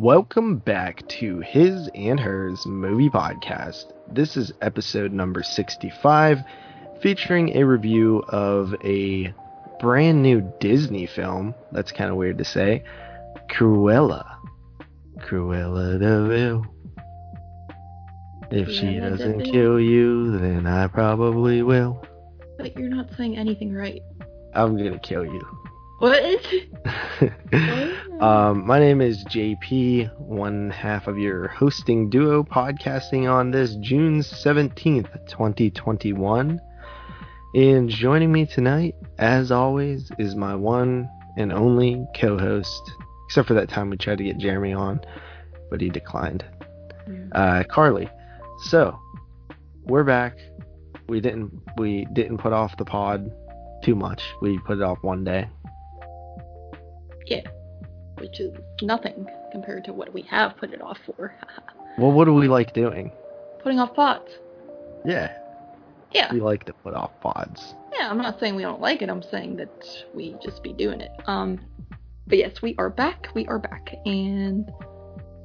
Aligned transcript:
Welcome 0.00 0.56
back 0.56 1.06
to 1.08 1.40
His 1.40 1.90
and 1.94 2.18
Hers 2.18 2.64
Movie 2.64 3.10
Podcast. 3.10 3.92
This 4.10 4.34
is 4.34 4.50
episode 4.62 5.12
number 5.12 5.42
65, 5.42 6.38
featuring 7.02 7.54
a 7.58 7.64
review 7.64 8.24
of 8.30 8.74
a 8.82 9.34
brand 9.78 10.22
new 10.22 10.50
Disney 10.58 11.04
film. 11.04 11.54
That's 11.70 11.92
kind 11.92 12.08
of 12.08 12.16
weird 12.16 12.38
to 12.38 12.46
say. 12.46 12.82
Cruella. 13.50 14.38
Cruella 15.18 15.98
de 15.98 16.28
Vil. 16.28 16.64
If 18.50 18.70
she 18.70 18.86
Cruella 18.86 19.10
doesn't 19.10 19.44
kill 19.52 19.78
you, 19.78 20.38
then 20.38 20.66
I 20.66 20.86
probably 20.86 21.60
will. 21.60 22.02
But 22.56 22.74
you're 22.78 22.88
not 22.88 23.10
saying 23.18 23.36
anything 23.36 23.74
right. 23.74 24.00
I'm 24.54 24.78
gonna 24.78 24.98
kill 24.98 25.26
you. 25.26 25.42
What? 25.98 26.46
um, 28.20 28.66
my 28.66 28.78
name 28.78 29.00
is 29.00 29.24
JP, 29.24 30.18
one 30.18 30.68
half 30.68 31.06
of 31.06 31.18
your 31.18 31.48
hosting 31.48 32.10
duo, 32.10 32.42
podcasting 32.42 33.32
on 33.32 33.50
this 33.50 33.76
June 33.76 34.20
17th, 34.20 35.26
2021. 35.26 36.60
And 37.54 37.88
joining 37.88 38.30
me 38.30 38.44
tonight, 38.44 38.94
as 39.18 39.50
always, 39.50 40.10
is 40.18 40.36
my 40.36 40.54
one 40.54 41.08
and 41.38 41.50
only 41.50 42.06
co 42.14 42.38
host, 42.38 42.92
except 43.26 43.48
for 43.48 43.54
that 43.54 43.70
time 43.70 43.88
we 43.88 43.96
tried 43.96 44.18
to 44.18 44.24
get 44.24 44.36
Jeremy 44.36 44.74
on, 44.74 45.00
but 45.70 45.80
he 45.80 45.88
declined. 45.88 46.44
Uh, 47.32 47.64
Carly. 47.70 48.08
So, 48.64 48.98
we're 49.84 50.04
back. 50.04 50.36
We 51.08 51.20
didn't 51.20 51.50
we 51.78 52.06
didn't 52.12 52.38
put 52.38 52.52
off 52.52 52.76
the 52.76 52.84
pod 52.84 53.32
too 53.82 53.94
much. 53.94 54.22
We 54.42 54.58
put 54.58 54.76
it 54.76 54.82
off 54.82 54.98
one 55.00 55.24
day. 55.24 55.48
yeah. 57.26 57.40
Which 58.20 58.38
is 58.38 58.54
nothing 58.82 59.26
compared 59.50 59.84
to 59.84 59.92
what 59.92 60.12
we 60.12 60.22
have 60.22 60.56
put 60.56 60.72
it 60.72 60.82
off 60.82 60.98
for. 61.06 61.34
Well, 61.98 62.12
what 62.12 62.26
do 62.26 62.32
we 62.32 62.46
like 62.46 62.72
doing? 62.72 63.10
Putting 63.62 63.80
off 63.80 63.94
pods. 63.94 64.30
Yeah, 65.04 65.36
Yeah. 66.12 66.32
we 66.32 66.40
like 66.40 66.64
to 66.64 66.72
put 66.72 66.94
off 66.94 67.10
pods. 67.20 67.74
Yeah, 67.98 68.08
I'm 68.08 68.16
not 68.16 68.38
saying 68.38 68.54
we 68.54 68.62
don't 68.62 68.80
like 68.80 69.02
it. 69.02 69.10
I'm 69.10 69.24
saying 69.24 69.56
that 69.56 69.70
we 70.14 70.36
just 70.42 70.62
be 70.62 70.72
doing 70.72 71.00
it. 71.00 71.10
Um, 71.26 71.60
but 72.28 72.38
yes, 72.38 72.62
we 72.62 72.76
are 72.78 72.88
back. 72.88 73.26
We 73.34 73.44
are 73.48 73.58
back, 73.58 73.92
and 74.06 74.70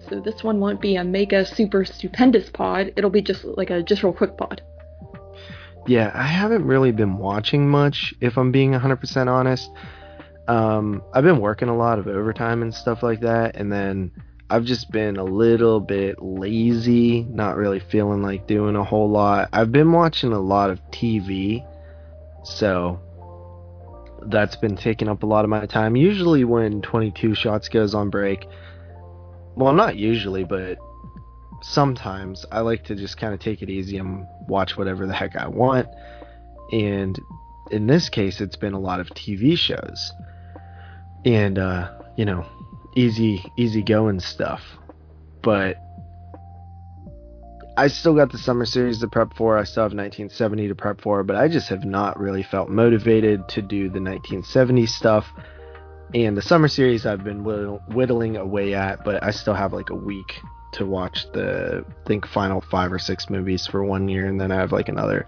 so 0.08 0.22
this 0.22 0.44
one 0.44 0.60
won't 0.60 0.80
be 0.80 0.96
a 0.98 1.04
mega 1.04 1.46
super 1.46 1.84
stupendous 1.84 2.50
pod. 2.52 2.94
It'll 2.96 3.10
be 3.10 3.24
just 3.24 3.44
like 3.44 3.72
a 3.72 3.82
just 3.82 4.04
real 4.04 4.14
quick 4.14 4.38
pod. 4.38 4.62
Yeah, 5.88 6.12
I 6.14 6.28
haven't 6.28 6.64
really 6.66 6.92
been 6.92 7.18
watching 7.18 7.68
much, 7.68 8.14
if 8.22 8.38
I'm 8.38 8.52
being 8.52 8.72
100% 8.72 9.28
honest. 9.28 9.70
Um, 10.48 11.04
I've 11.14 11.24
been 11.24 11.40
working 11.40 11.70
a 11.70 11.76
lot 11.76 12.00
of 12.00 12.08
overtime 12.08 12.62
and 12.62 12.74
stuff 12.74 13.02
like 13.02 13.22
that, 13.22 13.56
and 13.56 13.72
then 13.72 14.12
I've 14.50 14.64
just 14.64 14.92
been 14.92 15.18
a 15.18 15.24
little 15.24 15.80
bit 15.80 16.22
lazy, 16.22 17.24
not 17.24 17.58
really 17.58 17.80
feeling 17.80 18.22
like 18.22 18.46
doing 18.46 18.76
a 18.76 18.84
whole 18.84 19.10
lot. 19.10 19.50
I've 19.54 19.72
been 19.72 19.92
watching 19.92 20.34
a 20.34 20.40
lot 20.40 20.70
of 20.70 20.80
TV, 20.92 21.66
so 22.44 23.00
that's 24.28 24.56
been 24.56 24.76
taking 24.76 25.08
up 25.08 25.24
a 25.24 25.26
lot 25.26 25.46
of 25.46 25.50
my 25.50 25.66
time. 25.66 25.96
Usually, 25.96 26.44
when 26.44 26.82
22 26.84 27.34
shots 27.34 27.70
goes 27.70 27.96
on 27.96 28.12
break, 28.12 28.46
well, 29.56 29.74
not 29.74 29.96
usually, 29.96 30.44
but 30.44 30.78
sometimes 31.64 32.46
I 32.52 32.60
like 32.60 32.84
to 32.86 32.96
just 32.96 33.18
kind 33.18 33.34
of 33.34 33.40
take 33.40 33.64
it 33.64 33.70
easy 33.72 33.98
and 33.98 34.28
watch 34.48 34.78
whatever 34.78 35.08
the 35.08 35.14
heck 35.14 35.36
I 35.36 35.48
want. 35.48 35.88
And 36.72 37.18
in 37.72 37.88
this 37.88 38.10
case, 38.10 38.42
it's 38.42 38.56
been 38.56 38.74
a 38.74 38.80
lot 38.80 39.00
of 39.00 39.08
TV 39.10 39.58
shows 39.58 40.12
and, 41.26 41.58
uh, 41.58 41.92
you 42.16 42.24
know, 42.26 42.46
easy, 42.96 43.44
easy 43.58 43.82
going 43.82 44.20
stuff. 44.20 44.62
But 45.42 45.78
I 47.78 47.88
still 47.88 48.16
got 48.16 48.32
the 48.32 48.38
summer 48.38 48.66
series 48.66 49.00
to 49.00 49.08
prep 49.08 49.36
for. 49.36 49.58
I 49.58 49.64
still 49.64 49.84
have 49.84 49.92
1970 49.92 50.70
to 50.70 50.76
prep 50.76 51.02
for, 51.02 51.24
but 51.24 51.36
I 51.36 51.50
just 51.50 51.68
have 51.70 51.84
not 51.84 52.18
really 52.20 52.44
felt 52.44 52.70
motivated 52.70 53.50
to 53.50 53.62
do 53.62 53.90
the 53.90 54.00
1970 54.00 54.86
stuff. 54.86 55.28
And 56.14 56.38
the 56.38 56.42
summer 56.42 56.70
series 56.70 57.06
I've 57.06 57.24
been 57.24 57.44
whittling 57.44 58.38
away 58.38 58.76
at, 58.76 59.04
but 59.04 59.22
I 59.22 59.32
still 59.32 59.56
have 59.56 59.74
like 59.74 59.90
a 59.90 59.96
week 59.96 60.40
to 60.74 60.86
watch 60.86 61.26
the 61.34 61.86
I 61.88 62.08
think 62.08 62.28
final 62.28 62.62
five 62.62 62.94
or 62.94 63.00
six 63.00 63.30
movies 63.30 63.68
for 63.68 63.84
one 63.84 64.08
year, 64.08 64.28
and 64.28 64.40
then 64.40 64.52
I 64.52 64.56
have 64.56 64.72
like 64.72 64.88
another 64.88 65.28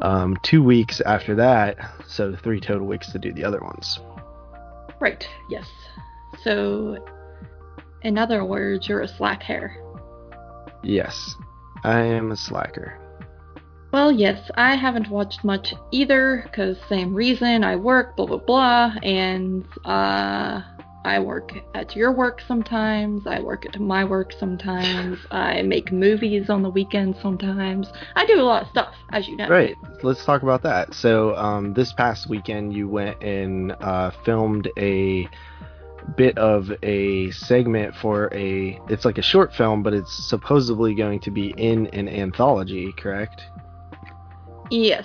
um, 0.00 0.36
two 0.42 0.62
weeks 0.62 1.00
after 1.00 1.36
that, 1.36 1.78
so 2.06 2.34
three 2.34 2.60
total 2.60 2.86
weeks 2.86 3.12
to 3.12 3.18
do 3.18 3.32
the 3.32 3.44
other 3.44 3.60
ones. 3.60 4.00
Right. 5.02 5.28
Yes. 5.50 5.68
So, 6.44 7.04
in 8.02 8.16
other 8.16 8.44
words, 8.44 8.88
you're 8.88 9.00
a 9.00 9.08
slack. 9.08 9.42
Yes, 10.84 11.34
I 11.82 11.98
am 12.02 12.30
a 12.30 12.36
slacker. 12.36 13.00
Well, 13.92 14.12
yes, 14.12 14.48
I 14.54 14.76
haven't 14.76 15.10
watched 15.10 15.42
much 15.42 15.74
either, 15.90 16.42
because 16.44 16.76
same 16.88 17.12
reason, 17.14 17.64
I 17.64 17.74
work, 17.74 18.14
blah 18.16 18.26
blah 18.26 18.38
blah, 18.38 18.94
and 19.02 19.66
uh, 19.84 20.62
I 21.04 21.18
work 21.18 21.52
at 21.74 21.96
your 21.96 22.12
work 22.12 22.40
sometimes, 22.46 23.26
I 23.26 23.40
work 23.40 23.66
at 23.66 23.80
my 23.80 24.04
work 24.04 24.32
sometimes, 24.38 25.18
I 25.30 25.62
make 25.62 25.90
movies 25.90 26.48
on 26.48 26.62
the 26.62 26.70
weekends 26.70 27.20
sometimes. 27.20 27.88
I 28.14 28.24
do 28.26 28.40
a 28.40 28.42
lot 28.42 28.62
of 28.62 28.68
stuff, 28.68 28.94
as 29.10 29.26
you 29.26 29.36
know. 29.36 29.48
Right, 29.48 29.74
let's 30.02 30.24
talk 30.24 30.42
about 30.42 30.62
that. 30.62 30.94
So, 30.94 31.36
um, 31.36 31.74
this 31.74 31.92
past 31.92 32.28
weekend, 32.28 32.72
you 32.74 32.88
went 32.88 33.20
and 33.22 33.72
uh, 33.80 34.12
filmed 34.24 34.68
a 34.78 35.28
bit 36.16 36.38
of 36.38 36.70
a 36.82 37.30
segment 37.32 37.94
for 37.96 38.32
a. 38.32 38.80
It's 38.88 39.04
like 39.04 39.18
a 39.18 39.22
short 39.22 39.52
film, 39.54 39.82
but 39.82 39.94
it's 39.94 40.12
supposedly 40.28 40.94
going 40.94 41.20
to 41.20 41.30
be 41.30 41.52
in 41.56 41.88
an 41.88 42.08
anthology, 42.08 42.92
correct? 42.96 43.42
Yes. 44.70 45.04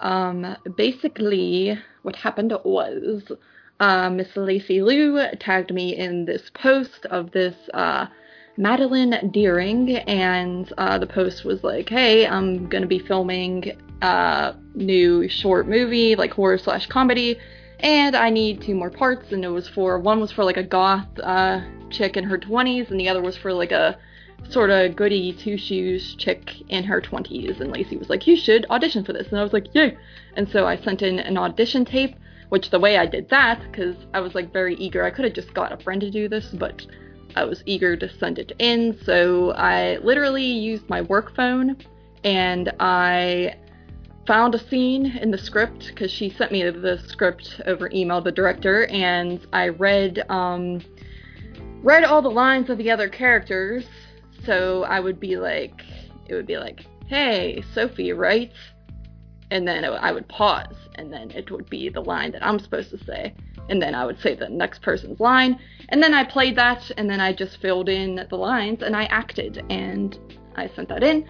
Um, 0.00 0.56
basically, 0.76 1.78
what 2.02 2.16
happened 2.16 2.52
was 2.64 3.22
uh, 3.80 4.10
Miss 4.10 4.36
Lacey 4.36 4.82
Liu 4.82 5.20
tagged 5.38 5.72
me 5.72 5.96
in 5.96 6.24
this 6.24 6.50
post 6.54 7.06
of 7.06 7.30
this 7.32 7.54
uh, 7.74 8.06
Madeline 8.56 9.30
Deering, 9.32 9.96
and 9.96 10.72
uh, 10.78 10.98
the 10.98 11.06
post 11.06 11.44
was 11.44 11.62
like, 11.62 11.88
"Hey, 11.88 12.26
I'm 12.26 12.68
gonna 12.68 12.86
be 12.86 12.98
filming 12.98 13.76
a 14.00 14.54
new 14.74 15.28
short 15.28 15.68
movie, 15.68 16.16
like 16.16 16.32
horror 16.32 16.58
slash 16.58 16.86
comedy." 16.86 17.38
And 17.80 18.16
I 18.16 18.30
need 18.30 18.62
two 18.62 18.74
more 18.74 18.90
parts, 18.90 19.32
and 19.32 19.44
it 19.44 19.48
was 19.48 19.68
for 19.68 19.98
one 19.98 20.20
was 20.20 20.32
for 20.32 20.44
like 20.44 20.56
a 20.56 20.62
goth 20.62 21.06
uh, 21.22 21.60
chick 21.90 22.16
in 22.16 22.24
her 22.24 22.38
20s, 22.38 22.90
and 22.90 22.98
the 22.98 23.10
other 23.10 23.20
was 23.20 23.36
for 23.36 23.52
like 23.52 23.72
a 23.72 23.98
sort 24.48 24.70
of 24.70 24.96
goody 24.96 25.32
two 25.32 25.56
shoes 25.58 26.14
chick 26.14 26.52
in 26.68 26.84
her 26.84 27.00
20s 27.00 27.60
and 27.60 27.72
Lacey 27.72 27.96
was 27.96 28.08
like 28.08 28.26
you 28.26 28.36
should 28.36 28.64
audition 28.70 29.04
for 29.04 29.12
this 29.12 29.28
and 29.28 29.40
I 29.40 29.42
was 29.42 29.52
like 29.52 29.74
yay 29.74 29.96
and 30.36 30.48
so 30.48 30.66
I 30.66 30.76
sent 30.76 31.02
in 31.02 31.18
an 31.18 31.36
audition 31.36 31.84
tape 31.84 32.14
which 32.48 32.70
the 32.70 32.78
way 32.78 32.96
I 32.96 33.06
did 33.06 33.28
that 33.30 33.60
because 33.70 33.96
I 34.14 34.20
was 34.20 34.34
like 34.34 34.52
very 34.52 34.74
eager 34.76 35.04
I 35.04 35.10
could 35.10 35.24
have 35.24 35.34
just 35.34 35.54
got 35.54 35.72
a 35.72 35.76
friend 35.76 36.00
to 36.00 36.10
do 36.10 36.28
this 36.28 36.46
but 36.46 36.86
I 37.34 37.44
was 37.44 37.62
eager 37.66 37.96
to 37.96 38.08
send 38.18 38.38
it 38.38 38.52
in 38.58 38.98
so 39.04 39.52
I 39.52 39.98
literally 39.98 40.44
used 40.46 40.88
my 40.88 41.02
work 41.02 41.34
phone 41.34 41.76
and 42.24 42.72
I 42.80 43.56
found 44.26 44.54
a 44.54 44.68
scene 44.68 45.06
in 45.18 45.30
the 45.30 45.38
script 45.38 45.88
because 45.88 46.10
she 46.10 46.30
sent 46.30 46.50
me 46.50 46.62
the 46.68 46.98
script 47.06 47.60
over 47.66 47.90
email 47.92 48.20
the 48.20 48.32
director 48.32 48.86
and 48.86 49.46
I 49.52 49.68
read 49.68 50.24
um 50.28 50.80
read 51.82 52.04
all 52.04 52.22
the 52.22 52.30
lines 52.30 52.70
of 52.70 52.78
the 52.78 52.90
other 52.90 53.08
characters 53.08 53.84
so 54.46 54.84
I 54.84 55.00
would 55.00 55.18
be 55.18 55.36
like, 55.36 55.84
it 56.28 56.34
would 56.34 56.46
be 56.46 56.56
like, 56.56 56.86
hey, 57.06 57.62
Sophie, 57.74 58.12
right? 58.12 58.52
And 59.50 59.66
then 59.66 59.84
I 59.84 60.10
would 60.10 60.28
pause, 60.28 60.74
and 60.96 61.12
then 61.12 61.30
it 61.30 61.50
would 61.50 61.70
be 61.70 61.88
the 61.88 62.00
line 62.00 62.32
that 62.32 62.44
I'm 62.44 62.58
supposed 62.58 62.90
to 62.90 62.98
say. 63.04 63.32
And 63.68 63.80
then 63.80 63.94
I 63.94 64.04
would 64.04 64.20
say 64.20 64.34
the 64.34 64.48
next 64.48 64.82
person's 64.82 65.20
line. 65.20 65.58
And 65.88 66.02
then 66.02 66.14
I 66.14 66.24
played 66.24 66.56
that, 66.56 66.90
and 66.96 67.08
then 67.08 67.20
I 67.20 67.32
just 67.32 67.60
filled 67.60 67.88
in 67.88 68.26
the 68.28 68.36
lines, 68.36 68.82
and 68.82 68.96
I 68.96 69.04
acted. 69.04 69.64
And 69.70 70.18
I 70.56 70.68
sent 70.68 70.88
that 70.88 71.04
in. 71.04 71.26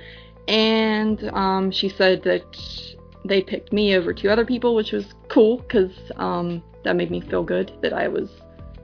And 0.48 1.28
um, 1.30 1.70
she 1.70 1.88
said 1.88 2.22
that 2.22 2.56
they 3.24 3.42
picked 3.42 3.72
me 3.72 3.96
over 3.96 4.14
two 4.14 4.30
other 4.30 4.46
people, 4.46 4.74
which 4.74 4.92
was 4.92 5.14
cool, 5.28 5.58
because 5.58 5.92
um, 6.16 6.62
that 6.84 6.96
made 6.96 7.10
me 7.10 7.20
feel 7.20 7.42
good 7.42 7.72
that 7.82 7.92
I 7.92 8.08
was. 8.08 8.30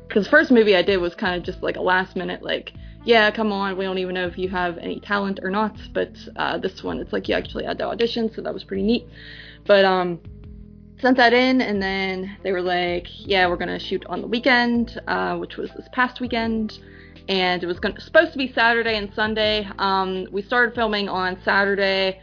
Because 0.09 0.25
the 0.25 0.31
first 0.31 0.51
movie 0.51 0.77
I 0.77 0.83
did 0.83 0.99
was 0.99 1.15
kind 1.15 1.37
of 1.37 1.43
just 1.43 1.63
like 1.63 1.77
a 1.77 1.83
last 1.83 2.17
minute, 2.17 2.43
like, 2.43 2.75
yeah, 3.05 3.31
come 3.31 3.53
on, 3.53 3.77
we 3.77 3.85
don't 3.85 3.99
even 3.99 4.15
know 4.15 4.27
if 4.27 4.39
you 4.39 4.49
have 4.49 4.79
any 4.79 5.01
talent 5.01 5.41
or 5.43 5.51
not. 5.51 5.77
But 5.93 6.17
uh, 6.37 6.59
this 6.59 6.83
one, 6.83 6.99
it's 6.99 7.13
like 7.13 7.29
you 7.29 7.35
actually 7.35 7.65
had 7.65 7.79
to 7.79 7.87
audition, 7.87 8.33
so 8.33 8.43
that 8.43 8.55
was 8.55 8.65
pretty 8.65 8.83
neat. 8.83 9.07
But 9.67 9.85
um, 9.85 10.21
sent 11.01 11.17
that 11.17 11.33
in, 11.33 11.61
and 11.61 11.83
then 11.83 12.37
they 12.43 12.53
were 12.53 12.63
like, 12.63 13.07
yeah, 13.09 13.49
we're 13.49 13.57
gonna 13.57 13.79
shoot 13.79 14.05
on 14.07 14.21
the 14.21 14.27
weekend, 14.27 15.01
uh, 15.09 15.37
which 15.37 15.57
was 15.57 15.71
this 15.73 15.89
past 15.93 16.21
weekend, 16.21 16.79
and 17.29 17.63
it 17.63 17.67
was 17.67 17.81
gonna, 17.81 18.01
supposed 18.01 18.33
to 18.33 18.39
be 18.39 18.53
Saturday 18.53 18.97
and 18.97 19.13
Sunday. 19.15 19.69
Um, 19.79 20.29
we 20.31 20.43
started 20.43 20.75
filming 20.75 21.09
on 21.09 21.39
Saturday. 21.45 22.21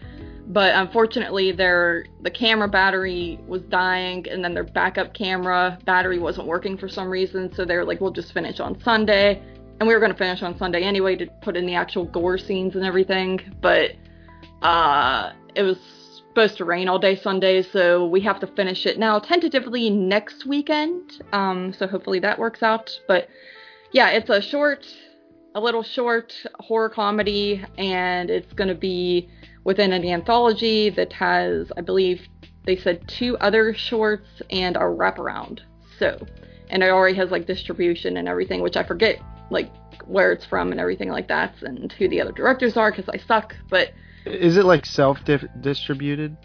But 0.51 0.73
unfortunately, 0.73 1.51
their 1.51 2.05
the 2.21 2.31
camera 2.31 2.67
battery 2.67 3.39
was 3.47 3.61
dying, 3.69 4.27
and 4.27 4.43
then 4.43 4.55
their 4.55 4.63
backup 4.63 5.13
camera 5.13 5.77
battery 5.85 6.17
wasn't 6.17 6.47
working 6.47 6.75
for 6.75 6.89
some 6.89 7.07
reason. 7.07 7.53
So 7.53 7.65
they 7.65 7.75
were 7.75 7.85
like, 7.85 8.01
"We'll 8.01 8.09
just 8.09 8.33
finish 8.33 8.59
on 8.59 8.81
Sunday." 8.81 9.43
And 9.79 9.87
we 9.87 9.93
were 9.93 9.99
gonna 9.99 10.13
finish 10.13 10.43
on 10.43 10.57
Sunday 10.57 10.83
anyway 10.83 11.15
to 11.15 11.27
put 11.41 11.55
in 11.55 11.65
the 11.65 11.75
actual 11.75 12.05
gore 12.05 12.37
scenes 12.37 12.75
and 12.75 12.83
everything, 12.85 13.39
but 13.61 13.91
uh, 14.61 15.31
it 15.55 15.63
was 15.63 15.77
supposed 16.27 16.57
to 16.57 16.65
rain 16.65 16.87
all 16.87 16.99
day 16.99 17.15
Sunday, 17.15 17.61
so 17.61 18.05
we 18.05 18.21
have 18.21 18.39
to 18.39 18.47
finish 18.47 18.85
it 18.85 18.99
now 18.99 19.19
tentatively 19.19 19.89
next 19.89 20.45
weekend. 20.45 21.23
Um, 21.33 21.73
so 21.73 21.87
hopefully 21.87 22.19
that 22.19 22.37
works 22.37 22.61
out. 22.61 22.91
But 23.07 23.29
yeah, 23.91 24.09
it's 24.09 24.29
a 24.29 24.41
short, 24.41 24.85
a 25.55 25.61
little 25.61 25.83
short 25.83 26.33
horror 26.59 26.89
comedy, 26.89 27.63
and 27.77 28.29
it's 28.29 28.53
gonna 28.53 28.75
be 28.75 29.29
within 29.63 29.93
an 29.93 30.05
anthology 30.05 30.89
that 30.89 31.13
has, 31.13 31.71
I 31.77 31.81
believe, 31.81 32.27
they 32.65 32.75
said 32.75 33.07
two 33.07 33.37
other 33.37 33.73
shorts 33.73 34.41
and 34.49 34.75
a 34.75 34.81
wraparound. 34.81 35.61
So, 35.97 36.25
and 36.69 36.83
it 36.83 36.89
already 36.89 37.15
has 37.17 37.31
like 37.31 37.47
distribution 37.47 38.17
and 38.17 38.27
everything, 38.27 38.61
which 38.61 38.77
I 38.77 38.83
forget 38.83 39.19
like 39.49 39.71
where 40.05 40.31
it's 40.31 40.45
from 40.45 40.71
and 40.71 40.79
everything 40.79 41.09
like 41.09 41.27
that, 41.27 41.61
and 41.61 41.91
who 41.93 42.07
the 42.07 42.21
other 42.21 42.31
directors 42.31 42.77
are 42.77 42.91
because 42.91 43.09
I 43.09 43.17
suck. 43.17 43.55
But 43.69 43.93
Is 44.25 44.57
it 44.57 44.65
like 44.65 44.85
self-distributed? 44.85 46.37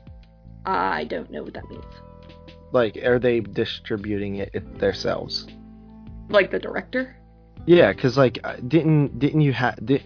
I 0.67 1.05
don't 1.05 1.31
know 1.31 1.43
what 1.43 1.55
that 1.55 1.69
means. 1.69 1.85
Like, 2.73 2.97
are 3.05 3.19
they 3.19 3.41
distributing 3.41 4.37
it 4.37 4.79
themselves? 4.79 5.47
Like 6.29 6.51
the 6.51 6.59
director? 6.59 7.17
Yeah, 7.67 7.93
because 7.93 8.17
like, 8.17 8.41
uh, 8.45 8.57
didn't 8.69 9.19
didn't 9.19 9.43
you 9.43 9.53
have 9.53 9.85
did, 9.85 10.03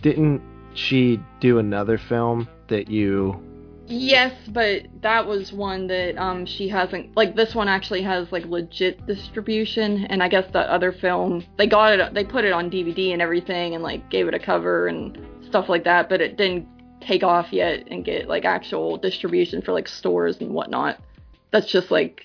didn't 0.00 0.40
she 0.74 1.20
do 1.40 1.58
another 1.58 1.98
film 1.98 2.48
that 2.68 2.88
you? 2.88 3.42
Yes, 3.88 4.34
but 4.48 4.86
that 5.02 5.26
was 5.26 5.52
one 5.52 5.86
that 5.86 6.16
um 6.18 6.44
she 6.44 6.68
hasn't 6.68 7.16
like 7.16 7.36
this 7.36 7.54
one 7.54 7.68
actually 7.68 8.02
has 8.02 8.30
like 8.32 8.44
legit 8.46 9.06
distribution 9.06 10.06
and 10.06 10.22
I 10.22 10.28
guess 10.28 10.50
the 10.52 10.60
other 10.60 10.92
film 10.92 11.44
they 11.56 11.66
got 11.66 11.98
it 11.98 12.14
they 12.14 12.24
put 12.24 12.44
it 12.44 12.52
on 12.52 12.70
DVD 12.70 13.12
and 13.12 13.22
everything 13.22 13.74
and 13.74 13.82
like 13.82 14.08
gave 14.10 14.26
it 14.26 14.34
a 14.34 14.38
cover 14.38 14.88
and 14.88 15.18
stuff 15.46 15.68
like 15.68 15.84
that, 15.84 16.08
but 16.08 16.20
it 16.20 16.36
didn't 16.36 16.66
take 17.00 17.22
off 17.22 17.52
yet 17.52 17.86
and 17.90 18.04
get 18.04 18.28
like 18.28 18.44
actual 18.44 18.96
distribution 18.96 19.62
for 19.62 19.72
like 19.72 19.86
stores 19.86 20.38
and 20.40 20.50
whatnot. 20.50 21.00
That's 21.52 21.70
just 21.70 21.90
like 21.90 22.24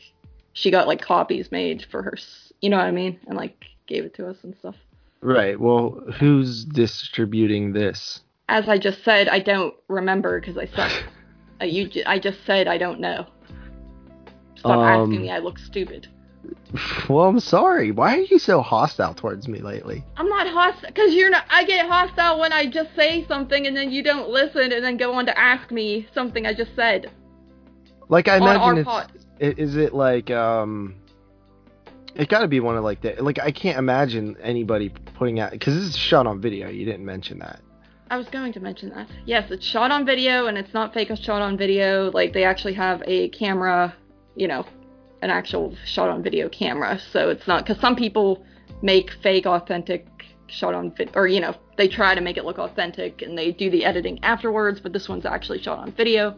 she 0.54 0.72
got 0.72 0.88
like 0.88 1.02
copies 1.02 1.52
made 1.52 1.86
for 1.92 2.02
her, 2.02 2.18
you 2.62 2.70
know 2.70 2.78
what 2.78 2.88
I 2.88 2.92
mean, 2.92 3.20
and 3.28 3.38
like 3.38 3.66
gave 3.88 4.04
it 4.04 4.16
to 4.16 4.28
us 4.28 4.38
and 4.44 4.56
stuff. 4.58 4.76
Right. 5.22 5.60
Well, 5.60 6.02
who's 6.20 6.66
distributing 6.66 7.74
this? 7.74 8.22
As 8.50 8.68
I 8.68 8.80
just 8.80 9.04
said, 9.04 9.30
I 9.30 9.40
don't 9.40 9.76
remember 9.88 10.40
because 10.40 10.58
I 10.58 10.66
suck. 10.66 10.92
uh, 11.62 11.66
you, 11.66 11.90
I 12.06 12.20
just 12.20 12.40
said 12.46 12.68
I 12.68 12.78
don't 12.78 13.00
know. 13.00 13.28
Stop 14.56 14.78
Um, 14.78 14.82
asking 15.12 15.22
me. 15.22 15.32
I 15.32 15.40
look 15.40 15.58
stupid. 15.60 16.08
Well, 17.10 17.26
I'm 17.28 17.40
sorry. 17.42 17.92
Why 17.92 18.18
are 18.18 18.22
you 18.22 18.40
so 18.40 18.62
hostile 18.62 19.14
towards 19.14 19.48
me 19.48 19.60
lately? 19.60 20.04
I'm 20.16 20.28
not 20.30 20.48
hostile 20.48 20.88
because 20.88 21.14
you're 21.14 21.30
not. 21.30 21.44
I 21.50 21.66
get 21.66 21.88
hostile 21.88 22.40
when 22.40 22.54
I 22.54 22.66
just 22.66 22.96
say 22.96 23.26
something 23.28 23.68
and 23.68 23.76
then 23.76 23.92
you 23.92 24.02
don't 24.02 24.30
listen 24.30 24.72
and 24.72 24.84
then 24.84 24.96
go 24.98 25.14
on 25.14 25.26
to 25.26 25.38
ask 25.38 25.70
me 25.72 26.08
something 26.14 26.46
I 26.48 26.54
just 26.54 26.74
said. 26.76 27.12
Like, 28.08 28.28
I 28.28 28.38
imagine 28.38 28.78
it's. 28.80 28.86
pod. 28.88 29.12
Is 29.40 29.76
it 29.76 29.94
like 29.94 30.32
um? 30.32 30.96
It 32.16 32.30
got 32.30 32.40
to 32.40 32.48
be 32.48 32.60
one 32.60 32.78
of 32.78 32.84
like 32.84 33.02
that. 33.02 33.24
Like, 33.24 33.40
I 33.40 33.52
can't 33.52 33.78
imagine 33.78 34.38
anybody 34.42 34.90
putting 34.90 35.40
out 35.40 35.52
because 35.52 35.76
this 35.76 35.84
is 35.84 35.98
shot 35.98 36.26
on 36.26 36.40
video. 36.42 36.70
You 36.70 36.86
didn't 36.86 37.06
mention 37.06 37.40
that. 37.40 37.60
I 38.12 38.18
was 38.18 38.28
going 38.28 38.52
to 38.54 38.60
mention 38.60 38.90
that. 38.90 39.08
Yes, 39.26 39.50
it's 39.52 39.66
shot 39.66 39.90
on 39.90 40.06
video 40.06 40.48
and 40.48 40.58
it's 40.58 40.74
not 40.74 40.94
fake 40.94 41.08
shot 41.16 41.42
on 41.42 41.58
video. 41.58 42.12
Like 42.12 42.34
they 42.34 42.44
actually 42.44 42.74
have 42.74 43.02
a 43.06 43.30
camera, 43.30 43.96
you 44.36 44.50
know, 44.50 44.66
an 45.22 45.30
actual 45.30 45.74
shot 45.86 46.10
on 46.10 46.22
video 46.22 46.50
camera. 46.50 47.00
So 47.14 47.30
it's 47.30 47.48
not 47.48 47.66
because 47.66 47.80
some 47.80 47.96
people 47.96 48.44
make 48.82 49.12
fake 49.24 49.46
authentic 49.46 50.06
shot 50.48 50.74
on 50.74 50.92
video, 50.94 51.14
or 51.16 51.26
you 51.26 51.40
know, 51.40 51.56
they 51.78 51.88
try 51.88 52.14
to 52.14 52.20
make 52.20 52.36
it 52.36 52.44
look 52.44 52.58
authentic 52.58 53.22
and 53.22 53.38
they 53.38 53.54
do 53.54 53.70
the 53.70 53.86
editing 53.86 54.22
afterwards. 54.26 54.82
But 54.82 54.92
this 54.92 55.08
one's 55.08 55.26
actually 55.26 55.62
shot 55.62 55.80
on 55.80 55.94
video, 55.94 56.38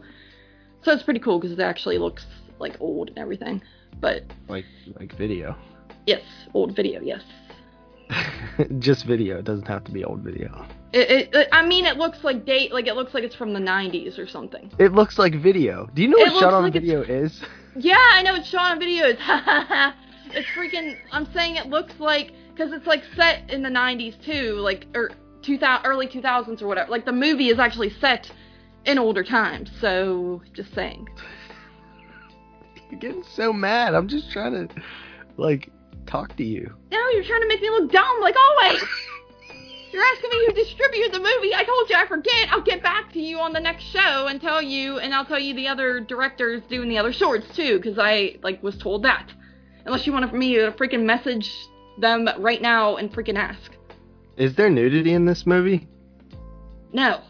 so 0.82 0.92
it's 0.92 1.02
pretty 1.02 1.18
cool 1.18 1.40
because 1.40 1.58
it 1.58 1.60
actually 1.60 1.98
looks 1.98 2.24
like 2.60 2.80
old 2.80 3.08
and 3.08 3.18
everything. 3.18 3.60
But 3.98 4.22
Like, 4.46 4.66
like 5.00 5.12
video. 5.16 5.56
yes, 6.06 6.22
old 6.54 6.76
video. 6.76 7.00
Yes. 7.00 7.22
Just 8.78 9.04
video. 9.04 9.38
It 9.38 9.44
doesn't 9.44 9.66
have 9.66 9.84
to 9.84 9.92
be 9.92 10.04
old 10.04 10.20
video. 10.20 10.66
It, 10.92 11.10
it, 11.10 11.34
it, 11.34 11.48
I 11.50 11.66
mean, 11.66 11.86
it 11.86 11.96
looks 11.96 12.22
like 12.22 12.44
date, 12.44 12.72
like 12.72 12.86
it 12.86 12.94
looks 12.94 13.14
like 13.14 13.24
it's 13.24 13.34
from 13.34 13.52
the 13.52 13.60
90s 13.60 14.18
or 14.18 14.26
something. 14.26 14.70
It 14.78 14.92
looks 14.92 15.18
like 15.18 15.34
video. 15.34 15.88
Do 15.94 16.02
you 16.02 16.08
know 16.08 16.18
what 16.18 16.32
shot 16.40 16.54
on 16.54 16.64
like 16.64 16.72
video 16.72 17.02
is? 17.02 17.42
Yeah, 17.76 17.98
I 17.98 18.22
know 18.22 18.36
it's 18.36 18.46
shot 18.48 18.70
on 18.70 18.80
videos. 18.80 19.18
it's 20.30 20.48
freaking. 20.50 20.96
I'm 21.10 21.26
saying 21.32 21.56
it 21.56 21.66
looks 21.66 21.98
like 21.98 22.30
because 22.54 22.72
it's 22.72 22.86
like 22.86 23.02
set 23.16 23.50
in 23.50 23.64
the 23.64 23.68
90s 23.68 24.14
too, 24.24 24.60
like 24.60 24.86
er, 24.94 25.10
or 25.10 25.16
2000 25.42 25.84
early 25.84 26.06
2000s 26.06 26.62
or 26.62 26.68
whatever. 26.68 26.88
Like 26.88 27.04
the 27.04 27.12
movie 27.12 27.48
is 27.48 27.58
actually 27.58 27.90
set 27.90 28.30
in 28.84 28.96
older 28.96 29.24
times. 29.24 29.70
So 29.80 30.42
just 30.52 30.72
saying. 30.72 31.08
You're 32.90 33.00
getting 33.00 33.24
so 33.34 33.52
mad. 33.52 33.94
I'm 33.94 34.08
just 34.08 34.30
trying 34.30 34.68
to, 34.68 34.74
like, 35.36 35.70
talk 36.06 36.36
to 36.36 36.44
you. 36.44 36.74
No, 36.90 37.08
you're 37.10 37.24
trying 37.24 37.42
to 37.42 37.48
make 37.48 37.60
me 37.60 37.70
look 37.70 37.90
dumb, 37.90 38.20
like 38.20 38.36
always. 38.36 38.82
You're 39.92 40.02
asking 40.02 40.30
me 40.30 40.46
who 40.46 40.52
distributed 40.54 41.12
the 41.12 41.20
movie. 41.20 41.54
I 41.54 41.62
told 41.62 41.88
you 41.88 41.94
I 41.94 42.04
forget. 42.08 42.48
I'll 42.50 42.60
get 42.60 42.82
back 42.82 43.12
to 43.12 43.20
you 43.20 43.38
on 43.38 43.52
the 43.52 43.60
next 43.60 43.84
show 43.84 44.26
and 44.26 44.40
tell 44.40 44.60
you, 44.60 44.98
and 44.98 45.14
I'll 45.14 45.24
tell 45.24 45.38
you 45.38 45.54
the 45.54 45.68
other 45.68 46.00
directors 46.00 46.62
doing 46.68 46.88
the 46.88 46.98
other 46.98 47.12
shorts 47.12 47.46
too, 47.54 47.76
because 47.76 47.96
I 47.96 48.38
like 48.42 48.60
was 48.60 48.76
told 48.76 49.04
that. 49.04 49.32
Unless 49.84 50.04
you 50.04 50.12
want 50.12 50.34
me 50.34 50.56
to 50.56 50.72
freaking 50.72 51.04
message 51.04 51.48
them 52.00 52.28
right 52.40 52.60
now 52.60 52.96
and 52.96 53.12
freaking 53.12 53.36
ask. 53.36 53.70
Is 54.36 54.56
there 54.56 54.68
nudity 54.68 55.12
in 55.12 55.26
this 55.26 55.46
movie? 55.46 55.86
No. 56.92 57.20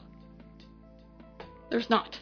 There's 1.69 1.91
not. 1.91 2.19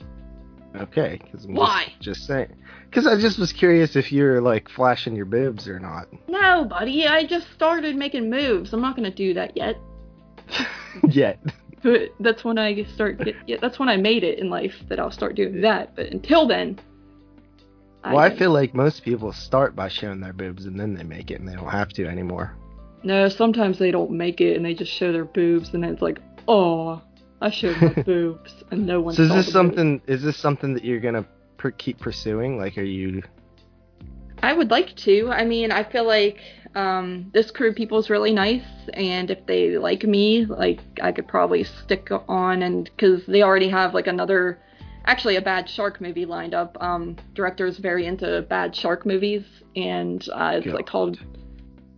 Okay, 0.75 1.20
because 1.22 1.46
Why? 1.46 1.93
Just, 2.00 2.19
just 2.19 2.26
saying. 2.26 2.52
Because 2.92 3.06
I 3.06 3.18
just 3.18 3.38
was 3.38 3.54
curious 3.54 3.96
if 3.96 4.12
you're 4.12 4.42
like 4.42 4.68
flashing 4.68 5.16
your 5.16 5.24
boobs 5.24 5.66
or 5.66 5.80
not. 5.80 6.08
No, 6.28 6.66
buddy. 6.66 7.06
I 7.06 7.24
just 7.24 7.50
started 7.54 7.96
making 7.96 8.28
moves. 8.28 8.74
I'm 8.74 8.82
not 8.82 8.96
gonna 8.96 9.10
do 9.10 9.32
that 9.32 9.56
yet. 9.56 9.76
Yet. 11.08 11.40
But 11.82 12.10
that's 12.20 12.44
when 12.44 12.58
I 12.58 12.84
start. 12.84 13.24
Get, 13.24 13.34
yeah, 13.46 13.56
that's 13.62 13.78
when 13.78 13.88
I 13.88 13.96
made 13.96 14.24
it 14.24 14.38
in 14.38 14.50
life 14.50 14.74
that 14.90 15.00
I'll 15.00 15.10
start 15.10 15.36
doing 15.36 15.62
that. 15.62 15.96
But 15.96 16.12
until 16.12 16.46
then. 16.46 16.78
Well, 18.04 18.18
I 18.18 18.28
don't. 18.28 18.38
feel 18.38 18.50
like 18.50 18.74
most 18.74 19.02
people 19.02 19.32
start 19.32 19.74
by 19.74 19.88
showing 19.88 20.20
their 20.20 20.34
boobs 20.34 20.66
and 20.66 20.78
then 20.78 20.92
they 20.92 21.02
make 21.02 21.30
it 21.30 21.40
and 21.40 21.48
they 21.48 21.54
don't 21.54 21.70
have 21.70 21.88
to 21.94 22.06
anymore. 22.06 22.54
No, 23.04 23.26
sometimes 23.30 23.78
they 23.78 23.90
don't 23.90 24.10
make 24.10 24.42
it 24.42 24.54
and 24.54 24.66
they 24.66 24.74
just 24.74 24.92
show 24.92 25.12
their 25.12 25.24
boobs 25.24 25.72
and 25.72 25.82
then 25.82 25.94
it's 25.94 26.02
like, 26.02 26.20
oh, 26.46 27.00
I 27.40 27.49
showed 27.49 27.80
my 27.80 28.02
boobs 28.06 28.52
and 28.70 28.87
no 28.87 29.00
one. 29.00 29.14
So 29.14 29.22
is 29.22 29.30
this 29.30 29.50
something? 29.50 30.02
Is 30.06 30.22
this 30.22 30.37
something 30.37 30.75
that 30.75 30.84
you're 30.84 31.00
gonna 31.00 31.25
per- 31.62 31.71
keep 31.71 31.99
pursuing? 32.00 32.59
Like, 32.59 32.76
are 32.76 32.83
you? 32.83 33.23
I 34.42 34.52
would 34.52 34.71
like 34.71 34.97
to. 34.97 35.31
I 35.31 35.45
mean, 35.45 35.71
I 35.71 35.85
feel 35.85 36.04
like 36.04 36.38
um, 36.75 37.31
this 37.33 37.52
crew 37.52 37.71
of 37.71 37.76
people 37.76 37.99
is 37.99 38.11
really 38.11 38.33
nice, 38.33 38.64
and 38.95 39.31
if 39.31 39.47
they 39.47 39.78
like 39.78 40.02
me, 40.02 40.45
like 40.45 40.81
I 41.00 41.12
could 41.12 41.28
probably 41.28 41.62
stick 41.62 42.09
on 42.28 42.62
and 42.62 42.85
because 42.97 43.25
they 43.26 43.42
already 43.42 43.69
have 43.69 43.95
like 43.95 44.09
another. 44.09 44.59
Actually, 45.04 45.35
a 45.35 45.40
bad 45.42 45.69
shark 45.69 46.00
movie 46.00 46.25
lined 46.25 46.54
up. 46.54 46.76
Um, 46.81 47.16
director 47.35 47.66
is 47.66 47.78
very 47.78 48.07
into 48.07 48.42
bad 48.49 48.75
shark 48.75 49.04
movies, 49.07 49.42
and 49.75 50.28
uh, 50.33 50.52
it's 50.62 50.66
like 50.66 50.87
called 50.87 51.19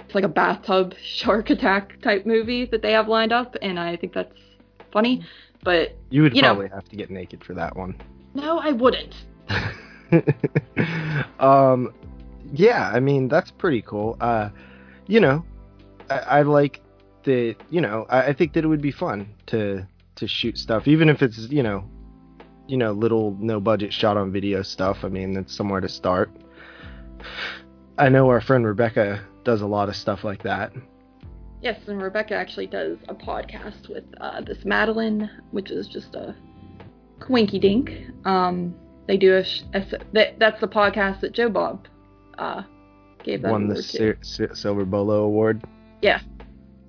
it's 0.00 0.14
like 0.14 0.24
a 0.24 0.28
bathtub 0.28 0.94
shark 1.02 1.50
attack 1.50 2.00
type 2.02 2.24
movie 2.26 2.66
that 2.66 2.82
they 2.82 2.92
have 2.92 3.08
lined 3.08 3.32
up, 3.32 3.56
and 3.62 3.78
I 3.80 3.96
think 3.96 4.12
that's 4.14 4.38
funny. 4.92 5.24
But 5.62 5.96
You 6.10 6.22
would 6.22 6.36
You 6.36 6.42
know. 6.42 6.48
probably 6.54 6.68
have 6.68 6.88
to 6.90 6.96
get 6.96 7.10
naked 7.10 7.42
for 7.42 7.54
that 7.54 7.74
one. 7.74 7.94
no, 8.34 8.58
I 8.58 8.72
wouldn't. 8.72 9.14
um, 11.40 11.92
yeah, 12.52 12.90
I 12.92 13.00
mean 13.00 13.28
that's 13.28 13.50
pretty 13.50 13.82
cool. 13.82 14.16
Uh, 14.20 14.50
you 15.06 15.20
know, 15.20 15.44
I, 16.10 16.18
I 16.18 16.42
like 16.42 16.80
that. 17.24 17.56
You 17.70 17.80
know, 17.80 18.06
I, 18.08 18.28
I 18.28 18.32
think 18.32 18.52
that 18.54 18.64
it 18.64 18.68
would 18.68 18.82
be 18.82 18.92
fun 18.92 19.28
to 19.46 19.86
to 20.16 20.28
shoot 20.28 20.58
stuff, 20.58 20.86
even 20.86 21.08
if 21.08 21.22
it's 21.22 21.38
you 21.50 21.62
know, 21.62 21.88
you 22.66 22.76
know, 22.76 22.92
little 22.92 23.36
no 23.40 23.60
budget 23.60 23.92
shot 23.92 24.16
on 24.16 24.32
video 24.32 24.62
stuff. 24.62 24.98
I 25.02 25.08
mean, 25.08 25.34
that's 25.34 25.54
somewhere 25.54 25.80
to 25.80 25.88
start. 25.88 26.30
I 27.98 28.08
know 28.08 28.28
our 28.28 28.40
friend 28.40 28.66
Rebecca 28.66 29.24
does 29.44 29.60
a 29.60 29.66
lot 29.66 29.88
of 29.88 29.96
stuff 29.96 30.24
like 30.24 30.42
that. 30.42 30.72
Yes, 31.62 31.80
and 31.86 32.02
Rebecca 32.02 32.34
actually 32.34 32.66
does 32.66 32.98
a 33.08 33.14
podcast 33.14 33.88
with 33.88 34.04
uh, 34.20 34.42
this 34.42 34.64
Madeline, 34.64 35.30
which 35.50 35.70
is 35.70 35.88
just 35.88 36.14
a 36.14 36.36
quinky 37.20 37.58
dink. 37.58 38.10
Um, 38.26 38.74
they 39.06 39.16
do 39.16 39.34
a, 39.34 39.40
a 39.74 39.76
s- 39.80 39.94
that, 40.12 40.38
that's 40.38 40.60
the 40.60 40.68
podcast 40.68 41.20
that 41.20 41.32
Joe 41.32 41.48
Bob 41.48 41.86
uh, 42.38 42.62
gave 43.22 43.42
that 43.42 43.50
Won 43.52 43.68
the 43.68 43.76
to. 43.76 43.82
Sil- 43.82 44.20
Sil- 44.22 44.54
Silver 44.54 44.84
Bolo 44.84 45.24
Award. 45.24 45.62
Yeah, 46.02 46.20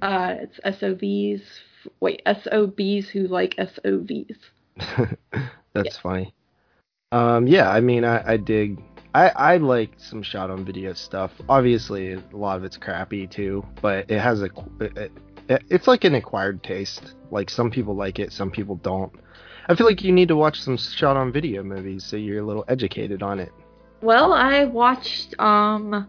uh, 0.02 0.36
it's 0.40 0.60
SOVs. 0.80 1.42
Wait, 2.00 2.22
SOBs 2.26 3.10
who 3.10 3.28
like 3.28 3.56
SOVs. 3.58 4.38
That's 5.74 5.98
funny. 5.98 6.34
Um, 7.12 7.48
yeah, 7.48 7.70
I 7.70 7.80
mean, 7.82 8.04
I, 8.04 8.34
I 8.34 8.38
dig. 8.38 8.82
I, 9.14 9.30
I 9.30 9.58
like 9.58 9.92
some 9.98 10.22
shot 10.24 10.50
on 10.50 10.66
video 10.66 10.94
stuff. 10.94 11.32
Obviously, 11.48 12.14
a 12.14 12.24
lot 12.34 12.58
of 12.58 12.64
it's 12.64 12.76
crappy 12.78 13.28
too, 13.28 13.66
but 13.82 14.10
it 14.10 14.20
has 14.20 14.42
a. 14.42 14.50
It, 14.80 14.98
It- 15.48 15.64
It's 15.70 15.88
like 15.88 16.04
an 16.06 16.16
acquired 16.16 16.64
taste. 16.64 17.14
Like 17.30 17.50
some 17.52 17.70
people 17.70 17.96
like 17.96 18.18
it, 18.20 18.34
some 18.34 18.50
people 18.50 18.78
don't. 18.78 19.12
I 19.68 19.76
feel 19.76 19.88
like 19.88 20.04
you 20.04 20.12
need 20.12 20.28
to 20.28 20.36
watch 20.36 20.62
some 20.62 20.78
shot 20.78 21.18
on 21.18 21.32
video 21.32 21.64
movies 21.64 22.04
so 22.06 22.18
you're 22.18 22.40
a 22.40 22.46
little 22.46 22.66
educated 22.68 23.24
on 23.24 23.40
it. 23.40 23.52
Well, 24.02 24.34
I 24.34 24.66
watched 24.66 25.40
um 25.40 26.08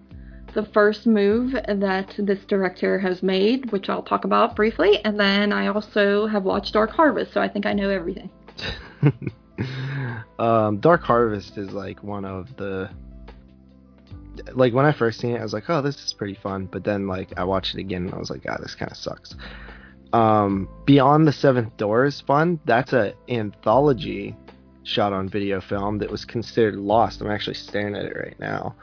the 0.57 0.65
first 0.73 1.07
move 1.07 1.53
that 1.53 2.15
this 2.19 2.45
director 2.47 2.99
has 2.99 3.23
made, 3.23 3.71
which 3.73 3.91
I'll 3.91 4.03
talk 4.03 4.25
about 4.25 4.57
briefly, 4.57 5.05
and 5.05 5.21
then 5.21 5.53
I 5.53 5.67
also 5.67 6.27
have 6.27 6.45
watched 6.45 6.73
Dark 6.73 6.91
Harvest, 6.91 7.35
so 7.35 7.43
I 7.43 7.49
think 7.49 7.67
I 7.67 7.75
know 7.75 7.91
everything. 7.91 8.31
um, 10.39 10.79
Dark 10.79 11.03
Harvest 11.03 11.59
is 11.59 11.73
like 11.73 12.03
one 12.03 12.25
of 12.25 12.57
the 12.57 12.89
like 14.53 14.73
when 14.73 14.85
I 14.85 14.93
first 14.93 15.21
seen 15.21 15.37
it, 15.37 15.41
I 15.41 15.43
was 15.43 15.53
like, 15.53 15.69
"Oh, 15.69 15.83
this 15.83 16.03
is 16.03 16.13
pretty 16.13 16.35
fun," 16.35 16.69
but 16.73 16.85
then 16.85 17.07
like 17.07 17.33
I 17.39 17.45
watched 17.45 17.75
it 17.75 17.81
again 17.81 18.07
and 18.07 18.15
I 18.15 18.19
was 18.19 18.31
like, 18.31 18.45
"Ah, 18.49 18.57
this 18.61 18.75
kind 18.75 18.91
of 18.91 18.97
sucks." 18.97 19.35
Um, 20.13 20.69
Beyond 20.85 21.27
the 21.27 21.33
Seventh 21.33 21.77
Door 21.77 22.07
is 22.07 22.21
fun. 22.21 22.61
That's 22.65 22.93
an 22.93 23.13
anthology 23.29 24.37
shot 24.85 25.13
on 25.13 25.29
video 25.29 25.61
film 25.61 25.99
that 25.99 26.11
was 26.11 26.25
considered 26.25 26.77
lost. 26.77 27.21
I'm 27.21 27.31
actually 27.31 27.55
staring 27.55 27.97
at 27.97 28.05
it 28.05 28.17
right 28.17 28.39
now. 28.39 28.75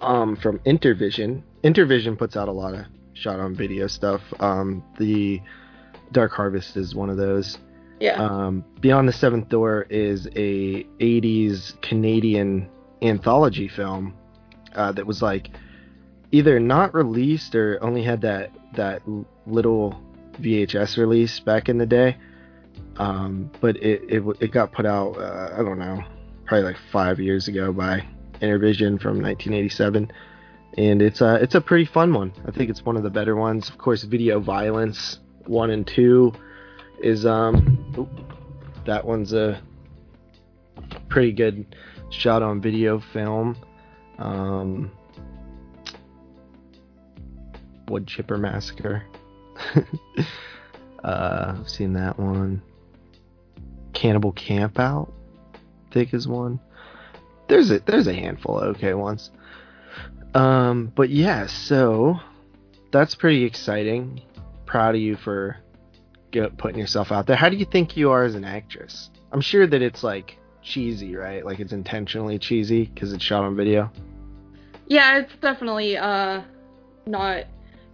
Um, 0.00 0.36
from 0.36 0.58
Intervision. 0.60 1.42
Intervision 1.62 2.18
puts 2.18 2.36
out 2.36 2.48
a 2.48 2.52
lot 2.52 2.74
of 2.74 2.86
shot 3.12 3.38
on 3.38 3.54
video 3.54 3.86
stuff. 3.86 4.20
Um, 4.40 4.82
the 4.98 5.40
Dark 6.12 6.32
Harvest 6.32 6.76
is 6.76 6.94
one 6.94 7.10
of 7.10 7.16
those. 7.16 7.58
Yeah. 8.00 8.14
Um, 8.14 8.64
Beyond 8.80 9.08
the 9.08 9.12
Seventh 9.12 9.48
Door 9.48 9.86
is 9.90 10.26
a 10.34 10.84
80s 10.98 11.80
Canadian 11.82 12.68
anthology 13.02 13.68
film 13.68 14.14
uh, 14.74 14.92
that 14.92 15.06
was 15.06 15.22
like 15.22 15.50
either 16.32 16.58
not 16.58 16.94
released 16.94 17.54
or 17.54 17.78
only 17.82 18.02
had 18.02 18.20
that 18.22 18.50
that 18.74 19.02
little 19.46 20.00
VHS 20.40 20.96
release 20.96 21.40
back 21.40 21.68
in 21.68 21.78
the 21.78 21.86
day. 21.86 22.16
Um, 22.96 23.50
but 23.60 23.76
it, 23.76 24.02
it 24.08 24.22
it 24.40 24.52
got 24.52 24.72
put 24.72 24.86
out 24.86 25.16
uh, 25.18 25.54
I 25.54 25.62
don't 25.62 25.78
know 25.78 26.02
probably 26.44 26.64
like 26.64 26.76
five 26.90 27.18
years 27.18 27.48
ago 27.48 27.72
by 27.72 28.06
Intervision 28.40 29.00
from 29.00 29.22
1987, 29.22 30.10
and 30.76 31.02
it's 31.02 31.20
a 31.20 31.36
it's 31.36 31.54
a 31.54 31.60
pretty 31.60 31.86
fun 31.86 32.12
one. 32.12 32.32
I 32.46 32.50
think 32.50 32.70
it's 32.70 32.84
one 32.84 32.96
of 32.96 33.02
the 33.02 33.10
better 33.10 33.36
ones. 33.36 33.68
Of 33.70 33.78
course, 33.78 34.02
Video 34.02 34.40
Violence 34.40 35.20
one 35.46 35.70
and 35.70 35.86
two 35.86 36.32
is 37.00 37.26
um 37.26 38.08
that 38.84 39.04
one's 39.04 39.32
a 39.32 39.60
pretty 41.08 41.32
good 41.32 41.74
shot 42.10 42.42
on 42.42 42.60
video 42.60 43.00
film. 43.12 43.56
Um, 44.18 44.90
Wood 47.88 48.06
Chipper 48.06 48.38
Massacre. 48.38 49.04
uh, 51.04 51.56
I've 51.58 51.68
seen 51.68 51.94
that 51.94 52.18
one. 52.18 52.62
Cannibal 53.92 54.32
Campout, 54.32 55.12
I 55.54 55.92
think 55.92 56.14
is 56.14 56.26
one. 56.26 56.60
There's 57.48 57.70
a 57.70 57.80
there's 57.80 58.06
a 58.06 58.14
handful 58.14 58.58
of 58.58 58.76
okay 58.76 58.94
ones. 58.94 59.30
Um, 60.34 60.92
but 60.94 61.10
yeah, 61.10 61.46
so 61.46 62.18
that's 62.90 63.14
pretty 63.14 63.44
exciting. 63.44 64.22
Proud 64.66 64.94
of 64.94 65.00
you 65.00 65.16
for 65.16 65.58
go, 66.30 66.48
putting 66.56 66.78
yourself 66.78 67.12
out 67.12 67.26
there. 67.26 67.36
How 67.36 67.48
do 67.48 67.56
you 67.56 67.66
think 67.66 67.96
you 67.96 68.10
are 68.10 68.24
as 68.24 68.34
an 68.34 68.44
actress? 68.44 69.10
I'm 69.32 69.40
sure 69.40 69.66
that 69.66 69.82
it's 69.82 70.02
like 70.02 70.38
cheesy, 70.62 71.14
right? 71.16 71.44
Like 71.44 71.60
it's 71.60 71.72
intentionally 71.72 72.38
cheesy 72.38 72.86
because 72.86 73.12
it's 73.12 73.22
shot 73.22 73.44
on 73.44 73.56
video. 73.56 73.90
Yeah, 74.86 75.18
it's 75.18 75.34
definitely 75.40 75.96
uh 75.96 76.42
not 77.06 77.44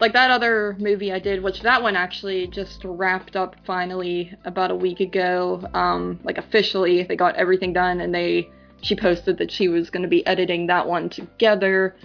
like 0.01 0.13
that 0.13 0.31
other 0.31 0.77
movie 0.79 1.13
I 1.13 1.19
did, 1.19 1.43
which 1.43 1.63
that 1.63 1.83
one 1.83 1.97
actually 1.97 2.47
just 2.47 2.83
wrapped 2.85 3.37
up 3.37 3.57
finally 3.65 4.33
about 4.45 4.71
a 4.71 4.75
week 4.75 5.01
ago. 5.01 5.67
Um, 5.75 6.21
like 6.23 6.39
officially, 6.39 7.03
they 7.03 7.17
got 7.17 7.35
everything 7.37 7.73
done, 7.73 8.01
and 8.01 8.15
they 8.15 8.51
she 8.81 8.95
posted 8.95 9.39
that 9.39 9.51
she 9.51 9.69
was 9.69 9.91
going 9.91 10.03
to 10.03 10.09
be 10.09 10.25
editing 10.27 10.69
that 10.69 10.87
one 10.87 11.09
together 11.09 11.97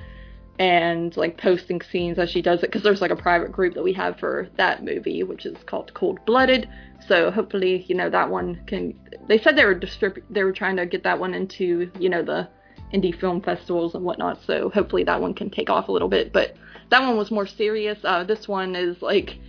and 0.60 1.16
like 1.18 1.38
posting 1.38 1.82
scenes 1.82 2.20
as 2.20 2.30
she 2.30 2.42
does 2.42 2.60
it 2.60 2.68
because 2.68 2.84
there's 2.84 3.02
like 3.02 3.12
a 3.12 3.16
private 3.16 3.52
group 3.52 3.74
that 3.74 3.84
we 3.84 3.94
have 3.94 4.20
for 4.20 4.48
that 4.58 4.84
movie, 4.84 5.24
which 5.24 5.46
is 5.46 5.58
called 5.66 5.94
Cold 5.94 6.20
Blooded. 6.26 6.70
So 7.08 7.32
hopefully, 7.32 7.86
you 7.88 7.96
know, 7.96 8.10
that 8.10 8.30
one 8.30 8.64
can. 8.66 8.98
They 9.28 9.38
said 9.38 9.56
they 9.56 9.66
were 9.66 9.76
distrib- 9.76 10.24
they 10.30 10.44
were 10.44 10.52
trying 10.52 10.78
to 10.78 10.86
get 10.86 11.04
that 11.04 11.20
one 11.20 11.34
into 11.34 11.92
you 12.00 12.10
know 12.10 12.24
the 12.24 12.48
indie 12.94 13.18
film 13.20 13.42
festivals 13.42 13.96
and 13.96 14.04
whatnot. 14.04 14.42
So 14.46 14.70
hopefully 14.70 15.04
that 15.04 15.22
one 15.22 15.34
can 15.34 15.50
take 15.50 15.70
off 15.70 15.88
a 15.88 15.92
little 15.92 16.08
bit. 16.08 16.32
But 16.32 16.56
that 16.94 17.02
one 17.02 17.18
was 17.18 17.32
more 17.32 17.48
serious. 17.48 17.98
Uh, 18.04 18.24
this 18.24 18.48
one 18.48 18.76
is 18.76 19.02
like 19.02 19.40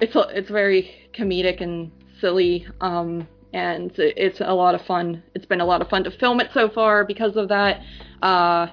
it's 0.00 0.16
a, 0.16 0.20
it's 0.30 0.50
very 0.50 0.90
comedic 1.16 1.60
and 1.60 1.92
silly. 2.20 2.66
Um, 2.80 3.28
and 3.52 3.96
it- 3.98 4.14
it's 4.16 4.40
a 4.40 4.52
lot 4.52 4.74
of 4.74 4.82
fun. 4.82 5.22
It's 5.34 5.46
been 5.46 5.60
a 5.60 5.64
lot 5.64 5.80
of 5.80 5.88
fun 5.88 6.02
to 6.04 6.10
film 6.10 6.40
it 6.40 6.50
so 6.52 6.68
far 6.68 7.04
because 7.04 7.36
of 7.36 7.48
that. 7.48 7.82
Uh, 8.20 8.66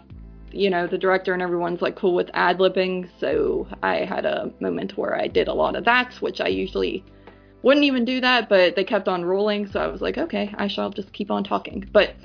you 0.51 0.72
know, 0.72 0.88
the 0.88 0.98
director 0.98 1.34
and 1.34 1.41
everyone's 1.41 1.84
like 1.84 1.96
cool 1.96 2.15
with 2.15 2.32
ad 2.34 2.58
libbing, 2.58 3.08
so 3.20 3.67
I 3.84 3.98
had 4.05 4.25
a 4.25 4.51
moment 4.60 4.98
where 4.98 5.15
I 5.15 5.27
did 5.27 5.48
a 5.48 5.53
lot 5.53 5.75
of 5.75 5.86
that, 5.86 6.15
which 6.15 6.41
I 6.41 6.48
usually 6.48 7.05
wouldn't 7.62 7.84
even 7.86 8.05
do 8.05 8.22
that, 8.22 8.50
but 8.50 8.75
they 8.75 8.84
kept 8.84 9.08
on 9.08 9.24
rolling, 9.24 9.67
so 9.67 9.79
I 9.79 9.88
was 9.88 10.01
like, 10.01 10.17
okay, 10.17 10.51
I 10.58 10.67
shall 10.67 10.89
just 10.89 11.13
keep 11.13 11.29
on 11.29 11.44
talking. 11.44 11.88
But 11.91 12.15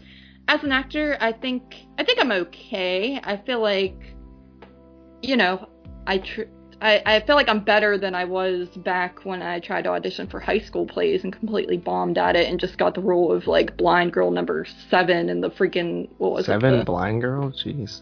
as 0.49 0.63
an 0.65 0.73
actor, 0.73 1.19
I 1.21 1.33
think 1.33 1.75
I 1.99 2.05
think 2.05 2.19
I'm 2.21 2.33
okay. 2.33 3.21
I 3.23 3.37
feel 3.37 3.61
like, 3.61 3.99
you 5.23 5.37
know, 5.37 5.69
I 6.07 6.19
tr- 6.19 6.43
I, 6.83 7.03
I 7.05 7.21
feel 7.21 7.37
like 7.37 7.49
I'm 7.49 7.61
better 7.61 7.99
than 7.99 8.15
I 8.15 8.25
was 8.25 8.69
back 8.69 9.25
when 9.27 9.43
I 9.43 9.61
tried 9.61 9.83
to 9.85 9.91
audition 9.91 10.27
for 10.27 10.41
high 10.41 10.59
school 10.61 10.87
plays 10.87 11.25
and 11.25 11.33
completely 11.33 11.77
bombed 11.77 12.17
at 12.17 12.37
it 12.37 12.49
and 12.49 12.59
just 12.59 12.79
got 12.79 12.95
the 12.95 13.03
role 13.03 13.31
of 13.33 13.47
like 13.47 13.77
blind 13.77 14.13
girl 14.15 14.31
number 14.31 14.67
seven 14.89 15.29
in 15.29 15.41
the 15.43 15.51
freaking 15.51 16.09
what 16.19 16.33
was 16.33 16.47
Seven 16.47 16.75
it? 16.75 16.79
the- 16.79 16.85
blind 16.85 17.21
girl, 17.21 17.51
jeez. 17.51 18.01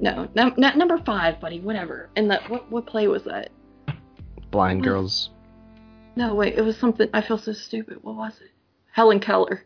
no, 0.00 0.28
not 0.34 0.76
number 0.76 0.98
five, 0.98 1.40
buddy. 1.40 1.60
Whatever. 1.60 2.10
And 2.16 2.30
that 2.30 2.48
what 2.50 2.70
what 2.70 2.86
play 2.86 3.06
was 3.06 3.22
that? 3.24 3.50
Blind 4.50 4.82
girls. 4.82 5.30
No, 6.16 6.34
wait. 6.34 6.54
It 6.56 6.62
was 6.62 6.76
something. 6.76 7.08
I 7.14 7.20
feel 7.22 7.38
so 7.38 7.52
stupid. 7.52 7.98
What 8.02 8.16
was 8.16 8.34
it? 8.40 8.50
Helen 8.92 9.20
Keller. 9.20 9.64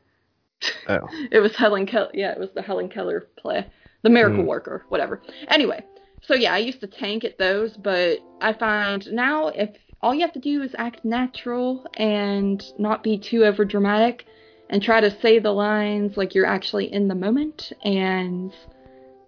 Oh, 0.89 1.09
It 1.31 1.41
was 1.41 1.55
Helen 1.57 1.87
Keller. 1.87 2.11
Yeah, 2.15 2.33
it 2.33 2.39
was 2.39 2.51
the 2.55 2.63
Helen 2.63 2.89
Keller 2.89 3.27
play, 3.39 3.67
The 4.03 4.09
Miracle 4.11 4.45
Mm. 4.45 4.47
Worker, 4.47 4.85
whatever. 4.89 5.21
Anyway, 5.49 5.85
so 6.23 6.35
yeah, 6.35 6.53
I 6.53 6.59
used 6.59 6.81
to 6.81 6.87
tank 6.87 7.25
at 7.25 7.39
those, 7.39 7.77
but 7.77 8.19
I 8.41 8.53
find 8.53 9.07
now 9.13 9.49
if 9.49 9.71
all 10.01 10.15
you 10.15 10.21
have 10.21 10.33
to 10.33 10.39
do 10.39 10.63
is 10.63 10.75
act 10.79 11.05
natural 11.05 11.87
and 11.95 12.65
not 12.79 13.03
be 13.03 13.19
too 13.19 13.45
over 13.45 13.65
dramatic, 13.65 14.27
and 14.71 14.83
try 14.83 15.01
to 15.01 15.11
say 15.21 15.39
the 15.39 15.51
lines 15.51 16.17
like 16.17 16.35
you're 16.35 16.47
actually 16.47 16.93
in 16.93 17.09
the 17.09 17.15
moment, 17.15 17.73
and 17.85 18.53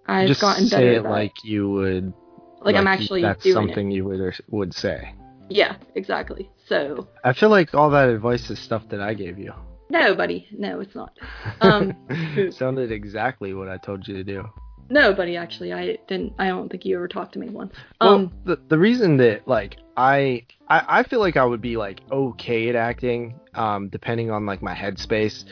I've 0.07 0.29
just 0.29 0.41
gotten 0.41 0.69
better 0.69 0.89
say 0.89 0.97
at 0.97 1.05
it 1.05 1.09
like 1.09 1.45
you 1.45 1.71
would. 1.71 2.13
like 2.61 2.77
I'm 2.77 2.87
you- 2.87 2.93
actually 2.93 3.23
That's 3.23 3.53
something 3.53 3.91
you 3.91 4.05
would 4.05 4.35
would 4.49 4.75
say. 4.75 5.15
Yeah, 5.49 5.77
exactly. 5.95 6.51
So 6.67 7.09
I 7.25 7.33
feel 7.33 7.49
like 7.49 7.75
all 7.75 7.91
that 7.91 8.09
advice 8.09 8.51
is 8.51 8.59
stuff 8.59 8.89
that 8.91 9.01
I 9.01 9.15
gave 9.15 9.39
you. 9.39 9.53
no, 9.89 10.15
buddy, 10.15 10.47
no, 10.53 10.81
it's 10.81 10.95
not. 10.95 11.19
Um, 11.63 11.95
sounded 12.53 12.93
exactly 12.93 13.53
what 13.55 13.69
I 13.69 13.77
told 13.77 14.07
you 14.07 14.15
to 14.15 14.25
do. 14.25 14.49
No, 14.91 15.15
buddy, 15.15 15.37
actually, 15.37 15.73
I 15.73 15.97
didn't. 16.09 16.33
I 16.39 16.49
don't 16.49 16.69
think 16.69 16.85
you 16.85 16.97
ever 16.97 17.07
talked 17.07 17.33
to 17.35 17.39
me 17.39 17.49
once. 17.49 17.73
Well, 18.01 18.15
Um, 18.15 18.33
the 18.45 18.61
the 18.69 18.77
reason 18.77 19.17
that 19.19 19.47
like 19.47 19.77
I, 19.97 20.45
I 20.69 20.83
I 20.89 21.03
feel 21.05 21.21
like 21.21 21.37
I 21.37 21.45
would 21.45 21.63
be 21.63 21.77
like 21.77 22.01
okay 22.11 22.69
at 22.69 22.75
acting, 22.75 23.39
um, 23.55 23.89
depending 23.89 24.33
on 24.33 24.47
like 24.47 24.63
my 24.63 24.75
headspace, 24.75 25.45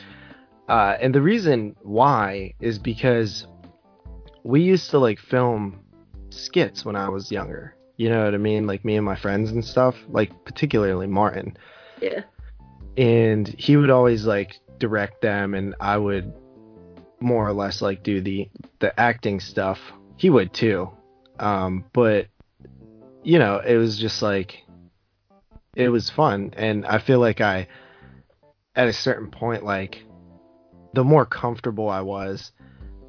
uh, 0.67 0.97
and 1.01 1.15
the 1.15 1.21
reason 1.21 1.75
why 1.83 2.53
is 2.59 2.77
because 2.77 3.47
we 4.43 4.61
used 4.61 4.89
to 4.89 4.99
like 4.99 5.19
film 5.19 5.79
skits 6.31 6.83
when 6.83 6.97
I 6.97 7.07
was 7.07 7.31
younger. 7.31 7.75
You 7.95 8.09
know 8.09 8.25
what 8.25 8.33
I 8.33 8.37
mean? 8.37 8.67
Like 8.67 8.83
me 8.83 8.97
and 8.97 9.05
my 9.05 9.15
friends 9.15 9.51
and 9.51 9.63
stuff. 9.63 9.95
Like 10.09 10.31
particularly 10.43 11.07
Martin, 11.07 11.57
yeah, 12.01 12.23
and 12.97 13.47
he 13.47 13.77
would 13.77 13.89
always 13.89 14.25
like 14.25 14.59
direct 14.79 15.21
them, 15.21 15.53
and 15.53 15.75
I 15.79 15.97
would 15.97 16.33
more 17.21 17.47
or 17.47 17.53
less 17.53 17.81
like 17.81 18.03
do 18.03 18.21
the 18.21 18.49
the 18.79 18.97
acting 18.99 19.39
stuff. 19.39 19.79
He 20.17 20.29
would 20.29 20.53
too, 20.53 20.89
um, 21.39 21.85
but 21.93 22.27
you 23.23 23.39
know, 23.39 23.59
it 23.59 23.77
was 23.77 23.97
just 23.97 24.21
like 24.21 24.63
it 25.75 25.89
was 25.89 26.09
fun, 26.09 26.53
and 26.57 26.85
I 26.85 26.99
feel 26.99 27.19
like 27.19 27.41
I 27.41 27.67
at 28.75 28.87
a 28.87 28.93
certain 28.93 29.29
point, 29.29 29.63
like 29.63 30.03
the 30.93 31.03
more 31.03 31.25
comfortable 31.25 31.89
I 31.89 32.01
was, 32.01 32.51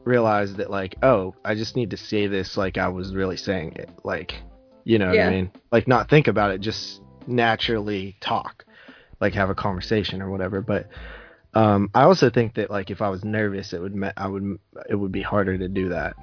realized 0.05 0.57
that 0.57 0.71
like, 0.71 0.97
oh, 1.03 1.35
I 1.45 1.55
just 1.55 1.77
need 1.77 1.91
to 1.91 1.97
say 1.97 2.27
this 2.27 2.57
like 2.57 2.79
I 2.79 2.89
was 2.89 3.15
really 3.15 3.37
saying 3.37 3.75
it, 3.77 3.91
like 4.05 4.35
you 4.85 4.99
know 4.99 5.09
what 5.09 5.21
I 5.21 5.31
mean? 5.31 5.51
Like 5.71 5.87
not 5.87 6.09
think 6.09 6.29
about 6.29 6.53
it, 6.53 6.61
just 6.61 7.01
naturally 7.27 8.17
talk, 8.21 8.65
like 9.21 9.35
have 9.35 9.51
a 9.51 9.55
conversation 9.55 10.23
or 10.23 10.31
whatever. 10.31 10.61
But 10.61 10.89
um, 11.55 11.91
I 11.95 12.03
also 12.03 12.31
think 12.31 12.55
that 12.55 12.71
like 12.71 12.91
if 12.91 13.03
I 13.03 13.09
was 13.09 13.25
nervous, 13.25 13.73
it 13.73 13.81
would 13.81 13.95
me- 13.95 14.13
I 14.17 14.27
would 14.29 14.59
it 14.89 14.95
would 14.95 15.13
be 15.13 15.23
harder 15.23 15.57
to 15.59 15.69
do 15.69 15.89
that. 15.91 16.15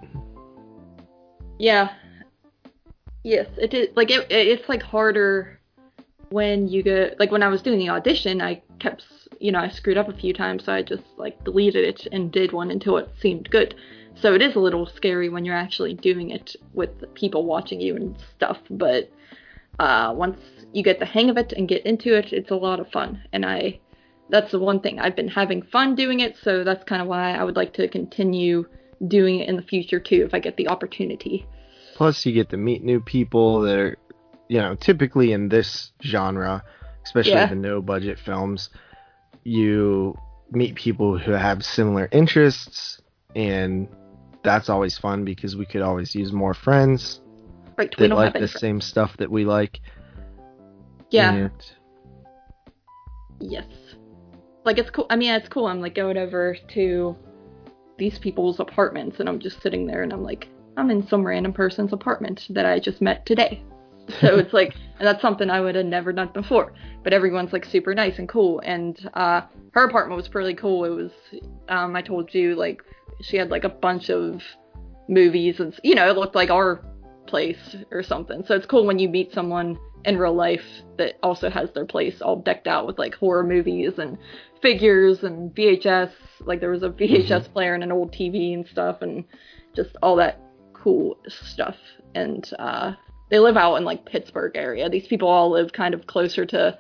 yeah, 1.60 1.94
yes, 3.24 3.48
it 3.58 3.74
is. 3.74 3.90
Like 3.96 4.12
it, 4.12 4.32
it- 4.32 4.48
it's 4.48 4.70
like 4.70 4.82
harder 4.84 5.60
when 6.30 6.68
you 6.68 6.84
go 6.84 7.12
like 7.20 7.32
when 7.32 7.44
I 7.44 7.48
was 7.48 7.62
doing 7.62 7.80
the 7.80 7.90
audition, 7.90 8.42
I 8.42 8.62
kept 8.80 9.04
you 9.40 9.52
know 9.52 9.60
I 9.60 9.70
screwed 9.70 9.98
up 9.98 10.10
a 10.10 10.14
few 10.14 10.34
times, 10.34 10.66
so 10.66 10.74
I 10.74 10.82
just 10.82 11.04
like 11.18 11.44
deleted 11.44 11.84
it 11.86 12.08
and 12.12 12.32
did 12.32 12.52
one 12.52 12.72
until 12.72 12.98
it 12.98 13.10
seemed 13.20 13.50
good. 13.50 13.76
So 14.16 14.34
it 14.34 14.42
is 14.42 14.56
a 14.56 14.60
little 14.60 14.88
scary 14.88 15.30
when 15.30 15.46
you're 15.46 15.56
actually 15.56 15.94
doing 15.94 16.32
it 16.32 16.56
with 16.74 16.90
people 17.14 17.46
watching 17.46 17.80
you 17.80 17.96
and 17.96 18.16
stuff, 18.36 18.58
but 18.70 19.12
uh, 19.80 20.12
once 20.16 20.40
you 20.74 20.82
get 20.84 20.98
the 20.98 21.06
hang 21.06 21.30
of 21.30 21.38
it 21.38 21.54
and 21.56 21.68
get 21.68 21.86
into 21.86 22.18
it, 22.18 22.34
it's 22.34 22.50
a 22.50 22.56
lot 22.56 22.80
of 22.80 22.90
fun. 22.92 23.22
And 23.32 23.46
I, 23.46 23.80
that's 24.30 24.52
the 24.52 24.60
one 24.60 24.80
thing 24.80 25.00
I've 25.00 25.16
been 25.16 25.28
having 25.28 25.62
fun 25.62 25.96
doing 25.96 26.20
it, 26.20 26.36
so 26.42 26.64
that's 26.64 26.84
kind 26.84 27.02
of 27.02 27.08
why 27.08 27.34
I 27.34 27.44
would 27.44 27.56
like 27.56 27.74
to 27.74 27.88
continue 27.88 28.66
doing 29.08 29.40
it 29.40 29.50
in 29.50 29.56
the 29.56 29.62
future 29.62 30.00
too, 30.00 30.24
if 30.26 30.34
I 30.34 30.40
get 30.40 30.58
the 30.58 30.68
opportunity. 30.68 31.46
Plus, 31.96 32.26
you 32.26 32.34
get 32.34 32.50
to 32.50 32.58
meet 32.58 32.84
new 32.84 33.00
people 33.00 33.62
that 33.62 33.78
are, 33.78 33.98
you 34.48 34.60
know, 34.60 34.76
typically 34.76 35.32
in 35.32 35.50
this 35.50 35.92
genre, 36.04 36.64
especially 37.04 37.32
Yeah. 37.32 37.48
the 37.48 37.56
no 37.56 37.82
budget 37.82 38.20
films, 38.20 38.70
you 39.44 40.18
meet 40.52 40.76
people 40.76 41.18
who 41.18 41.32
have 41.32 41.64
similar 41.64 42.08
interests, 42.12 43.02
and 43.36 43.88
that's 44.44 44.70
always 44.70 44.98
fun 44.98 45.26
because 45.26 45.56
we 45.56 45.66
could 45.66 45.82
always 45.82 46.14
use 46.16 46.32
more 46.32 46.54
friends 46.54 47.22
Right, 47.78 47.94
that 47.98 48.10
like 48.10 48.34
the 48.34 48.48
fr- 48.48 48.58
same 48.58 48.82
stuff 48.82 49.16
that 49.18 49.30
we 49.30 49.46
like. 49.46 49.80
Yeah. 51.10 51.34
And 51.34 51.52
Yes. 53.40 53.66
Like 54.68 54.80
it's 54.80 54.90
cool. 54.90 55.08
I 55.10 55.16
mean, 55.16 55.34
it's 55.34 55.48
cool. 55.48 55.68
I'm 55.68 55.80
like 55.80 55.96
going 55.96 56.18
over 56.18 56.58
to 56.74 57.16
these 57.98 58.20
people's 58.20 58.60
apartments 58.60 59.22
and 59.22 59.30
I'm 59.30 59.40
just 59.40 59.62
sitting 59.62 59.88
there 59.88 60.04
and 60.04 60.12
I'm 60.12 60.24
like, 60.24 60.50
I'm 60.76 60.92
in 60.92 61.08
some 61.08 61.26
random 61.26 61.54
person's 61.54 61.94
apartment 61.94 62.46
that 62.50 62.66
I 62.66 62.78
just 62.78 63.02
met 63.02 63.26
today. 63.26 63.64
So 64.22 64.38
it's 64.38 64.54
like, 64.54 64.74
and 65.00 65.06
that's 65.06 65.22
something 65.22 65.50
I 65.50 65.60
would 65.60 65.76
have 65.76 65.86
never 65.86 66.14
done 66.14 66.30
before. 66.34 66.72
But 67.04 67.12
everyone's 67.12 67.52
like 67.52 67.66
super 67.66 67.94
nice 67.94 68.20
and 68.20 68.30
cool. 68.30 68.62
And 68.62 68.98
uh, 69.16 69.42
her 69.72 69.84
apartment 69.84 70.16
was 70.16 70.30
pretty 70.30 70.54
cool. 70.54 70.86
It 70.86 70.92
was, 70.92 71.12
um, 71.68 71.94
I 71.94 72.02
told 72.02 72.34
you, 72.34 72.56
like, 72.56 72.82
she 73.22 73.36
had 73.36 73.52
like 73.52 73.66
a 73.66 73.70
bunch 73.70 74.10
of 74.10 74.42
movies 75.10 75.60
and, 75.60 75.78
you 75.84 75.94
know, 75.94 76.10
it 76.10 76.16
looked 76.16 76.36
like 76.36 76.50
our 76.50 76.86
place 77.26 77.76
or 77.92 78.02
something. 78.02 78.46
So 78.48 78.56
it's 78.56 78.66
cool 78.66 78.86
when 78.86 78.98
you 78.98 79.10
meet 79.10 79.34
someone 79.34 79.78
in 80.06 80.18
real 80.18 80.34
life 80.34 80.64
that 80.98 81.18
also 81.22 81.50
has 81.50 81.70
their 81.74 81.86
place 81.86 82.22
all 82.22 82.38
decked 82.38 82.68
out 82.68 82.88
with 82.88 82.98
like 82.98 83.16
horror 83.16 83.44
movies 83.44 83.98
and 83.98 84.18
figures 84.62 85.24
and 85.24 85.54
VHS. 85.54 86.12
Like 86.42 86.60
there 86.60 86.72
was 86.72 86.84
a 86.84 86.90
VHS 86.90 87.52
player 87.54 87.74
and 87.74 87.84
an 87.84 87.92
old 87.92 88.12
TV 88.14 88.54
and 88.54 88.66
stuff 88.68 89.02
and 89.02 89.26
just 89.76 89.96
all 90.02 90.16
that 90.18 90.40
cool 90.74 91.18
stuff. 91.28 91.76
And 92.16 92.50
uh, 92.58 92.94
they 93.30 93.40
live 93.40 93.58
out 93.58 93.76
in 93.76 93.84
like 93.84 94.06
Pittsburgh 94.06 94.54
area. 94.56 94.90
These 94.90 95.08
people 95.08 95.28
all 95.28 95.52
live 95.52 95.74
kind 95.74 95.94
of 95.94 96.08
closer 96.08 96.46
to 96.46 96.80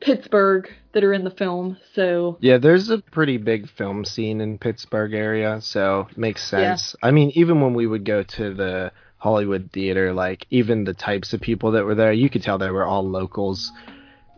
Pittsburgh 0.00 0.70
that 0.92 1.04
are 1.04 1.12
in 1.12 1.24
the 1.24 1.30
film. 1.30 1.76
So 1.94 2.38
Yeah, 2.40 2.58
there's 2.58 2.88
a 2.90 2.98
pretty 2.98 3.36
big 3.36 3.68
film 3.68 4.04
scene 4.04 4.40
in 4.40 4.58
Pittsburgh 4.58 5.12
area, 5.12 5.60
so 5.60 6.08
makes 6.16 6.42
Yeah. 6.52 6.68
sense. 6.76 6.96
I 7.02 7.10
mean, 7.10 7.30
even 7.34 7.60
when 7.60 7.74
we 7.74 7.86
would 7.86 8.04
go 8.04 8.22
to 8.22 8.54
the 8.54 8.92
Hollywood 9.20 9.70
theater, 9.72 10.12
like 10.12 10.46
even 10.50 10.84
the 10.84 10.94
types 10.94 11.32
of 11.32 11.40
people 11.40 11.70
that 11.72 11.84
were 11.84 11.94
there, 11.94 12.12
you 12.12 12.28
could 12.28 12.42
tell 12.42 12.58
they 12.58 12.70
were 12.70 12.86
all 12.86 13.08
locals 13.08 13.70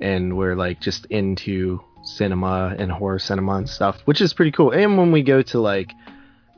and 0.00 0.36
were 0.36 0.54
like 0.56 0.80
just 0.80 1.06
into 1.06 1.80
cinema 2.04 2.74
and 2.78 2.90
horror 2.90 3.18
cinema 3.18 3.54
and 3.54 3.68
stuff, 3.68 4.00
which 4.06 4.20
is 4.20 4.32
pretty 4.34 4.50
cool. 4.52 4.72
And 4.72 4.98
when 4.98 5.12
we 5.12 5.22
go 5.22 5.40
to 5.42 5.60
like, 5.60 5.92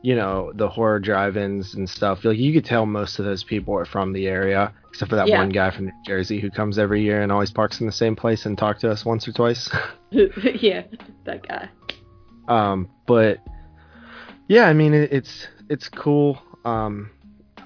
you 0.02 0.16
know, 0.16 0.52
the 0.54 0.68
horror 0.68 0.98
drive-ins 1.00 1.74
and 1.74 1.88
stuff, 1.88 2.24
like 2.24 2.38
you 2.38 2.52
could 2.52 2.64
tell 2.64 2.86
most 2.86 3.18
of 3.18 3.24
those 3.24 3.44
people 3.44 3.74
are 3.74 3.84
from 3.86 4.12
the 4.12 4.26
area, 4.26 4.72
except 4.88 5.10
for 5.10 5.16
that 5.16 5.28
Yeah. 5.28 5.38
one 5.38 5.50
guy 5.50 5.70
from 5.70 5.86
New 5.86 5.92
Jersey 6.06 6.40
who 6.40 6.50
comes 6.50 6.78
every 6.78 7.02
year 7.02 7.22
and 7.22 7.30
always 7.32 7.50
parks 7.50 7.80
in 7.80 7.86
the 7.86 7.92
same 7.92 8.16
place 8.16 8.46
and 8.46 8.56
talk 8.56 8.78
to 8.80 8.90
us 8.90 9.04
once 9.04 9.26
or 9.28 9.32
twice. 9.32 9.68
yeah, 10.10 10.82
that 11.24 11.46
guy. 11.48 11.68
um 12.48 12.88
but 13.06 13.38
yeah 14.48 14.64
i 14.66 14.72
mean 14.74 14.92
it, 14.94 15.10
it's 15.12 15.46
it's 15.70 15.88
cool 15.88 16.40
um 16.66 17.10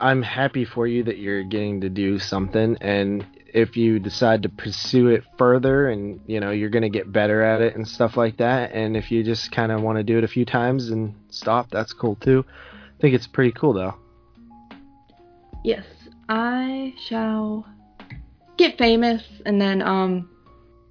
i'm 0.00 0.22
happy 0.22 0.64
for 0.64 0.86
you 0.86 1.02
that 1.02 1.18
you're 1.18 1.42
getting 1.42 1.80
to 1.80 1.88
do 1.88 2.18
something 2.18 2.76
and 2.80 3.26
if 3.54 3.76
you 3.76 3.98
decide 3.98 4.42
to 4.42 4.48
pursue 4.48 5.08
it 5.08 5.24
further 5.38 5.88
and 5.88 6.20
you 6.26 6.38
know 6.38 6.50
you're 6.50 6.68
going 6.68 6.82
to 6.82 6.90
get 6.90 7.10
better 7.10 7.42
at 7.42 7.60
it 7.60 7.74
and 7.74 7.88
stuff 7.88 8.16
like 8.16 8.36
that 8.36 8.72
and 8.72 8.96
if 8.96 9.10
you 9.10 9.22
just 9.22 9.50
kind 9.50 9.72
of 9.72 9.80
want 9.80 9.96
to 9.96 10.04
do 10.04 10.18
it 10.18 10.24
a 10.24 10.28
few 10.28 10.44
times 10.44 10.90
and 10.90 11.14
stop 11.30 11.70
that's 11.70 11.92
cool 11.92 12.14
too 12.16 12.44
i 12.48 13.00
think 13.00 13.14
it's 13.14 13.26
pretty 13.26 13.52
cool 13.52 13.72
though 13.72 13.94
Yes, 15.64 15.84
I 16.28 16.94
shall 17.08 17.66
get 18.56 18.78
famous 18.78 19.22
and 19.46 19.60
then 19.60 19.82
um 19.82 20.28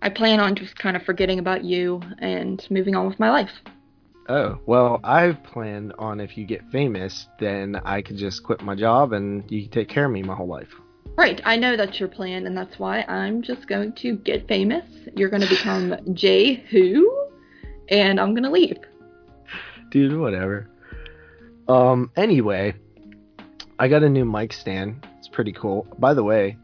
I 0.02 0.10
plan 0.10 0.39
on 0.39 0.56
just 0.56 0.78
kind 0.78 0.96
of 0.96 1.04
forgetting 1.04 1.39
about 1.39 1.63
you 1.63 2.02
and 2.20 2.65
moving 2.70 2.96
on 2.96 3.08
with 3.08 3.20
my 3.20 3.30
life. 3.30 3.50
Oh 4.30 4.60
well 4.66 5.00
i've 5.04 5.42
planned 5.44 5.94
on 5.98 6.20
if 6.20 6.38
you 6.38 6.46
get 6.46 6.62
famous 6.72 7.28
then 7.40 7.76
i 7.86 8.02
could 8.02 8.18
just 8.18 8.44
quit 8.44 8.62
my 8.62 8.76
job 8.76 9.13
and 9.13 9.50
you 9.50 9.63
can 9.63 9.72
take 9.72 9.88
care 9.90 10.06
of 10.06 10.12
me 10.12 10.22
my 10.24 10.36
whole 10.36 10.48
life 10.48 10.74
Right, 11.16 11.42
I 11.46 11.56
know 11.56 11.76
that's 11.76 12.00
your 12.00 12.10
plan 12.10 12.46
and 12.46 12.56
that's 12.56 12.78
why 12.78 13.02
I'm 13.08 13.42
just 13.42 13.68
going 13.68 13.94
to 13.94 14.18
get 14.18 14.48
famous. 14.48 14.86
You're 15.16 15.30
going 15.30 15.42
to 15.42 15.50
become 15.50 15.96
Jay 16.13 16.56
Who 16.70 17.28
and 17.90 18.20
I'm 18.20 18.36
going 18.36 18.44
to 18.44 18.52
leave. 18.52 18.78
dude 19.90 20.16
whatever 20.20 20.70
um 21.68 22.12
anyway 22.18 22.76
i 23.80 23.88
got 23.88 24.04
a 24.04 24.10
new 24.10 24.26
mic 24.26 24.54
stand 24.54 25.08
it's 25.18 25.28
pretty 25.28 25.54
cool 25.54 25.88
by 25.98 26.13
the 26.13 26.24
way 26.24 26.56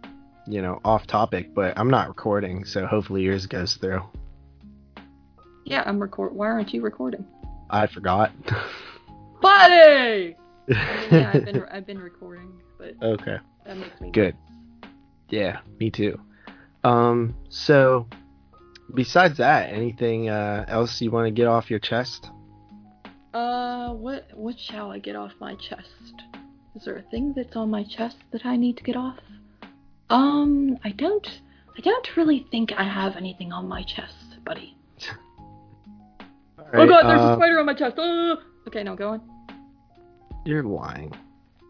you 0.46 0.62
know 0.62 0.80
off 0.86 1.08
topic 1.08 1.54
but 1.56 1.74
i'm 1.80 1.90
not 1.90 2.08
recording 2.08 2.64
so 2.64 2.86
hopefully 2.86 3.24
yours 3.24 3.48
goes 3.48 3.74
through 3.76 4.02
Yeah, 5.66 5.82
I'm 5.86 6.00
record 6.00 6.34
why 6.36 6.48
aren't 6.48 6.74
you 6.76 6.82
recording? 6.82 7.26
I 7.74 7.88
forgot 7.88 8.32
Buddy. 9.42 10.38
yeah, 10.68 11.32
I've 11.34 11.44
been 11.46 11.66
I've 11.72 11.86
been 11.86 12.00
recording, 12.00 12.62
but 12.78 12.94
okay 13.02 13.38
that 13.66 13.78
makes 13.78 14.00
me 14.00 14.12
good 14.12 14.36
yeah 15.30 15.60
me 15.80 15.90
too 15.90 16.18
um 16.84 17.36
so 17.50 18.08
besides 18.94 19.38
that 19.38 19.74
anything 19.74 20.30
uh 20.30 20.64
else 20.68 21.02
you 21.02 21.12
want 21.12 21.26
to 21.28 21.32
get 21.32 21.48
off 21.48 21.70
your 21.70 21.80
chest 21.80 22.30
Uh, 23.34 23.90
what 23.94 24.30
what 24.36 24.60
shall 24.60 24.92
I 24.92 25.00
get 25.00 25.16
off 25.16 25.32
my 25.40 25.56
chest? 25.56 26.14
Is 26.76 26.86
there 26.86 26.98
a 26.98 27.02
thing 27.10 27.34
that's 27.36 27.56
on 27.56 27.70
my 27.72 27.84
chest 27.84 28.18
that 28.32 28.46
I 28.46 28.58
need 28.58 28.78
to 28.78 28.84
get 28.84 28.96
off? 28.96 29.18
Um, 30.10 30.78
I 30.84 30.92
don't. 30.92 31.28
I 31.76 31.82
don't 31.82 32.16
really 32.16 32.46
think 32.52 32.72
I 32.78 32.84
have 32.84 33.16
anything 33.16 33.52
on 33.52 33.68
my 33.68 33.82
chest, 33.84 34.38
buddy. 34.46 34.78
oh 36.74 36.88
god, 36.88 37.04
there's 37.08 37.22
a 37.22 37.24
uh, 37.24 37.36
spider 37.36 37.60
on 37.60 37.66
my 37.66 37.74
chest. 37.74 37.96
Oh! 37.98 38.38
Okay, 38.68 38.84
now 38.84 38.96
go 38.96 39.10
on. 39.10 39.22
you're 40.46 40.64
lying 40.64 41.14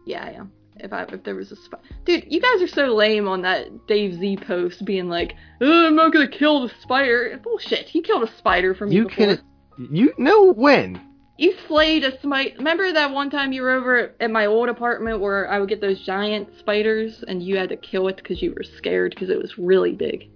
Yeah, 0.06 0.24
I 0.24 0.30
am. 0.30 0.52
If 0.76 0.92
I 0.92 1.02
if 1.04 1.22
there 1.22 1.36
was 1.36 1.52
a 1.52 1.56
spider, 1.56 1.84
dude, 2.04 2.24
you 2.28 2.40
guys 2.40 2.60
are 2.60 2.68
so 2.68 2.94
lame 2.94 3.28
on 3.28 3.42
that 3.42 3.86
Dave 3.86 4.18
Z 4.18 4.38
post, 4.38 4.84
being 4.84 5.08
like, 5.08 5.34
oh, 5.60 5.86
"I'm 5.86 5.94
not 5.94 6.12
gonna 6.12 6.28
kill 6.28 6.66
the 6.66 6.74
spider." 6.82 7.40
Bullshit. 7.42 7.86
He 7.86 8.02
killed 8.02 8.24
a 8.24 8.36
spider 8.38 8.74
for 8.74 8.86
me 8.86 8.96
you 8.96 9.04
before. 9.06 9.36
can 9.36 9.44
you 9.90 10.12
know 10.18 10.52
when 10.52 11.00
You 11.36 11.54
slayed 11.66 12.04
a 12.04 12.20
smite. 12.20 12.56
Remember 12.58 12.92
that 12.92 13.12
one 13.12 13.30
time 13.30 13.52
you 13.52 13.62
were 13.62 13.70
over 13.72 14.14
at 14.20 14.30
my 14.30 14.46
old 14.46 14.68
apartment 14.68 15.20
where 15.20 15.50
I 15.50 15.58
would 15.58 15.68
get 15.68 15.80
those 15.80 16.04
giant 16.04 16.48
spiders 16.58 17.24
and 17.26 17.42
you 17.42 17.56
had 17.56 17.68
to 17.70 17.76
kill 17.76 18.08
it 18.08 18.16
because 18.16 18.40
you 18.40 18.52
were 18.56 18.62
scared 18.62 19.10
because 19.14 19.30
it 19.30 19.38
was 19.40 19.58
really 19.58 19.92
big. 19.92 20.28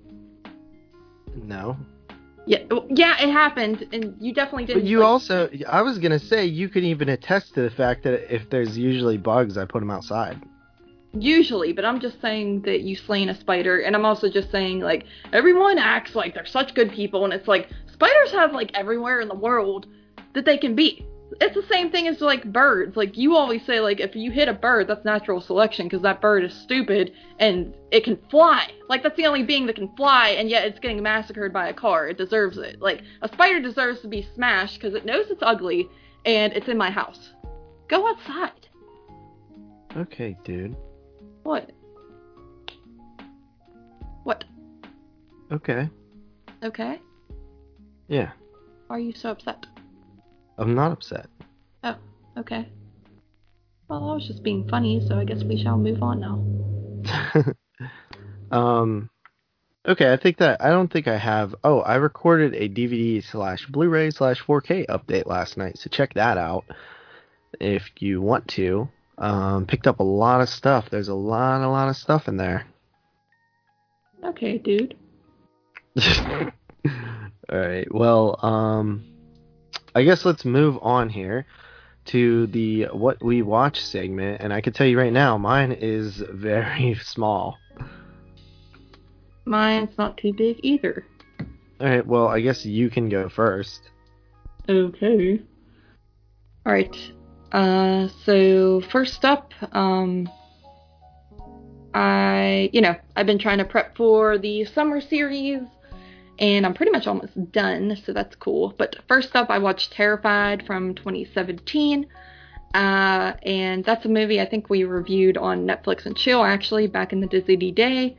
no 1.34 1.76
Yeah, 2.48 2.60
yeah, 2.88 3.22
it 3.22 3.30
happened, 3.30 3.86
and 3.92 4.16
you 4.18 4.32
definitely 4.32 4.64
didn't. 4.64 4.82
But 4.82 4.88
you 4.88 5.00
like- 5.00 5.06
also, 5.06 5.50
I 5.68 5.82
was 5.82 5.98
gonna 5.98 6.18
say, 6.18 6.46
you 6.46 6.70
could 6.70 6.82
even 6.82 7.10
attest 7.10 7.54
to 7.54 7.60
the 7.60 7.68
fact 7.68 8.04
that 8.04 8.34
if 8.34 8.48
there's 8.48 8.78
usually 8.78 9.18
bugs, 9.18 9.58
I 9.58 9.66
put 9.66 9.80
them 9.80 9.90
outside. 9.90 10.40
usually, 11.14 11.72
but 11.72 11.84
I'm 11.86 12.00
just 12.00 12.20
saying 12.20 12.62
that 12.62 12.82
you 12.82 12.94
slain 12.94 13.28
a 13.30 13.34
spider, 13.34 13.80
and 13.80 13.96
I'm 13.96 14.04
also 14.04 14.28
just 14.30 14.50
saying 14.50 14.80
like 14.80 15.04
everyone 15.32 15.78
acts 15.78 16.14
like 16.14 16.34
they're 16.34 16.46
such 16.46 16.74
good 16.74 16.90
people, 16.92 17.24
and 17.24 17.32
it's 17.32 17.48
like 17.48 17.68
spiders 17.92 18.30
have 18.32 18.52
like 18.52 18.70
everywhere 18.74 19.20
in 19.20 19.28
the 19.28 19.34
world 19.34 19.86
that 20.34 20.44
they 20.44 20.58
can 20.58 20.74
be. 20.74 21.04
It's 21.40 21.54
the 21.54 21.66
same 21.70 21.90
thing 21.90 22.08
as 22.08 22.20
like 22.20 22.52
birds. 22.52 22.96
Like 22.96 23.16
you 23.18 23.36
always 23.36 23.64
say, 23.64 23.80
like 23.80 24.00
if 24.00 24.16
you 24.16 24.30
hit 24.30 24.48
a 24.48 24.54
bird, 24.54 24.88
that's 24.88 25.04
natural 25.04 25.40
selection 25.40 25.86
because 25.86 26.02
that 26.02 26.20
bird 26.20 26.44
is 26.44 26.54
stupid 26.54 27.12
and 27.38 27.74
it 27.90 28.04
can 28.04 28.18
fly. 28.30 28.70
Like 28.88 29.02
that's 29.02 29.16
the 29.16 29.26
only 29.26 29.42
being 29.42 29.66
that 29.66 29.76
can 29.76 29.94
fly, 29.96 30.30
and 30.30 30.48
yet 30.48 30.64
it's 30.66 30.78
getting 30.78 31.02
massacred 31.02 31.52
by 31.52 31.68
a 31.68 31.74
car. 31.74 32.08
It 32.08 32.16
deserves 32.16 32.56
it. 32.56 32.80
Like 32.80 33.02
a 33.22 33.28
spider 33.28 33.60
deserves 33.60 34.00
to 34.00 34.08
be 34.08 34.26
smashed 34.34 34.80
because 34.80 34.94
it 34.94 35.04
knows 35.04 35.26
it's 35.30 35.42
ugly 35.42 35.88
and 36.24 36.52
it's 36.54 36.68
in 36.68 36.78
my 36.78 36.90
house. 36.90 37.34
Go 37.88 38.08
outside. 38.08 38.68
Okay, 39.96 40.36
dude. 40.44 40.76
What? 41.42 41.72
What? 44.24 44.44
Okay. 45.50 45.88
Okay. 46.62 47.00
Yeah. 48.08 48.32
Why 48.86 48.96
are 48.96 49.00
you 49.00 49.12
so 49.12 49.30
upset? 49.30 49.66
I'm 50.58 50.74
not 50.74 50.92
upset. 50.92 51.26
Oh, 51.84 51.96
okay. 52.36 52.68
Well, 53.88 54.10
I 54.10 54.14
was 54.14 54.26
just 54.26 54.42
being 54.42 54.68
funny, 54.68 55.00
so 55.06 55.18
I 55.18 55.24
guess 55.24 55.42
we 55.44 55.62
shall 55.62 55.78
move 55.78 56.02
on 56.02 56.20
now. 56.20 57.54
um. 58.56 59.10
Okay, 59.86 60.12
I 60.12 60.16
think 60.18 60.38
that 60.38 60.62
I 60.62 60.68
don't 60.68 60.92
think 60.92 61.08
I 61.08 61.16
have. 61.16 61.54
Oh, 61.64 61.80
I 61.80 61.94
recorded 61.94 62.54
a 62.54 62.68
DVD 62.68 63.24
slash 63.24 63.64
Blu-ray 63.66 64.10
slash 64.10 64.42
4K 64.42 64.86
update 64.86 65.26
last 65.26 65.56
night, 65.56 65.78
so 65.78 65.88
check 65.88 66.12
that 66.14 66.36
out 66.36 66.64
if 67.58 67.90
you 67.98 68.20
want 68.20 68.48
to. 68.48 68.88
Um, 69.16 69.66
picked 69.66 69.86
up 69.86 70.00
a 70.00 70.04
lot 70.04 70.42
of 70.42 70.48
stuff. 70.48 70.90
There's 70.90 71.08
a 71.08 71.14
lot, 71.14 71.62
a 71.62 71.70
lot 71.70 71.88
of 71.88 71.96
stuff 71.96 72.28
in 72.28 72.36
there. 72.36 72.66
Okay, 74.24 74.58
dude. 74.58 74.96
All 77.50 77.58
right. 77.58 77.92
Well, 77.92 78.38
um, 78.44 79.04
I 79.98 80.04
guess 80.04 80.24
let's 80.24 80.44
move 80.44 80.78
on 80.80 81.08
here 81.08 81.44
to 82.04 82.46
the 82.46 82.84
what 82.92 83.20
we 83.20 83.42
watch 83.42 83.84
segment, 83.84 84.40
and 84.40 84.52
I 84.52 84.60
can 84.60 84.72
tell 84.72 84.86
you 84.86 84.96
right 84.96 85.12
now, 85.12 85.36
mine 85.36 85.72
is 85.72 86.22
very 86.30 86.94
small. 87.02 87.58
Mine's 89.44 89.98
not 89.98 90.16
too 90.16 90.32
big 90.32 90.60
either. 90.62 91.04
All 91.80 91.88
right. 91.88 92.06
Well, 92.06 92.28
I 92.28 92.40
guess 92.40 92.64
you 92.64 92.90
can 92.90 93.08
go 93.08 93.28
first. 93.28 93.90
Okay. 94.68 95.42
All 96.64 96.72
right. 96.72 97.12
Uh, 97.50 98.06
so 98.24 98.80
first 98.92 99.24
up, 99.24 99.52
um, 99.72 100.30
I, 101.92 102.70
you 102.72 102.82
know, 102.82 102.94
I've 103.16 103.26
been 103.26 103.40
trying 103.40 103.58
to 103.58 103.64
prep 103.64 103.96
for 103.96 104.38
the 104.38 104.64
summer 104.64 105.00
series, 105.00 105.62
and 106.38 106.64
I'm 106.66 106.74
pretty 106.74 106.92
much 106.92 107.06
almost 107.06 107.52
done, 107.52 107.96
so 108.04 108.12
that's 108.12 108.36
cool. 108.36 108.74
But 108.78 108.96
first 109.08 109.34
up, 109.34 109.50
I 109.50 109.58
watched 109.58 109.92
Terrified 109.92 110.64
from 110.66 110.94
2017. 110.94 112.06
Uh, 112.74 113.32
and 113.44 113.82
that's 113.84 114.04
a 114.04 114.08
movie 114.08 114.40
I 114.40 114.46
think 114.48 114.68
we 114.68 114.84
reviewed 114.84 115.36
on 115.38 115.66
Netflix 115.66 116.04
and 116.04 116.14
Chill 116.16 116.44
actually 116.44 116.86
back 116.86 117.12
in 117.12 117.20
the 117.20 117.26
Disney 117.26 117.72
day. 117.72 118.16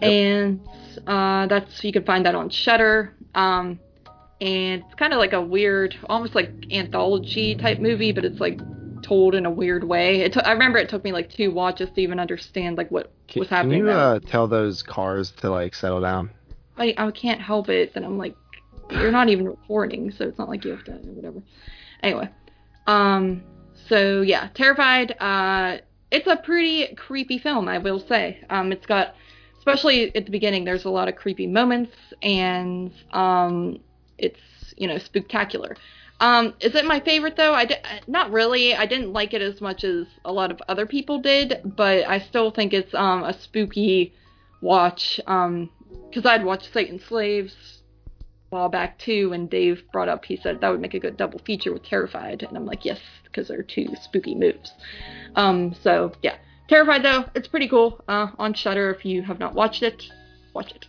Yep. 0.00 0.10
And 0.10 0.60
uh, 1.06 1.46
that's 1.46 1.84
you 1.84 1.92
can 1.92 2.04
find 2.04 2.24
that 2.26 2.34
on 2.34 2.48
Shudder. 2.50 3.14
Um, 3.34 3.78
and 4.40 4.82
it's 4.82 4.94
kind 4.94 5.12
of 5.12 5.18
like 5.18 5.32
a 5.32 5.40
weird, 5.40 5.96
almost 6.08 6.34
like 6.34 6.50
anthology 6.72 7.54
type 7.54 7.78
movie, 7.78 8.12
but 8.12 8.24
it's 8.24 8.40
like 8.40 8.58
told 9.02 9.34
in 9.34 9.44
a 9.46 9.50
weird 9.50 9.84
way. 9.84 10.22
It 10.22 10.32
t- 10.32 10.40
I 10.40 10.52
remember 10.52 10.78
it 10.78 10.88
took 10.88 11.04
me 11.04 11.12
like 11.12 11.30
two 11.30 11.52
watches 11.52 11.90
to 11.94 12.00
even 12.00 12.18
understand 12.18 12.78
like 12.78 12.90
what 12.90 13.12
Can, 13.28 13.40
was 13.40 13.48
can 13.48 13.56
happening. 13.58 13.78
you 13.80 13.84
there. 13.84 13.96
uh, 13.98 14.18
tell 14.18 14.48
those 14.48 14.82
cars 14.82 15.30
to 15.42 15.50
like 15.50 15.74
settle 15.74 16.00
down? 16.00 16.30
I, 16.76 16.94
I 16.96 17.10
can't 17.10 17.40
help 17.40 17.68
it 17.68 17.94
that 17.94 18.04
I'm 18.04 18.18
like, 18.18 18.36
you're 18.90 19.12
not 19.12 19.28
even 19.28 19.46
recording, 19.46 20.10
so 20.10 20.24
it's 20.24 20.38
not 20.38 20.48
like 20.48 20.64
you 20.64 20.72
have 20.72 20.84
to, 20.84 20.92
or 20.92 21.12
whatever. 21.12 21.42
Anyway, 22.02 22.28
um, 22.86 23.42
so 23.88 24.20
yeah, 24.20 24.48
Terrified, 24.54 25.16
uh, 25.20 25.78
it's 26.10 26.26
a 26.26 26.36
pretty 26.36 26.94
creepy 26.94 27.38
film, 27.38 27.68
I 27.68 27.78
will 27.78 28.00
say. 28.00 28.40
Um, 28.50 28.72
it's 28.72 28.86
got, 28.86 29.14
especially 29.58 30.14
at 30.14 30.26
the 30.26 30.30
beginning, 30.30 30.64
there's 30.64 30.84
a 30.84 30.90
lot 30.90 31.08
of 31.08 31.16
creepy 31.16 31.46
moments, 31.46 31.96
and, 32.22 32.92
um, 33.12 33.80
it's, 34.18 34.40
you 34.76 34.86
know, 34.86 34.98
spectacular. 34.98 35.76
Um, 36.20 36.54
is 36.60 36.74
it 36.74 36.84
my 36.84 37.00
favorite 37.00 37.36
though? 37.36 37.54
I 37.54 37.64
di- 37.64 37.82
not 38.06 38.30
really. 38.30 38.74
I 38.74 38.86
didn't 38.86 39.12
like 39.12 39.34
it 39.34 39.42
as 39.42 39.60
much 39.60 39.82
as 39.82 40.06
a 40.24 40.32
lot 40.32 40.52
of 40.52 40.62
other 40.68 40.86
people 40.86 41.18
did, 41.18 41.60
but 41.76 42.06
I 42.06 42.20
still 42.20 42.50
think 42.52 42.72
it's 42.72 42.94
um, 42.94 43.24
a 43.24 43.32
spooky 43.32 44.14
watch. 44.60 45.20
Um, 45.26 45.70
because 46.08 46.26
I'd 46.26 46.44
watched 46.44 46.72
Satan's 46.72 47.04
Slaves 47.04 47.82
a 48.20 48.54
while 48.54 48.68
back 48.68 48.98
too, 48.98 49.32
and 49.32 49.48
Dave 49.50 49.82
brought 49.92 50.08
up, 50.08 50.24
he 50.24 50.36
said 50.36 50.60
that 50.60 50.68
would 50.70 50.80
make 50.80 50.94
a 50.94 51.00
good 51.00 51.16
double 51.16 51.38
feature 51.40 51.72
with 51.72 51.84
Terrified, 51.84 52.42
and 52.42 52.56
I'm 52.56 52.66
like, 52.66 52.84
yes, 52.84 53.00
because 53.24 53.48
they're 53.48 53.62
two 53.62 53.88
spooky 54.02 54.34
moves. 54.34 54.72
Um, 55.36 55.74
so 55.82 56.12
yeah, 56.22 56.36
Terrified 56.68 57.02
though, 57.02 57.24
it's 57.34 57.48
pretty 57.48 57.68
cool. 57.68 58.02
Uh, 58.08 58.28
on 58.38 58.54
Shudder, 58.54 58.90
if 58.90 59.04
you 59.04 59.22
have 59.22 59.38
not 59.38 59.54
watched 59.54 59.82
it, 59.82 60.02
watch 60.54 60.70
it. 60.72 60.86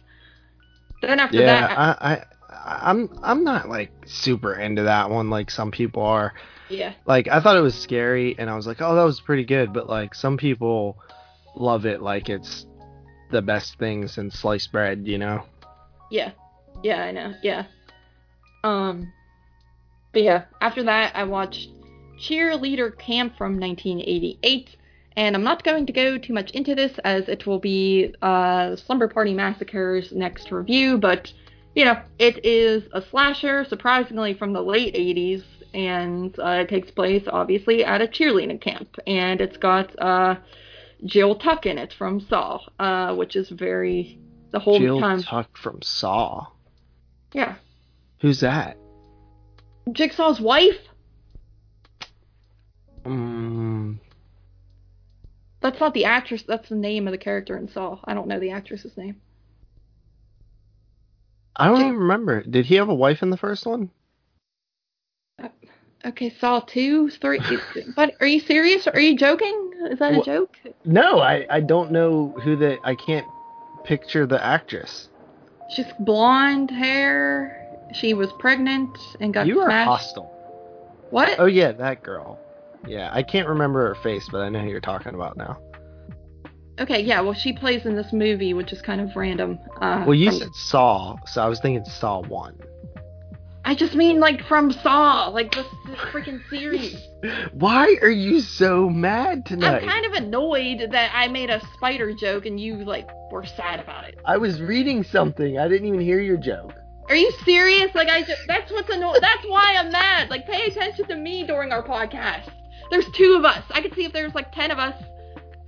Then 1.02 1.20
after 1.20 1.38
Yeah, 1.40 1.68
that, 1.68 1.78
I, 1.78 2.26
I, 2.50 2.90
I'm, 2.90 3.10
I'm 3.22 3.44
not 3.44 3.68
like 3.70 3.92
super 4.06 4.54
into 4.54 4.84
that 4.84 5.10
one 5.10 5.30
like 5.30 5.52
some 5.52 5.72
people 5.72 6.04
are. 6.04 6.34
yeah, 6.70 6.94
Like 7.06 7.28
I 7.28 7.42
thought 7.42 7.58
it 7.58 7.62
was 7.62 7.76
scary, 7.76 8.36
and 8.38 8.50
I 8.50 8.56
was 8.56 8.66
like, 8.68 8.82
oh, 8.82 8.96
that 8.96 9.04
was 9.04 9.20
pretty 9.20 9.44
good. 9.46 9.74
But 9.74 9.90
like 9.90 10.16
some 10.16 10.38
people 10.38 10.98
love 11.56 11.86
it 11.86 12.02
like 12.02 12.30
it's 12.30 12.66
the 13.32 13.42
best 13.42 13.78
thing 13.78 14.08
since 14.08 14.40
sliced 14.40 14.72
bread, 14.72 15.08
you 15.08 15.18
know? 15.18 15.44
yeah, 16.12 16.32
yeah, 16.84 17.04
I 17.04 17.12
know, 17.12 17.34
yeah. 17.42 17.66
Um, 18.64 19.12
but 20.14 20.24
yeah, 20.24 20.46
after 20.62 20.84
that, 20.84 21.16
I 21.16 21.24
watched 21.24 21.70
Cheerleader 22.20 22.98
Camp 22.98 23.38
from 23.38 23.60
1988. 23.60 24.76
And 25.18 25.36
I'm 25.36 25.44
not 25.44 25.64
going 25.64 25.86
to 25.86 25.94
go 25.94 26.18
too 26.18 26.34
much 26.34 26.52
into 26.52 26.76
this 26.76 26.98
as 27.04 27.30
it 27.30 27.48
will 27.48 27.60
be 27.60 28.14
uh, 28.22 28.76
Slumber 28.76 29.08
Party 29.08 29.34
Massacre's 29.34 30.12
next 30.12 30.52
review, 30.52 30.98
but 30.98 31.32
you 31.74 31.86
know, 31.86 32.02
it 32.20 32.44
is 32.46 32.84
a 32.94 33.02
slasher, 33.02 33.66
surprisingly 33.66 34.34
from 34.34 34.54
the 34.54 34.62
late 34.62 34.96
80s, 34.96 35.44
and 35.74 36.38
uh, 36.40 36.64
it 36.64 36.70
takes 36.70 36.90
place 36.90 37.24
obviously 37.28 37.84
at 37.84 38.02
a 38.02 38.08
cheerleading 38.08 38.62
camp. 38.62 38.98
And 39.06 39.42
it's 39.42 39.58
got 39.58 39.98
uh, 40.00 40.36
Jill 41.06 41.36
Tuck 41.36 41.66
in 41.66 41.78
it 41.78 41.94
from 41.94 42.20
Saw, 42.20 42.60
uh, 42.80 43.16
which 43.16 43.36
is 43.36 43.50
very. 43.50 44.20
The 44.52 44.60
whole 44.60 44.80
Jill 44.80 45.00
time. 45.00 45.22
Tuck 45.22 45.58
from 45.58 45.82
Saw. 45.82 46.48
yeah. 47.34 47.56
Who's 48.22 48.40
that? 48.40 48.78
Jigsaw's 49.92 50.40
wife? 50.40 50.80
Mm, 53.04 53.98
That's 55.62 55.80
not 55.80 55.94
the 55.94 56.06
actress, 56.06 56.44
that's 56.48 56.70
the 56.70 56.76
name 56.76 57.08
of 57.08 57.12
the 57.12 57.18
character 57.20 57.56
in 57.58 57.68
Saw. 57.68 58.00
I 58.06 58.14
don't 58.16 58.28
know 58.28 58.40
the 58.40 58.52
actress's 58.52 58.98
name. 58.98 59.22
I 61.56 61.68
don't 61.68 61.78
Jig- 61.78 61.86
even 61.88 62.00
remember. 62.00 62.42
Did 62.44 62.66
he 62.66 62.76
have 62.76 62.90
a 62.90 62.96
wife 62.96 63.22
in 63.22 63.30
the 63.30 63.38
first 63.38 63.66
one? 63.66 63.92
Okay, 66.06 66.30
Saw 66.40 66.60
2, 66.60 67.10
3. 67.10 67.40
but 67.96 68.14
are 68.20 68.28
you 68.28 68.40
serious? 68.40 68.88
Are 68.88 69.00
you 69.00 69.18
joking? 69.18 69.72
Is 69.90 70.00
that 70.00 70.14
a 70.14 70.22
joke? 70.22 70.56
No, 70.86 71.20
I, 71.20 71.46
I 71.50 71.60
don't 71.62 71.92
know 71.92 72.36
who 72.44 72.56
the. 72.56 72.78
I 72.84 72.96
can't 72.96 73.26
picture 73.84 74.26
the 74.26 74.44
actress. 74.44 75.10
She's 75.70 75.86
blonde 76.00 76.70
hair. 76.70 77.62
She 77.94 78.14
was 78.14 78.32
pregnant 78.40 78.98
and 79.20 79.34
got 79.34 79.48
you 79.48 79.60
are 79.62 79.70
hostile. 79.70 80.32
What? 81.10 81.40
Oh 81.40 81.46
yeah, 81.46 81.72
that 81.72 82.04
girl. 82.04 82.40
Yeah, 82.88 83.10
I 83.12 83.24
can't 83.24 83.48
remember 83.48 83.88
her 83.88 83.96
face, 83.96 84.28
but 84.32 84.42
I 84.42 84.50
know 84.50 84.60
who 84.60 84.70
you're 84.70 84.80
talking 84.80 85.16
about 85.16 85.38
now. 85.38 85.60
Okay, 86.80 87.02
yeah, 87.02 87.22
well, 87.22 87.34
she 87.34 87.54
plays 87.54 87.86
in 87.86 87.96
this 87.96 88.12
movie, 88.12 88.54
which 88.54 88.74
is 88.74 88.82
kind 88.82 89.00
of 89.00 89.16
random. 89.16 89.58
Uh, 89.80 90.04
Well, 90.06 90.14
you 90.14 90.30
from- 90.30 90.40
said 90.40 90.54
Saw, 90.56 91.16
so 91.26 91.42
I 91.42 91.48
was 91.48 91.60
thinking 91.62 91.86
Saw 91.86 92.22
One. 92.22 92.56
I 93.68 93.74
just 93.74 93.96
mean, 93.96 94.20
like, 94.20 94.44
from 94.46 94.72
Saw, 94.72 95.30
like, 95.30 95.56
this, 95.56 95.66
this 95.88 95.98
freaking 96.12 96.40
series. 96.52 96.96
Why 97.54 97.98
are 98.04 98.12
you 98.12 98.40
so 98.40 98.88
mad 98.92 99.44
tonight? 99.48 99.82
I'm 99.82 99.90
kind 99.90 100.06
of 100.06 100.14
annoyed 100.14 100.92
that 100.92 101.12
I 101.16 101.28
made 101.30 101.50
a 101.50 101.60
spider 101.74 102.14
joke 102.14 102.46
and 102.46 102.60
you, 102.60 102.76
like, 102.86 103.10
were 103.32 103.44
sad 103.44 103.80
about 103.80 104.04
it. 104.08 104.20
I 104.24 104.38
was 104.38 104.62
reading 104.62 105.04
something. 105.04 105.58
I 105.58 105.68
didn't 105.68 105.88
even 105.88 106.00
hear 106.00 106.22
your 106.22 106.38
joke. 106.38 106.74
Are 107.10 107.16
you 107.16 107.32
serious? 107.44 107.94
Like, 107.96 108.08
I 108.08 108.22
just, 108.22 108.42
that's 108.48 108.72
what's 108.72 108.90
annoying. 108.92 109.20
That's 109.20 109.44
why 109.48 109.76
I'm 109.78 109.92
mad. 109.92 110.30
Like, 110.30 110.46
pay 110.46 110.68
attention 110.68 111.08
to 111.08 111.16
me 111.16 111.44
during 111.44 111.72
our 111.72 111.84
podcast. 111.84 112.52
There's 112.92 113.10
two 113.14 113.34
of 113.34 113.46
us. 113.46 113.64
I 113.72 113.82
could 113.82 113.96
see 113.96 114.06
if 114.06 114.14
there's, 114.14 114.36
like, 114.36 114.52
ten 114.52 114.70
of 114.70 114.78
us. 114.78 114.94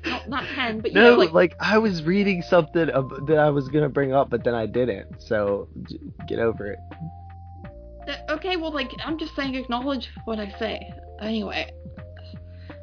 No, 0.05 0.19
not 0.27 0.45
ten, 0.53 0.81
but, 0.81 0.91
you 0.91 1.01
No, 1.01 1.13
know, 1.13 1.17
like, 1.17 1.33
like, 1.33 1.55
I 1.59 1.79
was 1.79 2.03
reading 2.03 2.43
something 2.43 2.85
that 2.85 3.37
I 3.39 3.49
was 3.49 3.67
gonna 3.69 3.89
bring 3.89 4.13
up, 4.13 4.29
but 4.29 4.43
then 4.43 4.53
I 4.53 4.67
didn't. 4.67 5.19
So 5.19 5.67
j- 5.89 5.97
get 6.27 6.37
over 6.37 6.71
it. 6.71 6.79
Th- 8.07 8.17
Okay, 8.29 8.55
well, 8.57 8.71
like, 8.71 8.89
I'm 9.05 9.19
just 9.19 9.35
saying, 9.35 9.53
acknowledge 9.55 10.09
what 10.25 10.39
I 10.39 10.49
say. 10.57 10.91
Anyway. 11.21 11.71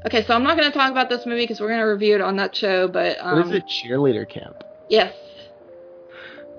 Okay, 0.07 0.23
so 0.25 0.35
I'm 0.35 0.43
not 0.45 0.57
going 0.57 0.71
to 0.71 0.77
talk 0.79 0.91
about 0.93 1.09
this 1.09 1.25
movie 1.27 1.43
because 1.43 1.61
we're 1.61 1.69
going 1.69 1.81
to 1.81 1.87
review 1.87 2.15
it 2.15 2.21
on 2.21 2.37
that 2.37 2.55
show, 2.55 2.87
but, 2.87 3.17
um, 3.21 3.39
what 3.39 3.47
is 3.47 3.53
it? 3.53 3.65
Cheerleader 3.67 4.29
camp. 4.29 4.63
yes. 4.89 5.13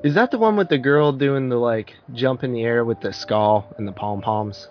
Is 0.04 0.14
that 0.14 0.30
the 0.30 0.38
one 0.38 0.56
with 0.56 0.70
the 0.70 0.78
girl 0.78 1.12
doing 1.12 1.50
the 1.50 1.56
like 1.56 1.96
jump 2.14 2.44
in 2.44 2.52
the 2.54 2.62
air 2.62 2.86
with 2.86 3.00
the 3.02 3.12
skull 3.12 3.74
and 3.78 3.88
the 3.88 3.92
pom 3.92 4.22
poms? 4.22 4.68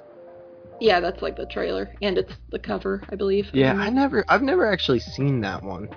Yeah, 0.80 1.00
that's, 1.00 1.22
like, 1.22 1.37
the 1.37 1.46
trailer, 1.46 1.92
and 2.02 2.18
it's 2.18 2.33
the 2.50 2.59
cover, 2.59 3.02
I 3.09 3.16
believe. 3.16 3.48
Yeah, 3.52 3.72
Um, 3.72 3.80
I 3.80 3.90
never, 3.90 4.24
I've 4.28 4.42
never 4.42 4.70
actually 4.70 5.00
seen 5.00 5.40
that 5.40 5.62
one. 5.62 5.88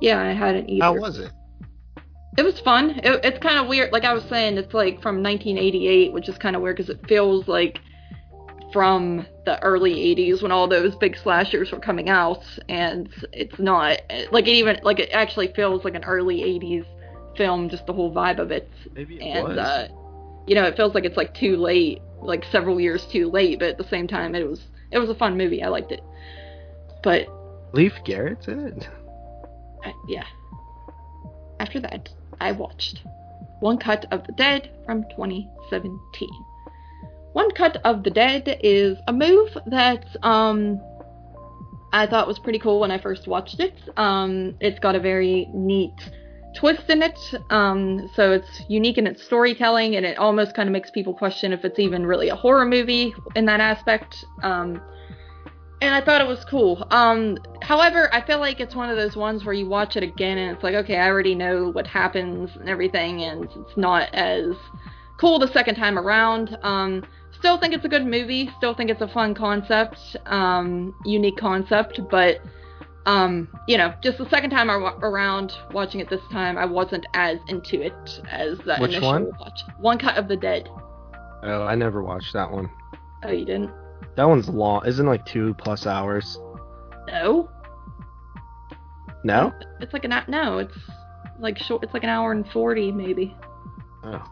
Yeah, 0.00 0.20
I 0.20 0.32
hadn't 0.32 0.68
either. 0.70 0.84
How 0.84 0.94
was 0.96 1.18
it? 1.18 1.30
It 2.38 2.42
was 2.42 2.60
fun. 2.60 2.90
It, 3.02 3.20
it's 3.24 3.38
kind 3.38 3.58
of 3.58 3.66
weird. 3.68 3.92
Like 3.92 4.04
I 4.04 4.12
was 4.12 4.24
saying, 4.24 4.56
it's 4.56 4.72
like 4.72 5.02
from 5.02 5.22
1988, 5.22 6.12
which 6.12 6.28
is 6.28 6.38
kind 6.38 6.54
of 6.56 6.62
weird 6.62 6.76
because 6.76 6.90
it 6.90 7.06
feels 7.08 7.48
like 7.48 7.80
from 8.72 9.26
the 9.46 9.60
early 9.64 9.94
80s 10.14 10.42
when 10.42 10.52
all 10.52 10.68
those 10.68 10.94
big 10.96 11.16
slashers 11.16 11.72
were 11.72 11.80
coming 11.80 12.08
out, 12.08 12.44
and 12.68 13.08
it's 13.32 13.58
not. 13.58 14.00
Like 14.30 14.46
it 14.46 14.52
even 14.52 14.78
like 14.82 15.00
it 15.00 15.10
actually 15.12 15.52
feels 15.54 15.84
like 15.84 15.94
an 15.94 16.04
early 16.04 16.38
80s 16.40 16.86
film, 17.36 17.68
just 17.68 17.86
the 17.86 17.92
whole 17.92 18.12
vibe 18.14 18.38
of 18.38 18.50
it. 18.50 18.70
Maybe 18.94 19.16
it 19.16 19.22
And 19.22 19.48
was. 19.48 19.58
uh, 19.58 19.88
you 20.46 20.54
know, 20.54 20.64
it 20.64 20.76
feels 20.76 20.94
like 20.94 21.04
it's 21.04 21.16
like 21.16 21.34
too 21.34 21.56
late, 21.56 22.00
like 22.20 22.44
several 22.50 22.80
years 22.80 23.04
too 23.06 23.28
late. 23.28 23.58
But 23.58 23.68
at 23.70 23.78
the 23.78 23.84
same 23.88 24.06
time, 24.06 24.34
it 24.34 24.48
was 24.48 24.68
it 24.92 24.98
was 24.98 25.10
a 25.10 25.14
fun 25.14 25.36
movie. 25.36 25.62
I 25.62 25.68
liked 25.68 25.90
it. 25.90 26.02
But 27.02 27.26
Leif 27.72 27.94
Garrett's 28.04 28.46
in 28.46 28.60
it. 28.68 28.88
I, 29.84 29.92
yeah. 30.08 30.24
After 31.58 31.80
that, 31.80 32.08
I 32.40 32.52
watched 32.52 33.02
One 33.60 33.78
Cut 33.78 34.06
of 34.10 34.26
the 34.26 34.32
Dead 34.32 34.70
from 34.86 35.04
2017. 35.10 36.28
One 37.32 37.50
Cut 37.52 37.76
of 37.84 38.02
the 38.02 38.10
Dead 38.10 38.58
is 38.62 38.98
a 39.06 39.12
move 39.12 39.56
that 39.66 40.04
um, 40.22 40.80
I 41.92 42.06
thought 42.06 42.26
was 42.26 42.38
pretty 42.38 42.58
cool 42.58 42.80
when 42.80 42.90
I 42.90 42.98
first 42.98 43.28
watched 43.28 43.60
it. 43.60 43.74
Um, 43.96 44.56
it's 44.60 44.78
got 44.80 44.94
a 44.94 45.00
very 45.00 45.48
neat 45.52 46.10
twist 46.56 46.90
in 46.90 47.02
it, 47.02 47.18
um, 47.50 48.10
so 48.14 48.32
it's 48.32 48.62
unique 48.68 48.98
in 48.98 49.06
its 49.06 49.22
storytelling, 49.22 49.96
and 49.96 50.04
it 50.04 50.18
almost 50.18 50.54
kind 50.54 50.68
of 50.68 50.72
makes 50.72 50.90
people 50.90 51.14
question 51.14 51.52
if 51.52 51.64
it's 51.64 51.78
even 51.78 52.04
really 52.04 52.28
a 52.28 52.34
horror 52.34 52.64
movie 52.64 53.14
in 53.36 53.44
that 53.44 53.60
aspect. 53.60 54.24
Um, 54.42 54.82
and 55.80 55.94
I 55.94 56.00
thought 56.00 56.20
it 56.20 56.26
was 56.26 56.44
cool. 56.44 56.86
Um, 56.90 57.38
however, 57.62 58.12
I 58.14 58.20
feel 58.20 58.38
like 58.38 58.60
it's 58.60 58.74
one 58.74 58.90
of 58.90 58.96
those 58.96 59.16
ones 59.16 59.44
where 59.44 59.54
you 59.54 59.68
watch 59.68 59.96
it 59.96 60.02
again 60.02 60.38
and 60.38 60.54
it's 60.54 60.62
like, 60.62 60.74
okay, 60.74 60.98
I 60.98 61.08
already 61.08 61.34
know 61.34 61.70
what 61.70 61.86
happens 61.86 62.50
and 62.56 62.68
everything, 62.68 63.22
and 63.22 63.44
it's 63.44 63.76
not 63.76 64.12
as 64.14 64.54
cool 65.18 65.38
the 65.38 65.48
second 65.52 65.76
time 65.76 65.98
around. 65.98 66.56
Um, 66.62 67.04
still 67.38 67.58
think 67.58 67.74
it's 67.74 67.84
a 67.84 67.88
good 67.88 68.06
movie. 68.06 68.50
Still 68.58 68.74
think 68.74 68.90
it's 68.90 69.00
a 69.00 69.08
fun 69.08 69.34
concept, 69.34 69.98
um, 70.26 70.94
unique 71.04 71.38
concept, 71.38 72.00
but 72.10 72.40
um, 73.06 73.48
you 73.66 73.78
know, 73.78 73.94
just 74.02 74.18
the 74.18 74.28
second 74.28 74.50
time 74.50 74.70
around 74.70 75.52
watching 75.72 76.00
it 76.00 76.10
this 76.10 76.20
time, 76.30 76.58
I 76.58 76.66
wasn't 76.66 77.06
as 77.14 77.38
into 77.48 77.80
it 77.80 78.20
as 78.30 78.58
the 78.58 78.76
Which 78.78 78.90
initial 78.90 79.08
one? 79.08 79.30
watch. 79.40 79.60
One 79.78 79.98
Cut 79.98 80.18
of 80.18 80.28
the 80.28 80.36
Dead. 80.36 80.68
Oh, 81.42 81.62
I 81.62 81.74
never 81.74 82.02
watched 82.02 82.34
that 82.34 82.50
one. 82.50 82.70
Oh, 83.24 83.30
you 83.30 83.46
didn't? 83.46 83.70
That 84.16 84.28
one's 84.28 84.48
long. 84.48 84.86
Isn't 84.86 85.06
it 85.06 85.10
like 85.10 85.24
two 85.24 85.54
plus 85.54 85.86
hours? 85.86 86.38
No. 87.08 87.48
No. 89.24 89.52
It's 89.80 89.92
like 89.92 90.04
an 90.04 90.12
no. 90.28 90.58
It's 90.58 90.76
like 91.38 91.58
short. 91.58 91.82
It's 91.82 91.94
like 91.94 92.04
an 92.04 92.08
hour 92.10 92.32
and 92.32 92.48
forty 92.50 92.90
maybe 92.92 93.34
Oh, 94.04 94.22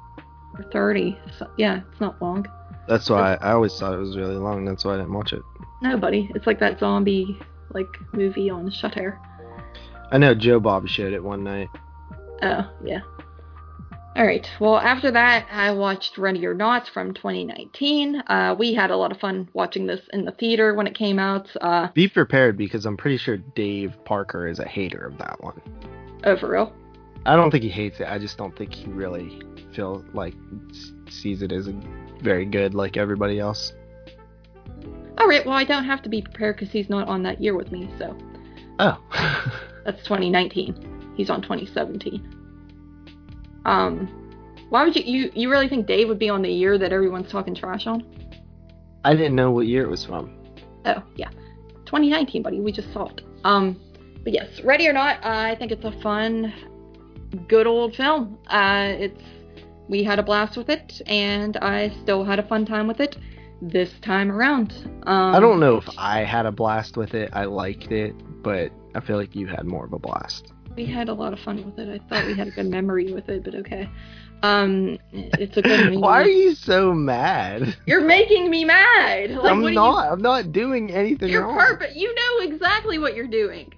or 0.56 0.64
thirty. 0.72 1.18
So, 1.38 1.50
yeah, 1.58 1.80
it's 1.90 2.00
not 2.00 2.20
long. 2.22 2.46
that's 2.88 3.08
why 3.10 3.34
I, 3.34 3.48
I 3.48 3.52
always 3.52 3.78
thought 3.78 3.92
it 3.94 3.98
was 3.98 4.16
really 4.16 4.36
long. 4.36 4.64
That's 4.64 4.84
why 4.84 4.94
I 4.94 4.96
didn't 4.98 5.12
watch 5.12 5.32
it. 5.32 5.42
No, 5.82 5.96
buddy. 5.96 6.30
It's 6.34 6.46
like 6.46 6.58
that 6.60 6.80
zombie 6.80 7.38
like 7.74 7.86
movie 8.12 8.48
on 8.50 8.70
Shudder. 8.70 9.18
I 10.10 10.16
know 10.18 10.34
Joe 10.34 10.58
Bob 10.58 10.88
showed 10.88 11.12
it 11.12 11.22
one 11.22 11.44
night. 11.44 11.68
Oh, 12.42 12.70
yeah. 12.82 13.00
Alright, 14.18 14.50
well, 14.58 14.78
after 14.78 15.12
that, 15.12 15.46
I 15.48 15.70
watched 15.70 16.18
Ready 16.18 16.44
or 16.44 16.52
Not 16.54 16.88
from 16.88 17.14
2019. 17.14 18.16
Uh, 18.26 18.56
we 18.58 18.74
had 18.74 18.90
a 18.90 18.96
lot 18.96 19.12
of 19.12 19.20
fun 19.20 19.48
watching 19.52 19.86
this 19.86 20.00
in 20.12 20.24
the 20.24 20.32
theater 20.32 20.74
when 20.74 20.88
it 20.88 20.96
came 20.96 21.20
out. 21.20 21.48
Uh, 21.60 21.86
Be 21.94 22.08
prepared 22.08 22.56
because 22.56 22.84
I'm 22.84 22.96
pretty 22.96 23.16
sure 23.16 23.36
Dave 23.36 23.94
Parker 24.04 24.48
is 24.48 24.58
a 24.58 24.64
hater 24.66 25.06
of 25.06 25.18
that 25.18 25.40
one. 25.40 25.60
overall. 26.24 26.72
I 27.26 27.36
don't 27.36 27.52
think 27.52 27.62
he 27.62 27.68
hates 27.70 28.00
it. 28.00 28.08
I 28.08 28.18
just 28.18 28.36
don't 28.38 28.56
think 28.56 28.74
he 28.74 28.86
really 28.86 29.40
feel 29.72 30.04
like 30.12 30.34
sees 31.08 31.42
it 31.42 31.52
as 31.52 31.68
a 31.68 31.80
very 32.20 32.44
good 32.44 32.74
like 32.74 32.96
everybody 32.96 33.38
else. 33.38 33.72
Alright, 35.20 35.46
well, 35.46 35.54
I 35.54 35.62
don't 35.64 35.84
have 35.84 36.02
to 36.02 36.08
be 36.08 36.22
prepared 36.22 36.56
because 36.56 36.72
he's 36.72 36.88
not 36.88 37.06
on 37.06 37.22
that 37.22 37.40
year 37.40 37.54
with 37.54 37.70
me, 37.70 37.88
so 37.98 38.16
Oh. 38.80 38.98
that's 39.84 40.02
2019. 40.02 41.12
He's 41.16 41.30
on 41.30 41.40
2017. 41.42 42.34
Um, 43.64 44.28
why 44.68 44.84
would 44.84 44.94
you, 44.96 45.02
you, 45.02 45.30
you 45.34 45.50
really 45.50 45.68
think 45.68 45.86
Dave 45.86 46.08
would 46.08 46.18
be 46.18 46.28
on 46.28 46.42
the 46.42 46.50
year 46.50 46.78
that 46.78 46.92
everyone's 46.92 47.30
talking 47.30 47.54
trash 47.54 47.86
on? 47.86 48.04
I 49.04 49.14
didn't 49.14 49.34
know 49.34 49.50
what 49.50 49.66
year 49.66 49.82
it 49.82 49.88
was 49.88 50.04
from. 50.04 50.34
Oh, 50.84 51.02
yeah. 51.16 51.30
2019, 51.86 52.42
buddy. 52.42 52.60
We 52.60 52.72
just 52.72 52.92
saw 52.92 53.06
it. 53.06 53.22
Um, 53.44 53.80
but 54.24 54.32
yes, 54.32 54.60
Ready 54.62 54.88
or 54.88 54.92
Not, 54.92 55.24
I 55.24 55.54
think 55.56 55.72
it's 55.72 55.84
a 55.84 55.92
fun, 56.02 56.52
good 57.48 57.66
old 57.66 57.94
film. 57.94 58.38
Uh, 58.48 58.92
it's 58.98 59.22
we 59.88 60.04
had 60.04 60.18
a 60.18 60.22
blast 60.22 60.56
with 60.56 60.68
it, 60.68 61.00
and 61.06 61.56
I 61.58 61.90
still 62.02 62.24
had 62.24 62.38
a 62.38 62.46
fun 62.46 62.66
time 62.66 62.86
with 62.86 63.00
it 63.00 63.16
this 63.62 63.90
time 64.02 64.30
around. 64.30 64.74
Um, 65.06 65.34
I 65.34 65.40
don't 65.40 65.60
know 65.60 65.76
if 65.76 65.88
I 65.96 66.24
had 66.24 66.46
a 66.46 66.52
blast 66.52 66.96
with 66.96 67.14
it. 67.14 67.30
I 67.32 67.44
liked 67.44 67.90
it, 67.90 68.14
but 68.42 68.70
I 68.98 69.00
feel 69.00 69.16
like 69.16 69.36
you 69.36 69.46
had 69.46 69.64
more 69.64 69.84
of 69.84 69.92
a 69.92 69.98
blast. 69.98 70.52
We 70.74 70.84
had 70.84 71.08
a 71.08 71.14
lot 71.14 71.32
of 71.32 71.38
fun 71.38 71.64
with 71.64 71.78
it. 71.78 71.88
I 71.88 72.04
thought 72.08 72.26
we 72.26 72.34
had 72.34 72.48
a 72.48 72.50
good 72.50 72.66
memory 72.66 73.12
with 73.12 73.28
it, 73.28 73.44
but 73.44 73.54
okay. 73.54 73.88
Um, 74.42 74.98
it's 75.12 75.56
a 75.56 75.62
good. 75.62 75.94
Why 76.00 76.22
are 76.22 76.28
you 76.28 76.56
so 76.56 76.92
mad? 76.92 77.76
You're 77.86 78.04
making 78.04 78.50
me 78.50 78.64
mad. 78.64 79.30
Like, 79.30 79.52
I'm 79.52 79.72
not. 79.72 80.12
I'm 80.12 80.20
not 80.20 80.50
doing 80.50 80.90
anything 80.90 81.28
You, 81.28 81.34
you're 81.34 81.46
wrong. 81.46 81.58
perfect. 81.58 81.94
You 81.94 82.12
know 82.12 82.52
exactly 82.52 82.98
what 82.98 83.14
you're 83.14 83.28
doing. 83.28 83.72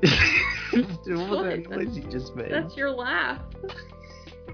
what 0.02 1.44
that 1.44 1.66
noise 1.70 1.96
you 1.96 2.02
just 2.10 2.34
made? 2.34 2.50
That's 2.50 2.76
your 2.76 2.90
laugh. 2.90 3.40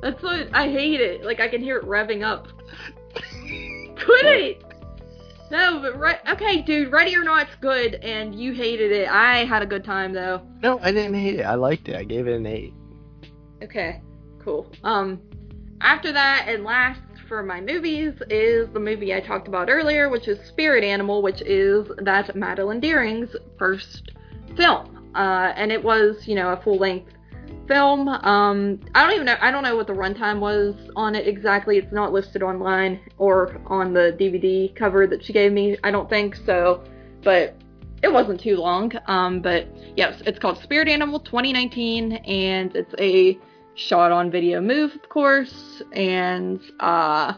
That's 0.02 0.22
what 0.22 0.54
I 0.54 0.68
hate 0.68 1.00
it. 1.00 1.24
Like 1.24 1.40
I 1.40 1.48
can 1.48 1.62
hear 1.62 1.78
it 1.78 1.84
revving 1.86 2.22
up. 2.22 2.48
Quit 3.14 4.26
it. 4.26 4.63
No, 5.54 5.78
but 5.78 5.96
right. 6.00 6.18
Okay, 6.28 6.62
dude. 6.62 6.90
Ready 6.90 7.14
or 7.14 7.22
Not's 7.22 7.54
good, 7.60 7.94
and 8.02 8.34
you 8.34 8.52
hated 8.52 8.90
it. 8.90 9.08
I 9.08 9.44
had 9.44 9.62
a 9.62 9.66
good 9.66 9.84
time 9.84 10.12
though. 10.12 10.42
No, 10.64 10.80
I 10.80 10.90
didn't 10.90 11.14
hate 11.14 11.38
it. 11.38 11.44
I 11.44 11.54
liked 11.54 11.88
it. 11.88 11.94
I 11.94 12.02
gave 12.02 12.26
it 12.26 12.34
an 12.34 12.44
eight. 12.44 12.74
Okay, 13.62 14.02
cool. 14.42 14.68
Um, 14.82 15.22
after 15.80 16.10
that 16.10 16.46
and 16.48 16.64
last 16.64 17.00
for 17.28 17.44
my 17.44 17.60
movies 17.60 18.14
is 18.30 18.68
the 18.72 18.80
movie 18.80 19.14
I 19.14 19.20
talked 19.20 19.46
about 19.46 19.70
earlier, 19.70 20.08
which 20.08 20.26
is 20.26 20.44
Spirit 20.44 20.82
Animal, 20.82 21.22
which 21.22 21.40
is 21.42 21.86
that 21.98 22.34
Madeline 22.34 22.80
Deering's 22.80 23.36
first 23.56 24.10
film. 24.56 25.12
Uh, 25.14 25.52
and 25.54 25.70
it 25.70 25.84
was, 25.84 26.26
you 26.26 26.34
know, 26.34 26.48
a 26.48 26.60
full 26.62 26.78
length 26.78 27.12
film. 27.66 28.08
Um, 28.08 28.80
I 28.94 29.02
don't 29.02 29.14
even 29.14 29.26
know. 29.26 29.36
I 29.40 29.50
don't 29.50 29.62
know 29.62 29.76
what 29.76 29.86
the 29.86 29.92
runtime 29.92 30.40
was 30.40 30.74
on 30.96 31.14
it 31.14 31.26
exactly. 31.26 31.78
It's 31.78 31.92
not 31.92 32.12
listed 32.12 32.42
online 32.42 33.00
or 33.18 33.60
on 33.66 33.92
the 33.92 34.16
DVD 34.18 34.74
cover 34.74 35.06
that 35.06 35.24
she 35.24 35.32
gave 35.32 35.52
me. 35.52 35.76
I 35.84 35.90
don't 35.90 36.08
think 36.08 36.36
so, 36.46 36.84
but 37.22 37.56
it 38.02 38.12
wasn't 38.12 38.40
too 38.40 38.56
long. 38.56 38.92
Um, 39.06 39.40
but 39.40 39.66
yes, 39.96 40.22
it's 40.26 40.38
called 40.38 40.58
Spirit 40.58 40.88
Animal 40.88 41.20
2019, 41.20 42.12
and 42.12 42.74
it's 42.76 42.94
a 42.98 43.38
shot 43.74 44.12
on 44.12 44.30
video 44.30 44.60
move, 44.60 44.94
of 44.94 45.08
course, 45.08 45.82
and 45.92 46.60
uh, 46.80 47.34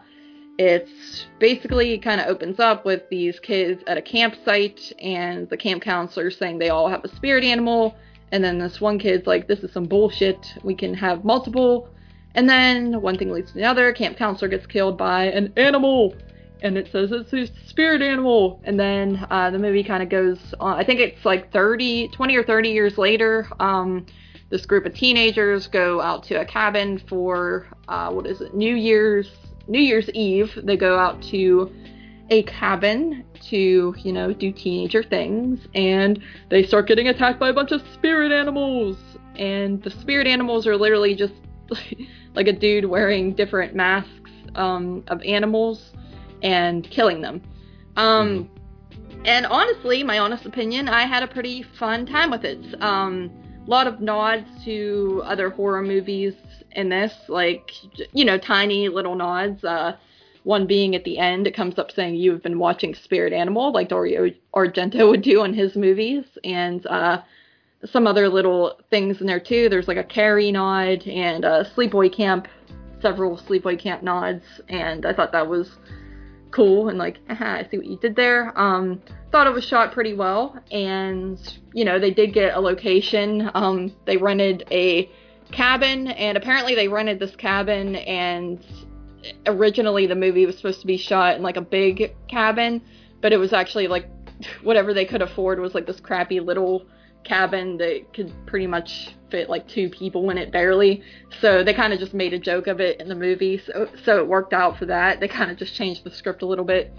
it's 0.58 1.26
basically 1.38 1.98
kind 1.98 2.20
of 2.20 2.26
opens 2.26 2.58
up 2.58 2.84
with 2.84 3.08
these 3.10 3.38
kids 3.40 3.82
at 3.86 3.96
a 3.96 4.02
campsite, 4.02 4.92
and 5.00 5.48
the 5.50 5.56
camp 5.56 5.82
counselor 5.82 6.30
saying 6.30 6.58
they 6.58 6.70
all 6.70 6.88
have 6.88 7.04
a 7.04 7.08
spirit 7.16 7.44
animal, 7.44 7.96
and 8.32 8.42
then 8.42 8.58
this 8.58 8.80
one 8.80 8.98
kid's 8.98 9.26
like, 9.26 9.46
"This 9.46 9.60
is 9.60 9.72
some 9.72 9.84
bullshit. 9.84 10.54
We 10.62 10.74
can 10.74 10.94
have 10.94 11.24
multiple." 11.24 11.88
And 12.34 12.48
then 12.48 13.00
one 13.00 13.16
thing 13.16 13.30
leads 13.32 13.52
to 13.52 13.58
another. 13.58 13.92
Camp 13.92 14.18
counselor 14.18 14.48
gets 14.48 14.66
killed 14.66 14.98
by 14.98 15.24
an 15.24 15.52
animal, 15.56 16.14
and 16.60 16.76
it 16.76 16.88
says 16.92 17.10
it's 17.10 17.32
a 17.32 17.46
spirit 17.66 18.02
animal. 18.02 18.60
And 18.64 18.78
then 18.78 19.26
uh, 19.30 19.50
the 19.50 19.58
movie 19.58 19.82
kind 19.82 20.02
of 20.02 20.10
goes 20.10 20.54
on. 20.60 20.78
I 20.78 20.84
think 20.84 21.00
it's 21.00 21.24
like 21.24 21.50
30, 21.52 22.08
20 22.08 22.36
or 22.36 22.44
30 22.44 22.68
years 22.68 22.98
later. 22.98 23.48
Um, 23.58 24.06
this 24.50 24.66
group 24.66 24.86
of 24.86 24.94
teenagers 24.94 25.66
go 25.66 26.00
out 26.00 26.22
to 26.24 26.40
a 26.40 26.44
cabin 26.44 26.98
for 27.08 27.66
uh, 27.88 28.10
what 28.10 28.26
is 28.26 28.40
it? 28.40 28.54
New 28.54 28.74
Year's 28.74 29.30
New 29.66 29.80
Year's 29.80 30.08
Eve. 30.10 30.52
They 30.62 30.76
go 30.76 30.98
out 30.98 31.22
to 31.24 31.72
a 32.30 32.42
cabin 32.44 33.24
to 33.50 33.94
you 33.98 34.12
know 34.12 34.32
do 34.32 34.52
teenager 34.52 35.02
things, 35.02 35.60
and 35.74 36.20
they 36.50 36.64
start 36.64 36.86
getting 36.88 37.08
attacked 37.08 37.38
by 37.38 37.48
a 37.50 37.52
bunch 37.52 37.72
of 37.72 37.82
spirit 37.94 38.32
animals. 38.32 38.96
And 39.36 39.82
the 39.82 39.90
spirit 39.90 40.26
animals 40.26 40.66
are 40.66 40.76
literally 40.76 41.14
just 41.14 41.34
like 42.34 42.46
a 42.48 42.52
dude 42.52 42.86
wearing 42.86 43.34
different 43.34 43.74
masks 43.74 44.30
um, 44.54 45.04
of 45.08 45.22
animals 45.22 45.92
and 46.42 46.88
killing 46.90 47.20
them. 47.20 47.42
Um, 47.96 48.50
And 49.24 49.44
honestly, 49.46 50.02
my 50.04 50.18
honest 50.18 50.46
opinion, 50.46 50.88
I 50.88 51.04
had 51.06 51.22
a 51.22 51.26
pretty 51.26 51.62
fun 51.62 52.06
time 52.06 52.30
with 52.30 52.44
it. 52.44 52.80
Um, 52.80 53.30
a 53.66 53.70
lot 53.70 53.86
of 53.88 54.00
nods 54.00 54.46
to 54.64 55.22
other 55.24 55.50
horror 55.50 55.82
movies 55.82 56.34
in 56.72 56.88
this, 56.88 57.12
like 57.28 57.72
you 58.12 58.24
know, 58.24 58.38
tiny 58.38 58.88
little 58.88 59.16
nods. 59.16 59.64
Uh, 59.64 59.96
one 60.46 60.64
being 60.64 60.94
at 60.94 61.02
the 61.02 61.18
end, 61.18 61.48
it 61.48 61.56
comes 61.56 61.76
up 61.76 61.90
saying 61.90 62.14
you've 62.14 62.40
been 62.40 62.60
watching 62.60 62.94
Spirit 62.94 63.32
Animal, 63.32 63.72
like 63.72 63.88
Dario 63.88 64.30
Argento 64.54 65.10
would 65.10 65.22
do 65.22 65.42
in 65.42 65.52
his 65.52 65.74
movies, 65.74 66.24
and 66.44 66.86
uh, 66.86 67.20
some 67.84 68.06
other 68.06 68.28
little 68.28 68.78
things 68.88 69.20
in 69.20 69.26
there 69.26 69.40
too. 69.40 69.68
There's 69.68 69.88
like 69.88 69.96
a 69.96 70.04
Carrie 70.04 70.52
nod 70.52 71.04
and 71.08 71.44
a 71.44 71.68
Sleepaway 71.74 72.12
Camp, 72.12 72.46
several 73.02 73.36
Sleepaway 73.36 73.76
Camp 73.76 74.04
nods, 74.04 74.44
and 74.68 75.04
I 75.04 75.12
thought 75.12 75.32
that 75.32 75.48
was 75.48 75.68
cool 76.52 76.90
and 76.90 76.96
like, 76.96 77.18
haha, 77.28 77.56
I 77.56 77.68
see 77.68 77.78
what 77.78 77.86
you 77.86 77.98
did 77.98 78.14
there. 78.14 78.56
Um, 78.56 79.02
thought 79.32 79.48
it 79.48 79.52
was 79.52 79.64
shot 79.66 79.90
pretty 79.90 80.14
well, 80.14 80.56
and 80.70 81.40
you 81.72 81.84
know 81.84 81.98
they 81.98 82.12
did 82.12 82.32
get 82.32 82.54
a 82.54 82.60
location. 82.60 83.50
Um, 83.54 83.92
they 84.04 84.16
rented 84.16 84.62
a 84.70 85.10
cabin, 85.50 86.06
and 86.06 86.38
apparently 86.38 86.76
they 86.76 86.86
rented 86.86 87.18
this 87.18 87.34
cabin, 87.34 87.96
and 87.96 88.64
originally 89.46 90.06
the 90.06 90.14
movie 90.14 90.46
was 90.46 90.56
supposed 90.56 90.80
to 90.80 90.86
be 90.86 90.96
shot 90.96 91.36
in 91.36 91.42
like 91.42 91.56
a 91.56 91.62
big 91.62 92.14
cabin, 92.28 92.82
but 93.20 93.32
it 93.32 93.38
was 93.38 93.52
actually 93.52 93.88
like 93.88 94.08
whatever 94.62 94.92
they 94.94 95.04
could 95.04 95.22
afford 95.22 95.58
was 95.60 95.74
like 95.74 95.86
this 95.86 96.00
crappy 96.00 96.40
little 96.40 96.86
cabin 97.24 97.76
that 97.78 98.12
could 98.14 98.32
pretty 98.46 98.66
much 98.66 99.14
fit 99.30 99.50
like 99.50 99.66
two 99.68 99.90
people 99.90 100.30
in 100.30 100.38
it 100.38 100.52
barely. 100.52 101.02
So 101.40 101.64
they 101.64 101.74
kind 101.74 101.92
of 101.92 101.98
just 101.98 102.14
made 102.14 102.32
a 102.32 102.38
joke 102.38 102.68
of 102.68 102.80
it 102.80 103.00
in 103.00 103.08
the 103.08 103.14
movie. 103.14 103.58
So 103.58 103.88
so 104.04 104.18
it 104.18 104.26
worked 104.26 104.52
out 104.52 104.78
for 104.78 104.86
that. 104.86 105.20
They 105.20 105.28
kind 105.28 105.50
of 105.50 105.56
just 105.56 105.74
changed 105.74 106.04
the 106.04 106.10
script 106.10 106.42
a 106.42 106.46
little 106.46 106.64
bit, 106.64 106.96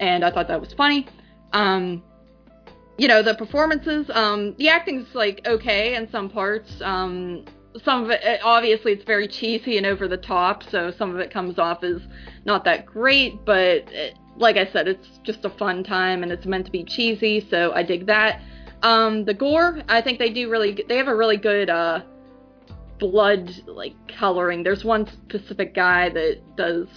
and 0.00 0.24
I 0.24 0.30
thought 0.30 0.48
that 0.48 0.60
was 0.60 0.72
funny. 0.72 1.06
Um, 1.52 2.02
you 2.98 3.08
know 3.08 3.22
the 3.22 3.34
performances, 3.34 4.08
um, 4.10 4.54
the 4.56 4.68
acting's 4.68 5.14
like 5.14 5.46
okay 5.46 5.96
in 5.96 6.08
some 6.10 6.30
parts. 6.30 6.80
Um, 6.80 7.44
some 7.84 8.04
of 8.04 8.10
it 8.10 8.40
obviously 8.42 8.92
it's 8.92 9.04
very 9.04 9.28
cheesy 9.28 9.76
and 9.76 9.86
over 9.86 10.08
the 10.08 10.16
top, 10.16 10.62
so 10.62 10.90
some 10.90 11.10
of 11.10 11.20
it 11.20 11.30
comes 11.30 11.58
off 11.58 11.82
as 11.82 12.00
not 12.44 12.64
that 12.64 12.86
great. 12.86 13.44
But 13.44 13.90
it, 13.92 14.18
like 14.36 14.56
I 14.56 14.66
said, 14.66 14.88
it's 14.88 15.18
just 15.22 15.44
a 15.44 15.50
fun 15.50 15.82
time 15.84 16.22
and 16.22 16.30
it's 16.30 16.46
meant 16.46 16.66
to 16.66 16.72
be 16.72 16.84
cheesy, 16.84 17.46
so 17.48 17.72
I 17.72 17.82
dig 17.82 18.06
that. 18.06 18.42
Um, 18.82 19.24
the 19.24 19.34
gore, 19.34 19.80
I 19.88 20.00
think 20.00 20.18
they 20.18 20.30
do 20.30 20.50
really. 20.50 20.84
They 20.88 20.96
have 20.96 21.08
a 21.08 21.16
really 21.16 21.38
good 21.38 21.70
uh, 21.70 22.02
blood 22.98 23.52
like 23.66 23.94
coloring. 24.08 24.62
There's 24.62 24.84
one 24.84 25.06
specific 25.06 25.74
guy 25.74 26.08
that 26.10 26.56
does 26.56 26.88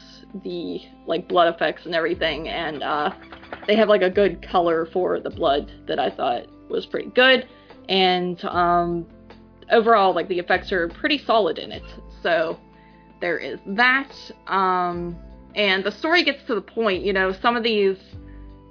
the 0.43 0.81
like 1.07 1.27
blood 1.27 1.53
effects 1.53 1.85
and 1.85 1.95
everything, 1.95 2.49
and 2.49 2.83
uh, 2.83 3.11
they 3.67 3.75
have 3.75 3.89
like 3.89 4.01
a 4.01 4.09
good 4.09 4.41
color 4.47 4.85
for 4.85 5.19
the 5.19 5.29
blood 5.29 5.71
that 5.87 5.99
I 5.99 6.09
thought 6.09 6.47
was 6.69 6.85
pretty 6.85 7.09
good. 7.09 7.47
And 7.87 8.43
um, 8.45 9.07
overall, 9.71 10.13
like 10.13 10.27
the 10.27 10.39
effects 10.39 10.71
are 10.71 10.87
pretty 10.87 11.17
solid 11.17 11.57
in 11.57 11.71
it. 11.71 11.83
So 12.21 12.59
there 13.21 13.37
is 13.37 13.59
that. 13.65 14.13
Um, 14.47 15.17
and 15.55 15.83
the 15.83 15.91
story 15.91 16.23
gets 16.23 16.43
to 16.45 16.55
the 16.55 16.61
point. 16.61 17.03
You 17.03 17.13
know, 17.13 17.31
some 17.31 17.55
of 17.55 17.63
these 17.63 17.97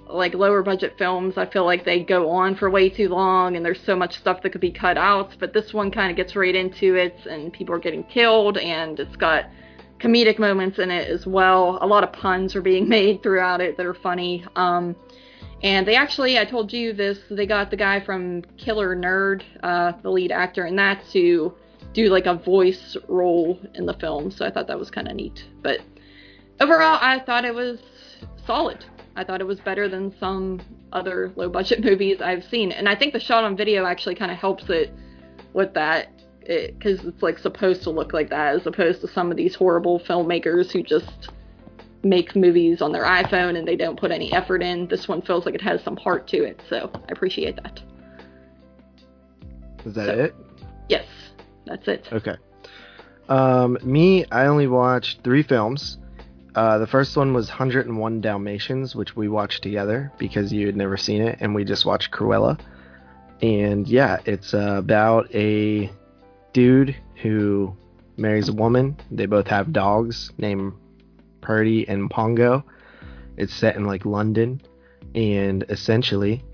like 0.09 0.35
lower 0.35 0.63
budget 0.63 0.95
films, 0.97 1.37
I 1.37 1.47
feel 1.47 1.65
like 1.65 1.85
they 1.85 2.03
go 2.03 2.31
on 2.31 2.57
for 2.57 2.71
way 2.71 2.89
too 2.89 3.09
long 3.09 3.57
and 3.57 3.65
there's 3.65 3.83
so 3.85 3.95
much 3.95 4.19
stuff 4.19 4.43
that 4.43 4.51
could 4.51 4.61
be 4.61 4.71
cut 4.71 4.97
out. 4.97 5.37
But 5.39 5.53
this 5.53 5.75
one 5.75 5.91
kind 5.91 6.11
of 6.11 6.17
gets 6.17 6.35
right 6.35 6.55
into 6.55 6.95
it 6.95 7.27
and 7.29 7.53
people 7.53 7.75
are 7.75 7.79
getting 7.79 8.05
killed 8.05 8.57
and 8.57 8.99
it's 8.99 9.17
got 9.17 9.47
comedic 10.01 10.39
moments 10.39 10.79
in 10.79 10.91
it 10.91 11.09
as 11.09 11.27
well. 11.27 11.79
A 11.83 11.87
lot 11.87 12.05
of 12.05 12.13
puns 12.13 12.57
are 12.57 12.63
being 12.63 12.89
made 12.99 13.23
throughout 13.23 13.61
it 13.61 13.77
that 13.77 13.87
are 13.87 13.95
funny. 13.95 14.45
Um, 14.57 14.97
and 15.63 15.87
they 15.87 15.97
actually, 15.97 16.39
I 16.39 16.45
told 16.45 16.73
you 16.73 16.93
this, 16.93 17.19
they 17.31 17.47
got 17.47 17.71
the 17.71 17.77
guy 17.77 18.01
from 18.01 18.43
Killer 18.57 18.95
Nerd, 18.95 19.43
uh, 19.63 19.93
the 20.03 20.11
lead 20.11 20.31
actor 20.31 20.67
in 20.67 20.77
that, 20.77 21.03
to 21.13 21.53
do 21.93 22.09
like 22.09 22.27
a 22.27 22.35
voice 22.35 22.97
role 23.09 23.61
in 23.75 23.87
the 23.87 23.95
film. 23.95 24.31
So 24.31 24.47
I 24.47 24.51
thought 24.51 24.69
that 24.69 24.79
was 24.79 24.91
kind 24.91 25.09
of 25.09 25.17
neat. 25.17 25.45
But 25.63 25.81
overall, 26.61 26.99
I 27.01 27.19
thought 27.21 27.45
it 27.45 27.55
was 27.55 27.81
solid. 28.47 28.85
I 29.17 29.25
thought 29.25 29.41
it 29.41 29.47
was 29.47 29.59
better 29.59 29.89
than 29.89 30.17
some 30.19 30.61
other 30.93 31.33
low 31.35 31.49
budget 31.49 31.83
movies 31.85 32.21
I've 32.21 32.45
seen. 32.45 32.71
And 32.71 32.89
I 32.89 32.95
think 32.95 33.13
the 33.13 33.21
shot 33.21 33.43
on 33.43 33.57
video 33.57 33.85
actually 33.85 34.15
kind 34.15 34.31
of 34.31 34.39
helps 34.39 34.71
it 34.71 34.93
with 35.55 35.75
that 35.75 36.13
because 36.41 37.01
it, 37.01 37.09
it's 37.09 37.23
like 37.23 37.39
supposed 37.39 37.83
to 37.83 37.91
look 37.91 38.13
like 38.13 38.31
that 38.31 38.55
as 38.55 38.67
opposed 38.67 39.01
to 39.01 39.09
some 39.09 39.31
of 39.31 39.37
these 39.37 39.55
horrible 39.57 39.99
filmmakers 39.99 40.71
who 40.71 40.83
just 40.83 41.31
make 42.03 42.37
movies 42.37 42.81
on 42.81 42.93
their 42.93 43.05
iPhone 43.05 43.57
and 43.57 43.67
they 43.67 43.77
don't 43.77 43.99
put 43.99 44.11
any 44.11 44.33
effort 44.33 44.63
in. 44.63 44.87
This 44.89 45.09
one 45.09 45.23
feels 45.23 45.47
like 45.47 45.55
it 45.55 45.63
has 45.63 45.83
some 45.83 45.97
heart 45.97 46.29
to 46.29 46.45
it, 46.45 46.63
so 46.69 46.91
I 46.95 47.13
appreciate 47.13 47.57
that. 47.57 47.81
Is 49.85 49.95
that 49.95 50.07
so, 50.07 50.25
it? 50.25 50.35
Yes, 50.89 51.07
that's 51.67 51.89
it. 51.89 52.09
Okay. 52.13 52.37
Um, 53.29 53.79
me, 53.83 54.25
I 54.31 54.47
only 54.47 54.67
watched 54.67 55.23
three 55.23 55.43
films. 55.43 55.99
Uh, 56.55 56.79
the 56.79 56.87
first 56.87 57.17
one 57.17 57.35
was 57.35 57.49
101 57.49 58.21
Dalmatians, 58.21 58.95
which 58.95 59.15
we 59.15 59.29
watched 59.29 59.63
together 59.63 60.11
because 60.19 60.53
you 60.53 60.67
had 60.67 60.77
never 60.77 60.97
seen 60.97 61.23
it, 61.23 61.39
and 61.41 61.55
we 61.55 61.65
just 61.65 61.85
watched 61.85 62.11
Cruella. 62.11 62.59
And 63.43 63.87
yeah, 63.87 64.19
it's 64.25 64.55
uh, 64.55 64.77
about 64.79 65.33
a 65.35 65.91
dude 66.53 66.97
who 67.23 67.77
marries 68.17 68.49
a 68.49 68.53
woman. 68.53 68.97
They 69.11 69.27
both 69.27 69.47
have 69.47 69.73
dogs 69.73 70.33
named 70.39 70.73
Purdy 71.49 71.89
and 71.89 72.11
Pongo. 72.11 72.63
It's 73.39 73.55
set 73.55 73.75
in 73.75 73.87
like 73.87 74.05
London, 74.05 74.61
and 75.15 75.65
essentially, 75.71 76.45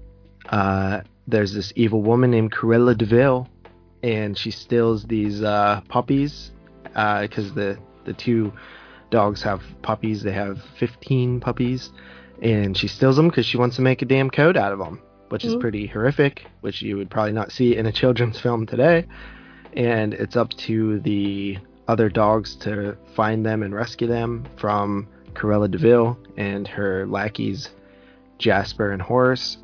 uh, 0.51 1.01
there's 1.27 1.53
this 1.53 1.73
evil 1.75 2.01
woman 2.01 2.31
named 2.31 2.53
Cruella 2.53 2.97
de 2.97 3.05
Vil, 3.05 3.49
and 4.05 4.39
she 4.39 4.53
steals 4.53 5.03
these 5.07 5.43
uh, 5.43 5.81
puppies 5.89 6.53
because 6.85 7.51
uh, 7.51 7.55
the 7.55 7.79
the 8.05 8.13
two 8.13 8.53
dogs 9.11 9.43
have 9.43 9.63
puppies. 9.83 10.23
They 10.23 10.31
have 10.31 10.63
15 10.79 11.41
puppies, 11.41 11.91
and 12.41 12.77
she 12.77 12.87
steals 12.87 13.17
them 13.17 13.29
because 13.29 13.47
she 13.47 13.57
wants 13.57 13.75
to 13.75 13.83
make 13.83 14.01
a 14.01 14.05
damn 14.05 14.31
coat 14.31 14.57
out 14.57 14.73
of 14.73 14.79
them, 14.79 15.03
which 15.31 15.43
mm-hmm. 15.43 15.57
is 15.57 15.61
pretty 15.61 15.89
horrific, 15.89 16.47
which 16.61 16.83
you 16.83 16.97
would 16.99 17.11
probably 17.11 17.33
not 17.33 17.51
see 17.51 17.77
in 17.77 17.87
a 17.87 17.93
children's 17.93 18.39
film 18.39 18.65
today. 18.65 19.07
And 19.73 20.15
it's 20.15 20.37
up 20.37 20.51
to 20.69 21.01
the 21.01 21.59
other 21.89 22.09
dogs 22.09 22.57
to 22.57 22.97
find 23.15 23.45
them 23.45 23.63
and 23.63 23.75
rescue 23.75 24.07
them 24.07 24.45
from 24.57 25.07
Cruella 25.35 25.71
de 25.71 25.79
Vil 25.79 26.19
and 26.37 26.67
her 26.69 27.07
lackeys 27.07 27.71
Jasper 28.39 28.93
and 28.93 29.03
Horace. 29.03 29.59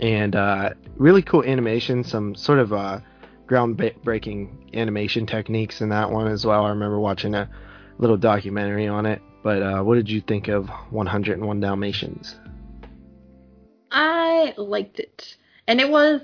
And 0.00 0.34
uh, 0.34 0.70
really 0.96 1.22
cool 1.22 1.44
animation, 1.44 2.02
some 2.04 2.34
sort 2.34 2.58
of 2.58 2.72
uh, 2.72 3.00
groundbreaking 3.46 4.74
animation 4.74 5.26
techniques 5.26 5.80
in 5.80 5.88
that 5.90 6.10
one 6.10 6.28
as 6.28 6.44
well. 6.44 6.64
I 6.64 6.70
remember 6.70 6.98
watching 6.98 7.34
a 7.34 7.48
little 7.98 8.16
documentary 8.16 8.88
on 8.88 9.06
it. 9.06 9.20
But 9.42 9.62
uh, 9.62 9.82
what 9.82 9.96
did 9.96 10.08
you 10.08 10.20
think 10.20 10.48
of 10.48 10.68
101 10.90 11.60
Dalmatians? 11.60 12.36
I 13.90 14.54
liked 14.56 14.98
it, 15.00 15.36
and 15.66 15.80
it 15.80 15.90
was. 15.90 16.20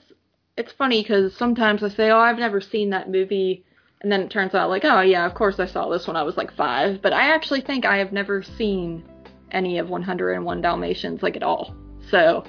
It's 0.56 0.72
funny 0.72 1.02
because 1.02 1.36
sometimes 1.36 1.82
I 1.82 1.88
say, 1.88 2.10
"Oh, 2.10 2.18
I've 2.18 2.38
never 2.38 2.60
seen 2.60 2.90
that 2.90 3.10
movie," 3.10 3.64
and 4.00 4.12
then 4.12 4.22
it 4.22 4.30
turns 4.30 4.54
out 4.54 4.70
like, 4.70 4.84
"Oh 4.84 5.00
yeah, 5.00 5.26
of 5.26 5.34
course 5.34 5.58
I 5.58 5.66
saw 5.66 5.88
this 5.88 6.06
when 6.06 6.16
I 6.16 6.22
was 6.22 6.36
like 6.36 6.52
five. 6.54 7.02
But 7.02 7.12
I 7.12 7.34
actually 7.34 7.60
think 7.62 7.84
I 7.84 7.98
have 7.98 8.12
never 8.12 8.42
seen 8.42 9.04
any 9.50 9.78
of 9.78 9.88
101 9.88 10.60
Dalmatians 10.60 11.22
like 11.22 11.36
at 11.36 11.42
all. 11.42 11.74
So, 12.10 12.44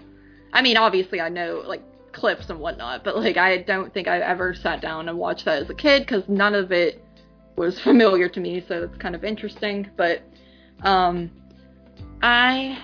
I 0.53 0.61
mean, 0.61 0.77
obviously 0.77 1.21
I 1.21 1.29
know 1.29 1.63
like 1.65 1.83
clips 2.11 2.49
and 2.49 2.59
whatnot, 2.59 3.03
but 3.03 3.17
like 3.17 3.37
I 3.37 3.57
don't 3.57 3.93
think 3.93 4.07
I 4.07 4.19
ever 4.19 4.53
sat 4.53 4.81
down 4.81 5.09
and 5.09 5.17
watched 5.17 5.45
that 5.45 5.61
as 5.61 5.69
a 5.69 5.73
kid 5.75 6.01
because 6.01 6.27
none 6.27 6.55
of 6.55 6.71
it 6.71 7.03
was 7.55 7.79
familiar 7.89 8.29
to 8.29 8.39
me, 8.39 8.63
so 8.67 8.83
it's 8.83 8.97
kind 8.97 9.15
of 9.15 9.23
interesting. 9.23 9.89
But 9.97 10.21
um, 10.83 11.31
I 12.21 12.79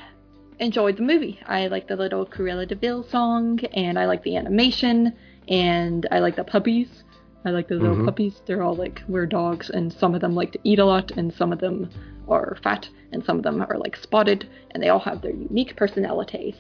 enjoyed 0.60 0.98
the 0.98 1.04
movie. 1.04 1.40
I 1.46 1.68
like 1.68 1.88
the 1.88 1.96
little 1.96 2.26
Cruella 2.26 2.68
de 2.68 2.76
Vil 2.76 3.04
song, 3.04 3.60
and 3.74 4.00
I 4.00 4.06
like 4.06 4.24
the 4.24 4.38
animation, 4.38 5.14
and 5.48 6.08
I 6.12 6.20
like 6.20 6.36
the 6.36 6.44
puppies. 6.44 7.04
I 7.46 7.52
like 7.52 7.68
the 7.68 7.76
little 7.76 7.96
mm-hmm. 7.96 8.06
puppies. 8.06 8.42
They're 8.46 8.64
all 8.64 8.76
like 8.76 9.04
we're 9.08 9.26
dogs, 9.26 9.70
and 9.70 9.94
some 9.94 10.16
of 10.16 10.22
them 10.22 10.36
like 10.36 10.52
to 10.54 10.60
eat 10.64 10.80
a 10.80 10.86
lot, 10.86 11.12
and 11.12 11.34
some 11.34 11.54
of 11.54 11.60
them 11.60 11.90
are 12.28 12.58
fat, 12.64 12.90
and 13.12 13.24
some 13.24 13.38
of 13.38 13.44
them 13.44 13.62
are 13.62 13.78
like 13.78 13.96
spotted, 13.96 14.50
and 14.72 14.82
they 14.82 14.90
all 14.90 15.00
have 15.00 15.22
their 15.22 15.32
unique 15.32 15.76
personalities. 15.76 16.56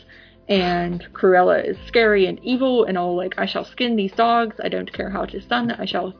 And 0.48 1.08
Cruella 1.13 1.67
is 1.67 1.78
scary 1.88 2.28
and 2.28 2.39
evil, 2.43 2.84
and 2.84 2.98
all 2.98 3.15
like 3.15 3.34
I 3.38 3.48
shall 3.48 3.65
skin 3.65 3.95
these 3.95 4.12
dogs. 4.12 4.58
I 4.63 4.69
don't 4.69 4.91
care 4.93 5.10
how 5.10 5.24
it 5.24 5.34
is 5.34 5.45
done. 5.45 5.71
I 5.71 5.86
shall 5.86 6.13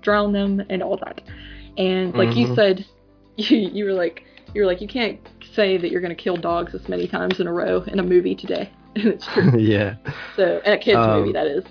drown 0.00 0.32
them 0.32 0.62
and 0.70 0.82
all 0.82 0.96
that. 0.98 1.20
And 1.76 2.14
like 2.14 2.30
mm-hmm. 2.30 2.50
you 2.50 2.54
said, 2.54 2.86
you 3.36 3.58
you 3.58 3.84
were 3.84 3.94
like 3.94 4.24
you 4.54 4.60
were 4.60 4.66
like 4.66 4.80
you 4.80 4.88
can't 4.88 5.20
say 5.54 5.76
that 5.76 5.90
you're 5.90 6.00
gonna 6.00 6.14
kill 6.14 6.36
dogs 6.36 6.72
this 6.72 6.88
many 6.88 7.08
times 7.08 7.40
in 7.40 7.46
a 7.46 7.52
row 7.52 7.82
in 7.82 7.98
a 7.98 8.02
movie 8.02 8.36
today. 8.36 8.70
it's 8.94 9.26
true. 9.26 9.58
yeah. 9.58 9.96
So 10.36 10.60
in 10.64 10.72
a 10.72 10.78
kids 10.78 10.98
um, 10.98 11.20
movie 11.20 11.32
that 11.32 11.46
is. 11.46 11.64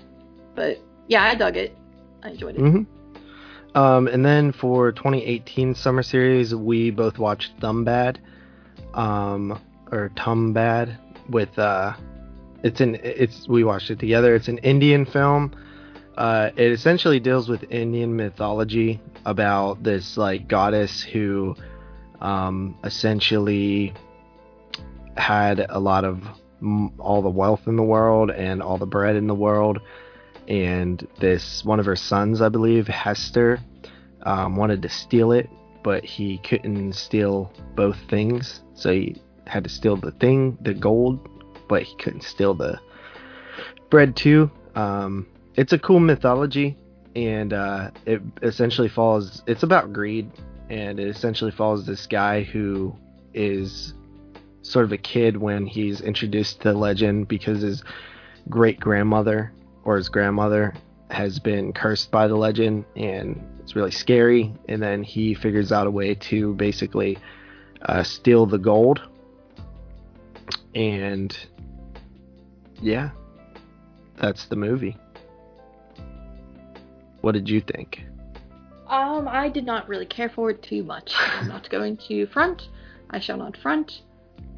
But 0.54 0.78
yeah, 1.08 1.22
I 1.22 1.34
dug 1.34 1.56
it. 1.56 1.76
I 2.22 2.30
enjoyed 2.30 2.56
it. 2.56 2.60
Mm-hmm. 2.60 3.78
Um, 3.78 4.08
and 4.08 4.24
then 4.24 4.52
for 4.52 4.92
2018 4.92 5.74
summer 5.74 6.02
series, 6.02 6.54
we 6.54 6.90
both 6.90 7.18
watched 7.18 7.58
Thumbad, 7.60 8.16
um, 8.94 9.60
or 9.92 10.10
Tumbbad 10.16 10.96
with 11.28 11.58
uh, 11.58 11.92
it's 12.62 12.80
an 12.80 12.96
it's 13.02 13.46
we 13.48 13.64
watched 13.64 13.90
it 13.90 13.98
together. 13.98 14.34
It's 14.34 14.48
an 14.48 14.58
Indian 14.58 15.04
film 15.04 15.54
uh, 16.18 16.50
it 16.56 16.72
essentially 16.72 17.20
deals 17.20 17.48
with 17.48 17.64
Indian 17.70 18.16
mythology 18.16 19.00
about 19.24 19.84
this 19.84 20.16
like 20.16 20.48
goddess 20.48 21.00
who 21.00 21.54
um, 22.20 22.76
essentially 22.82 23.94
had 25.16 25.64
a 25.68 25.78
lot 25.78 26.04
of 26.04 26.20
m- 26.60 26.92
all 26.98 27.22
the 27.22 27.30
wealth 27.30 27.68
in 27.68 27.76
the 27.76 27.84
world 27.84 28.32
and 28.32 28.60
all 28.60 28.78
the 28.78 28.86
bread 28.86 29.14
in 29.14 29.28
the 29.28 29.34
world. 29.34 29.78
And 30.48 31.06
this 31.20 31.62
one 31.64 31.78
of 31.78 31.86
her 31.86 31.96
sons, 31.96 32.40
I 32.40 32.48
believe, 32.48 32.86
Hastar, 32.86 33.60
um, 34.22 34.56
wanted 34.56 34.82
to 34.82 34.88
steal 34.88 35.32
it, 35.32 35.48
but 35.84 36.04
he 36.04 36.38
couldn't 36.38 36.94
steal 36.94 37.52
both 37.76 37.98
things. 38.08 38.62
So 38.74 38.90
he 38.92 39.22
had 39.46 39.64
to 39.64 39.70
steal 39.70 39.96
the 39.96 40.12
thing, 40.12 40.56
the 40.62 40.72
gold, 40.72 41.28
but 41.68 41.82
he 41.82 41.94
couldn't 41.96 42.22
steal 42.22 42.54
the 42.54 42.80
bread 43.90 44.16
too. 44.16 44.50
Um, 44.74 45.26
it's 45.54 45.72
a 45.74 45.78
cool 45.78 46.00
mythology, 46.00 46.78
and 47.14 47.52
uh, 47.52 47.90
it 48.06 48.22
essentially 48.42 48.88
follows. 48.88 49.42
It's 49.46 49.64
about 49.64 49.92
greed, 49.92 50.30
and 50.70 50.98
it 50.98 51.08
essentially 51.08 51.50
follows 51.50 51.84
this 51.84 52.06
guy 52.06 52.42
who 52.42 52.96
is 53.34 53.92
sort 54.62 54.84
of 54.84 54.92
a 54.92 54.98
kid 54.98 55.36
when 55.36 55.66
he's 55.66 56.00
introduced 56.00 56.62
to 56.62 56.72
the 56.72 56.78
legend 56.78 57.28
because 57.28 57.62
his 57.62 57.82
great 58.48 58.80
grandmother 58.80 59.52
or 59.88 59.96
his 59.96 60.10
grandmother 60.10 60.74
has 61.10 61.38
been 61.38 61.72
cursed 61.72 62.10
by 62.10 62.28
the 62.28 62.36
legend 62.36 62.84
and 62.94 63.42
it's 63.60 63.74
really 63.74 63.90
scary 63.90 64.52
and 64.68 64.82
then 64.82 65.02
he 65.02 65.32
figures 65.32 65.72
out 65.72 65.86
a 65.86 65.90
way 65.90 66.14
to 66.14 66.52
basically 66.56 67.16
uh, 67.86 68.02
steal 68.02 68.44
the 68.44 68.58
gold 68.58 69.00
and 70.74 71.38
yeah 72.82 73.08
that's 74.20 74.44
the 74.48 74.56
movie 74.56 74.94
what 77.22 77.32
did 77.32 77.48
you 77.48 77.62
think 77.62 78.04
Um, 78.88 79.26
I 79.28 79.48
did 79.50 79.66
not 79.66 79.86
really 79.86 80.06
care 80.06 80.30
for 80.30 80.48
it 80.48 80.62
too 80.62 80.82
much. 80.82 81.12
I'm 81.18 81.46
not 81.46 81.68
going 81.68 81.98
to 82.08 82.26
front. 82.28 82.68
I 83.10 83.20
shall 83.20 83.36
not 83.36 83.54
front. 83.58 84.00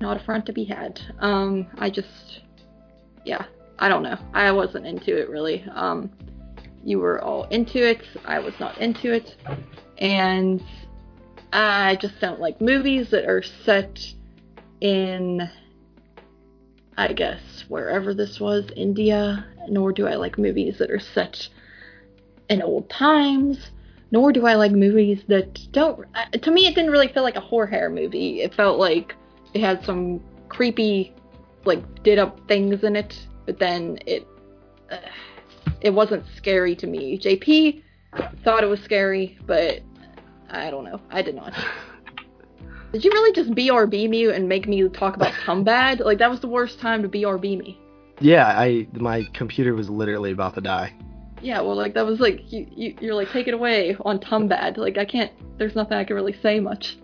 Not 0.01 0.16
a 0.18 0.24
front 0.24 0.47
to 0.47 0.53
be 0.53 0.62
had. 0.62 1.01
Um, 1.18 1.66
I 1.78 1.91
just, 1.91 2.43
yeah, 3.24 3.47
I 3.81 3.89
don't 3.89 4.03
know. 4.03 4.18
I 4.33 4.53
wasn't 4.53 4.87
into 4.87 5.18
it 5.18 5.28
really. 5.28 5.64
Um, 5.74 6.11
you 6.85 6.99
were 6.99 7.20
all 7.22 7.45
into 7.45 7.78
it. 7.78 8.03
I 8.24 8.39
was 8.39 8.55
not 8.61 8.78
into 8.78 9.12
it, 9.12 9.37
and 9.99 10.62
I 11.53 11.97
just 11.97 12.20
don't 12.20 12.41
like 12.41 12.61
movies 12.61 13.11
that 13.11 13.24
are 13.24 13.43
set 13.43 13.99
in, 14.81 15.51
I 16.97 17.12
guess, 17.12 17.64
wherever 17.68 18.14
this 18.14 18.39
was, 18.39 18.70
India. 18.76 19.47
Nor 19.68 19.93
do 19.93 20.07
I 20.07 20.14
like 20.14 20.39
movies 20.39 20.78
that 20.78 20.91
are 20.91 21.01
set 21.01 21.49
in 22.49 22.62
old 22.62 22.89
times 22.89 23.70
nor 24.11 24.33
do 24.33 24.47
I 24.47 24.55
like 24.55 24.72
movies 24.72 25.22
that 25.28 25.72
don't. 25.72 26.07
To 26.33 26.51
me, 26.51 26.66
it 26.66 26.74
didn't 26.74 26.91
really 26.91 27.09
feel 27.09 27.22
like 27.22 27.37
a 27.37 27.41
horror 27.41 27.89
movie. 27.89 28.43
It 28.43 28.55
felt 28.55 28.78
like 28.78 29.14
it 29.55 29.61
had 29.61 29.85
some 29.85 30.20
creepy, 30.49 31.14
like 31.64 32.03
did 32.03 32.18
up 32.18 32.41
things 32.49 32.83
in 32.83 32.97
it, 32.97 33.16
but 33.51 33.59
then 33.59 33.98
it 34.07 34.28
uh, 34.92 34.96
it 35.80 35.90
wasn't 35.90 36.22
scary 36.36 36.76
to 36.76 36.86
me. 36.86 37.18
JP 37.18 37.82
thought 38.44 38.62
it 38.62 38.68
was 38.68 38.78
scary, 38.80 39.36
but 39.44 39.80
I 40.48 40.70
don't 40.70 40.84
know. 40.84 41.01
I 41.11 41.20
did 41.22 41.34
not. 41.34 41.53
Did 42.92 43.05
you 43.05 43.11
really 43.11 43.32
just 43.32 43.51
BRB 43.51 44.09
me 44.09 44.30
and 44.30 44.48
make 44.48 44.68
me 44.68 44.88
talk 44.88 45.16
about 45.16 45.32
Tumbbad? 45.44 45.98
Like 46.05 46.18
that 46.18 46.30
was 46.30 46.38
the 46.38 46.46
worst 46.48 46.78
time 46.78 47.03
to 47.03 47.09
BRB 47.09 47.59
me. 47.59 47.78
yeah 48.20 48.46
i 48.59 48.86
my 48.92 49.24
computer 49.32 49.74
was 49.74 49.88
literally 49.88 50.30
about 50.32 50.55
to 50.55 50.61
die 50.61 50.92
Yeah, 51.42 51.61
well, 51.62 51.74
like 51.76 51.94
that 51.94 52.07
was 52.07 52.20
like 52.20 52.53
you, 52.53 52.66
you 52.70 52.94
you're 53.01 53.14
like 53.14 53.30
take 53.32 53.48
it 53.48 53.55
away 53.55 53.96
on 54.05 54.18
Tumbbad. 54.20 54.76
Like 54.76 54.96
I 54.98 55.05
can't. 55.05 55.32
There's 55.59 55.74
nothing 55.74 55.96
I 55.98 56.05
can 56.05 56.14
really 56.14 56.36
say 56.46 56.61
much. 56.61 56.98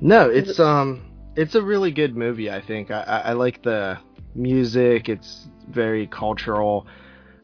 No, 0.00 0.28
Is 0.28 0.48
it's 0.50 0.60
um, 0.60 0.88
it's 1.36 1.54
a 1.54 1.62
really 1.62 1.92
good 1.92 2.16
movie. 2.16 2.50
I 2.50 2.60
think 2.60 2.90
I, 2.90 3.00
I, 3.02 3.18
I 3.30 3.32
like 3.44 3.62
the 3.62 3.98
music. 4.34 5.08
It's 5.08 5.48
very 5.68 6.06
cultural. 6.06 6.86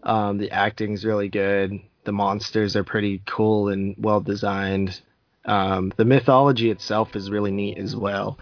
Um, 0.03 0.39
the 0.39 0.51
acting's 0.51 1.05
really 1.05 1.29
good. 1.29 1.81
The 2.05 2.13
monsters 2.13 2.77
are 2.77 2.85
pretty 2.85 3.23
cool 3.27 3.69
and 3.69 3.95
well 3.99 4.21
designed. 4.21 5.01
Um, 5.45 5.93
the 5.97 6.05
mythology 6.05 6.71
itself 6.71 7.17
is 7.17 7.31
really 7.31 7.51
neat 7.51 7.79
as 7.79 7.95
well. 7.95 8.39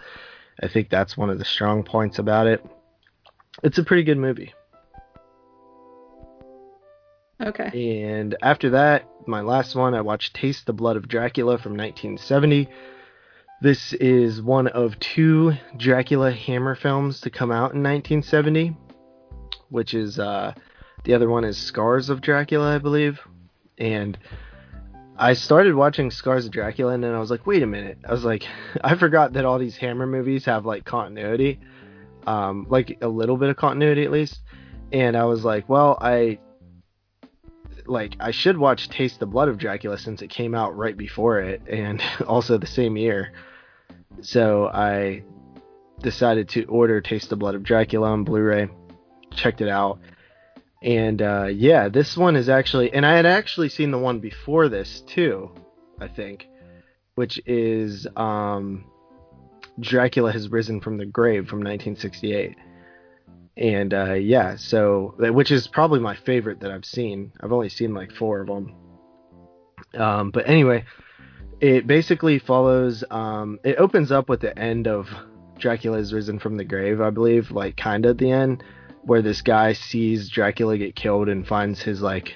I 0.61 0.67
think 0.67 0.89
that's 0.89 1.17
one 1.17 1.29
of 1.29 1.39
the 1.39 1.45
strong 1.45 1.83
points 1.83 2.19
about 2.19 2.47
it. 2.47 2.65
It's 3.63 3.77
a 3.77 3.83
pretty 3.83 4.03
good 4.03 4.17
movie. 4.17 4.53
Okay. 7.41 8.03
And 8.03 8.35
after 8.41 8.71
that, 8.71 9.05
my 9.27 9.41
last 9.41 9.75
one, 9.75 9.93
I 9.93 10.01
watched 10.01 10.35
Taste 10.35 10.65
the 10.65 10.73
Blood 10.73 10.95
of 10.95 11.07
Dracula 11.07 11.57
from 11.57 11.73
1970. 11.73 12.69
This 13.61 13.93
is 13.93 14.41
one 14.41 14.67
of 14.67 14.99
two 14.99 15.53
Dracula 15.77 16.31
Hammer 16.31 16.75
films 16.75 17.21
to 17.21 17.29
come 17.29 17.51
out 17.51 17.73
in 17.73 17.83
1970, 17.83 18.75
which 19.73 19.95
is 19.95 20.19
uh, 20.19 20.53
the 21.03 21.15
other 21.15 21.27
one 21.27 21.43
is 21.43 21.57
Scars 21.57 22.09
of 22.09 22.21
Dracula, 22.21 22.75
I 22.75 22.77
believe. 22.77 23.19
And 23.79 24.17
I 25.17 25.33
started 25.33 25.73
watching 25.73 26.11
Scars 26.11 26.45
of 26.45 26.51
Dracula, 26.51 26.93
and 26.93 27.03
then 27.03 27.13
I 27.13 27.19
was 27.19 27.31
like, 27.31 27.47
wait 27.47 27.63
a 27.63 27.67
minute. 27.67 27.97
I 28.07 28.11
was 28.11 28.23
like, 28.23 28.45
I 28.83 28.95
forgot 28.95 29.33
that 29.33 29.45
all 29.45 29.57
these 29.57 29.75
Hammer 29.77 30.05
movies 30.05 30.45
have 30.45 30.65
like 30.65 30.85
continuity, 30.85 31.59
um, 32.27 32.67
like 32.69 32.99
a 33.01 33.07
little 33.07 33.35
bit 33.35 33.49
of 33.49 33.57
continuity 33.57 34.03
at 34.03 34.11
least. 34.11 34.41
And 34.91 35.17
I 35.17 35.25
was 35.25 35.43
like, 35.43 35.67
well, 35.67 35.97
I 35.99 36.37
like 37.87 38.15
I 38.19 38.29
should 38.29 38.57
watch 38.57 38.89
Taste 38.89 39.19
the 39.19 39.25
Blood 39.25 39.49
of 39.49 39.57
Dracula 39.57 39.97
since 39.97 40.21
it 40.21 40.29
came 40.29 40.53
out 40.53 40.77
right 40.77 40.95
before 40.95 41.41
it 41.41 41.63
and 41.67 42.01
also 42.27 42.59
the 42.59 42.67
same 42.67 42.95
year. 42.95 43.33
So 44.21 44.67
I 44.67 45.23
decided 45.99 46.47
to 46.49 46.65
order 46.65 47.01
Taste 47.01 47.29
the 47.29 47.35
Blood 47.35 47.55
of 47.55 47.63
Dracula 47.63 48.11
on 48.11 48.23
Blu-ray. 48.23 48.69
Checked 49.35 49.61
it 49.61 49.69
out. 49.69 49.99
And 50.81 51.21
uh, 51.21 51.47
yeah, 51.49 51.87
this 51.89 52.17
one 52.17 52.35
is 52.35 52.49
actually 52.49 52.93
and 52.93 53.05
I 53.05 53.15
had 53.15 53.25
actually 53.25 53.69
seen 53.69 53.91
the 53.91 53.97
one 53.97 54.19
before 54.19 54.69
this 54.69 55.01
too, 55.01 55.51
I 55.99 56.07
think, 56.07 56.47
which 57.15 57.41
is 57.45 58.07
um 58.15 58.85
Dracula 59.79 60.31
has 60.31 60.49
risen 60.49 60.81
from 60.81 60.97
the 60.97 61.05
grave 61.05 61.47
from 61.47 61.59
1968 61.59 62.57
and 63.55 63.93
uh, 63.93 64.13
yeah, 64.13 64.55
so 64.55 65.13
which 65.17 65.51
is 65.51 65.67
probably 65.67 65.99
my 65.99 66.15
favorite 66.15 66.59
that 66.61 66.71
I've 66.71 66.85
seen. 66.85 67.31
I've 67.39 67.51
only 67.51 67.69
seen 67.69 67.93
like 67.93 68.11
four 68.11 68.41
of 68.41 68.47
them. 68.47 68.75
Um, 69.93 70.31
but 70.31 70.49
anyway, 70.49 70.85
it 71.59 71.85
basically 71.85 72.39
follows. 72.39 73.03
Um, 73.11 73.59
it 73.63 73.77
opens 73.77 74.11
up 74.11 74.27
with 74.27 74.41
the 74.41 74.57
end 74.57 74.87
of 74.87 75.07
Dracula 75.59 75.97
Has 75.97 76.13
risen 76.13 76.39
from 76.39 76.57
the 76.57 76.63
grave, 76.63 76.99
I 76.99 77.11
believe, 77.11 77.51
like 77.51 77.77
kind 77.77 78.05
of 78.07 78.17
the 78.17 78.31
end, 78.31 78.63
where 79.05 79.21
this 79.21 79.41
guy 79.41 79.73
sees 79.73 80.29
Dracula 80.29 80.77
get 80.77 80.95
killed 80.95 81.29
and 81.29 81.47
finds 81.47 81.81
his 81.81 82.01
like 82.01 82.35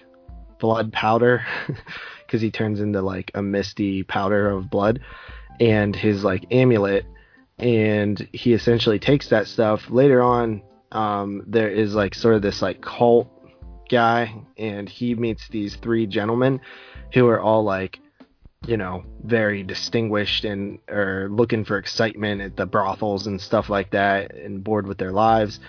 blood 0.60 0.92
powder 0.92 1.46
because 2.26 2.42
he 2.42 2.52
turns 2.52 2.80
into 2.80 3.02
like 3.02 3.32
a 3.36 3.42
misty 3.42 4.04
powder 4.04 4.50
of 4.50 4.70
blood 4.70 5.00
and 5.60 5.96
his 5.96 6.24
like 6.24 6.46
amulet 6.52 7.06
and 7.58 8.28
he 8.34 8.54
essentially 8.54 9.00
takes 9.00 9.30
that 9.30 9.48
stuff 9.48 9.90
later 9.90 10.22
on 10.22 10.62
um, 10.92 11.44
there 11.48 11.70
is 11.70 11.96
like 11.96 12.16
sort 12.16 12.36
of 12.36 12.42
this 12.42 12.62
like 12.62 12.82
cult 12.82 13.30
guy, 13.90 14.34
and 14.58 14.88
he 14.88 15.16
meets 15.16 15.48
these 15.50 15.76
three 15.76 16.08
gentlemen 16.08 16.62
who 17.14 17.28
are 17.28 17.40
all 17.40 17.64
like, 17.64 18.00
you 18.66 18.78
know, 18.78 19.04
very 19.24 19.64
distinguished 19.64 20.46
and 20.46 20.80
are 20.90 21.28
looking 21.30 21.64
for 21.64 21.78
excitement 21.78 22.42
at 22.42 22.58
the 22.58 22.66
brothels 22.66 23.28
and 23.28 23.40
stuff 23.40 23.70
like 23.70 23.92
that, 23.92 24.36
and 24.36 24.64
bored 24.64 24.88
with 24.88 24.98
their 24.98 25.12
lives. 25.12 25.60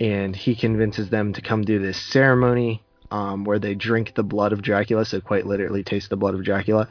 And 0.00 0.34
he 0.34 0.54
convinces 0.54 1.10
them 1.10 1.32
to 1.34 1.42
come 1.42 1.62
do 1.62 1.78
this 1.78 2.00
ceremony 2.00 2.82
um, 3.10 3.44
where 3.44 3.58
they 3.58 3.74
drink 3.74 4.14
the 4.14 4.22
blood 4.22 4.52
of 4.52 4.62
Dracula, 4.62 5.04
so 5.04 5.20
quite 5.20 5.46
literally 5.46 5.84
taste 5.84 6.10
the 6.10 6.16
blood 6.16 6.34
of 6.34 6.44
Dracula. 6.44 6.88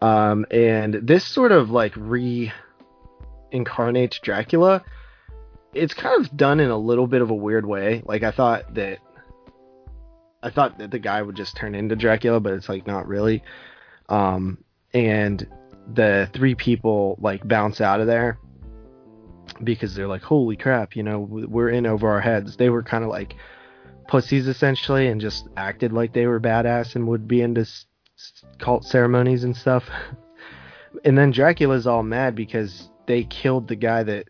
Um, 0.00 0.44
and 0.50 0.94
this 0.94 1.24
sort 1.24 1.52
of 1.52 1.70
like 1.70 1.94
reincarnates 1.94 4.20
Dracula 4.20 4.82
it's 5.74 5.94
kind 5.94 6.24
of 6.24 6.36
done 6.36 6.60
in 6.60 6.70
a 6.70 6.76
little 6.76 7.06
bit 7.06 7.22
of 7.22 7.30
a 7.30 7.34
weird 7.34 7.66
way. 7.66 8.02
Like 8.04 8.22
I 8.22 8.30
thought 8.30 8.74
that 8.74 8.98
I 10.42 10.50
thought 10.50 10.78
that 10.78 10.90
the 10.90 10.98
guy 10.98 11.22
would 11.22 11.36
just 11.36 11.56
turn 11.56 11.74
into 11.74 11.96
Dracula, 11.96 12.40
but 12.40 12.54
it's 12.54 12.68
like 12.68 12.86
not 12.86 13.08
really. 13.08 13.42
Um 14.08 14.62
and 14.92 15.46
the 15.94 16.28
three 16.32 16.54
people 16.54 17.16
like 17.20 17.46
bounce 17.46 17.80
out 17.80 18.00
of 18.00 18.06
there 18.06 18.38
because 19.62 19.94
they're 19.94 20.08
like 20.08 20.22
holy 20.22 20.56
crap, 20.56 20.96
you 20.96 21.02
know, 21.02 21.20
we're 21.20 21.70
in 21.70 21.86
over 21.86 22.08
our 22.08 22.20
heads. 22.20 22.56
They 22.56 22.70
were 22.70 22.82
kind 22.82 23.04
of 23.04 23.10
like 23.10 23.36
pussies 24.08 24.48
essentially 24.48 25.08
and 25.08 25.20
just 25.20 25.48
acted 25.56 25.92
like 25.92 26.12
they 26.12 26.26
were 26.26 26.40
badass 26.40 26.96
and 26.96 27.06
would 27.08 27.28
be 27.28 27.40
into 27.40 27.62
s- 27.62 27.86
cult 28.58 28.84
ceremonies 28.84 29.44
and 29.44 29.56
stuff. 29.56 29.88
and 31.04 31.16
then 31.16 31.30
Dracula's 31.30 31.86
all 31.86 32.02
mad 32.02 32.34
because 32.34 32.88
they 33.06 33.24
killed 33.24 33.68
the 33.68 33.76
guy 33.76 34.02
that 34.02 34.28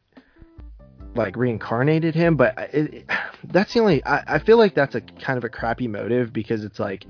like 1.14 1.36
reincarnated 1.36 2.14
him 2.14 2.36
but 2.36 2.56
it, 2.72 2.94
it- 2.94 3.10
that's 3.44 3.74
the 3.74 3.80
only 3.80 4.04
I, 4.04 4.36
I 4.36 4.38
feel 4.38 4.56
like 4.56 4.74
that's 4.74 4.94
a 4.94 5.00
kind 5.00 5.36
of 5.36 5.44
a 5.44 5.48
crappy 5.48 5.88
motive 5.88 6.32
because 6.32 6.64
it's 6.64 6.78
like 6.78 7.04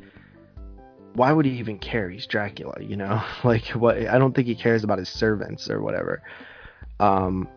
why 1.14 1.30
would 1.30 1.44
he 1.44 1.52
even 1.52 1.78
care 1.78 2.08
he's 2.08 2.26
dracula 2.26 2.74
you 2.80 2.96
know 2.96 3.22
like 3.44 3.66
what 3.68 3.96
i 3.98 4.18
don't 4.18 4.34
think 4.34 4.48
he 4.48 4.54
cares 4.54 4.82
about 4.82 4.98
his 4.98 5.08
servants 5.08 5.70
or 5.70 5.80
whatever 5.82 6.22
um 7.00 7.48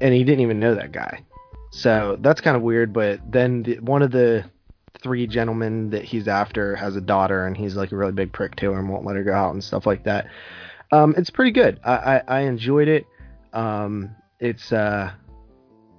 and 0.00 0.14
he 0.14 0.24
didn't 0.24 0.40
even 0.40 0.60
know 0.60 0.74
that 0.74 0.92
guy. 0.92 1.24
So 1.70 2.16
that's 2.20 2.40
kind 2.40 2.56
of 2.56 2.62
weird 2.62 2.92
but 2.92 3.20
then 3.30 3.62
the, 3.62 3.78
one 3.80 4.02
of 4.02 4.10
the 4.10 4.44
three 5.02 5.26
gentlemen 5.26 5.90
that 5.90 6.04
he's 6.04 6.28
after 6.28 6.76
has 6.76 6.96
a 6.96 7.00
daughter 7.00 7.46
and 7.46 7.56
he's 7.56 7.76
like 7.76 7.92
a 7.92 7.96
really 7.96 8.12
big 8.12 8.32
prick 8.32 8.56
to 8.56 8.72
her 8.72 8.78
and 8.78 8.88
won't 8.88 9.06
let 9.06 9.16
her 9.16 9.24
go 9.24 9.32
out 9.32 9.52
and 9.52 9.62
stuff 9.62 9.86
like 9.86 10.04
that. 10.04 10.26
Um 10.92 11.14
it's 11.16 11.30
pretty 11.30 11.52
good. 11.52 11.80
I 11.84 11.92
i, 11.94 12.22
I 12.26 12.40
enjoyed 12.40 12.88
it. 12.88 13.06
Um 13.52 14.10
it's 14.40 14.72
uh 14.72 15.12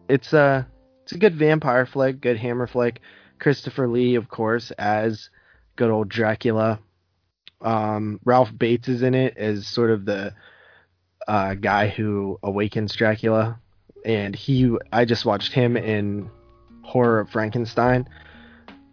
it's 0.10 0.34
a 0.34 0.68
it's 1.04 1.14
a 1.14 1.18
good 1.18 1.36
vampire 1.36 1.86
flick, 1.86 2.22
good 2.22 2.38
hammer 2.38 2.68
flick. 2.68 3.02
Christopher 3.40 3.88
Lee, 3.88 4.16
of 4.16 4.30
course, 4.30 4.72
as 4.72 5.30
good 5.76 5.90
old 5.90 6.10
Dracula. 6.10 6.80
Um, 7.60 8.20
Ralph 8.24 8.56
Bates 8.58 8.88
is 8.88 9.02
in 9.02 9.16
it 9.16 9.36
as 9.38 9.68
sort 9.68 9.92
of 9.92 10.06
the 10.06 10.34
uh, 11.28 11.56
guy 11.56 11.88
who 11.88 12.40
awakens 12.44 12.96
Dracula, 12.96 13.60
and 14.06 14.36
he 14.36 14.76
I 14.92 15.06
just 15.06 15.26
watched 15.26 15.54
him 15.54 15.78
in 15.78 16.30
Horror 16.84 17.20
of 17.20 17.30
Frankenstein, 17.30 18.08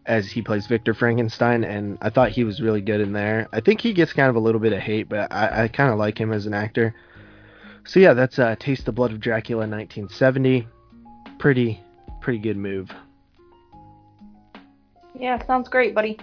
as 0.06 0.30
he 0.30 0.42
plays 0.42 0.66
Victor 0.66 0.94
Frankenstein, 0.94 1.64
and 1.64 1.98
I 2.00 2.10
thought 2.10 2.30
he 2.30 2.44
was 2.44 2.60
really 2.60 2.80
good 2.80 3.00
in 3.00 3.12
there. 3.12 3.48
I 3.52 3.60
think 3.60 3.80
he 3.80 3.92
gets 3.92 4.12
kind 4.12 4.30
of 4.30 4.36
a 4.36 4.40
little 4.40 4.60
bit 4.60 4.72
of 4.72 4.80
hate, 4.80 5.08
but 5.08 5.30
I, 5.32 5.64
I 5.64 5.68
kind 5.68 5.92
of 5.92 5.98
like 5.98 6.18
him 6.18 6.32
as 6.32 6.46
an 6.46 6.54
actor. 6.54 6.94
So 7.84 8.00
yeah, 8.00 8.14
that's 8.14 8.38
uh, 8.38 8.56
Taste 8.58 8.86
the 8.86 8.92
Blood 8.92 9.12
of 9.12 9.20
Dracula, 9.20 9.60
1970. 9.60 10.66
Pretty, 11.38 11.80
pretty 12.20 12.38
good 12.38 12.56
move. 12.56 12.90
Yeah, 15.18 15.44
sounds 15.46 15.68
great, 15.68 15.94
buddy. 15.94 16.18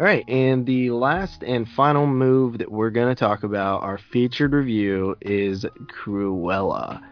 All 0.00 0.06
right, 0.06 0.24
and 0.28 0.64
the 0.64 0.90
last 0.90 1.42
and 1.42 1.68
final 1.68 2.06
move 2.06 2.58
that 2.58 2.70
we're 2.70 2.90
going 2.90 3.08
to 3.08 3.18
talk 3.18 3.42
about, 3.42 3.82
our 3.82 3.98
featured 3.98 4.52
review, 4.52 5.16
is 5.20 5.66
Cruella 6.04 7.02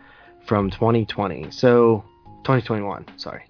from 0.47 0.71
2020. 0.71 1.51
So, 1.51 2.05
2021, 2.45 3.19
sorry. 3.19 3.43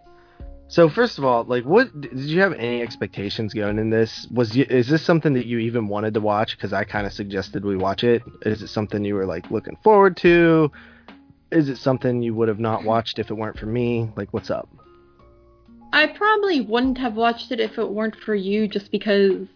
So 0.69 0.89
first 0.89 1.19
of 1.19 1.25
all, 1.25 1.45
like, 1.45 1.65
what 1.65 2.01
did 2.01 2.19
you 2.19 2.41
have 2.41 2.53
any 2.53 2.83
expectations 2.83 3.55
going 3.55 3.79
in 3.79 3.91
this? 3.91 4.27
Was 4.33 4.57
you, 4.57 4.67
is 4.69 4.89
this 4.89 5.03
something 5.03 5.35
that 5.35 5.47
you 5.47 5.59
even 5.59 5.87
wanted 5.87 6.15
to 6.15 6.21
watch? 6.21 6.57
Because 6.57 6.73
I 6.73 6.83
kind 6.83 7.07
of 7.07 7.13
suggested 7.13 7.65
we 7.65 7.77
watch 7.77 8.03
it. 8.03 8.23
Is 8.43 8.63
it 8.63 8.69
something 8.69 9.05
you 9.05 9.15
were 9.15 9.27
like 9.27 9.51
looking 9.51 9.77
forward 9.85 10.17
to? 10.19 10.73
Is 11.53 11.69
it 11.69 11.77
something 11.77 12.21
you 12.21 12.35
would 12.35 12.49
have 12.49 12.59
not 12.59 12.83
watched 12.83 13.21
if 13.21 13.31
it 13.31 13.35
weren't 13.35 13.59
for 13.59 13.67
me? 13.67 14.11
Like, 14.17 14.33
what's 14.33 14.51
up? 14.51 14.69
I 15.93 16.09
probably 16.09 16.61
wouldn't 16.61 16.99
have 16.99 17.15
watched 17.15 17.53
it 17.53 17.61
if 17.61 17.79
it 17.79 17.89
weren't 17.89 18.17
for 18.17 18.35
you, 18.35 18.67
just 18.67 18.91
because 18.91 19.47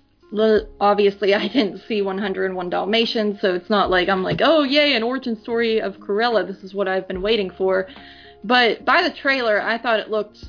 obviously 0.81 1.35
I 1.35 1.49
didn't 1.49 1.83
see 1.87 2.03
101 2.03 2.71
Dalmatians, 2.71 3.41
so 3.41 3.55
it's 3.55 3.71
not 3.71 3.91
like 3.91 4.09
I'm 4.09 4.23
like, 4.23 4.41
oh 4.43 4.63
yay, 4.63 4.95
an 4.95 5.03
origin 5.03 5.41
story 5.41 5.81
of 5.81 5.99
Cruella. 5.99 6.47
This 6.47 6.63
is 6.63 6.75
what 6.75 6.89
I've 6.89 7.09
been 7.09 7.23
waiting 7.23 7.51
for. 7.51 7.89
But 8.45 8.85
by 8.85 9.03
the 9.03 9.11
trailer, 9.11 9.61
I 9.61 9.79
thought 9.79 10.01
it 10.01 10.11
looked 10.11 10.45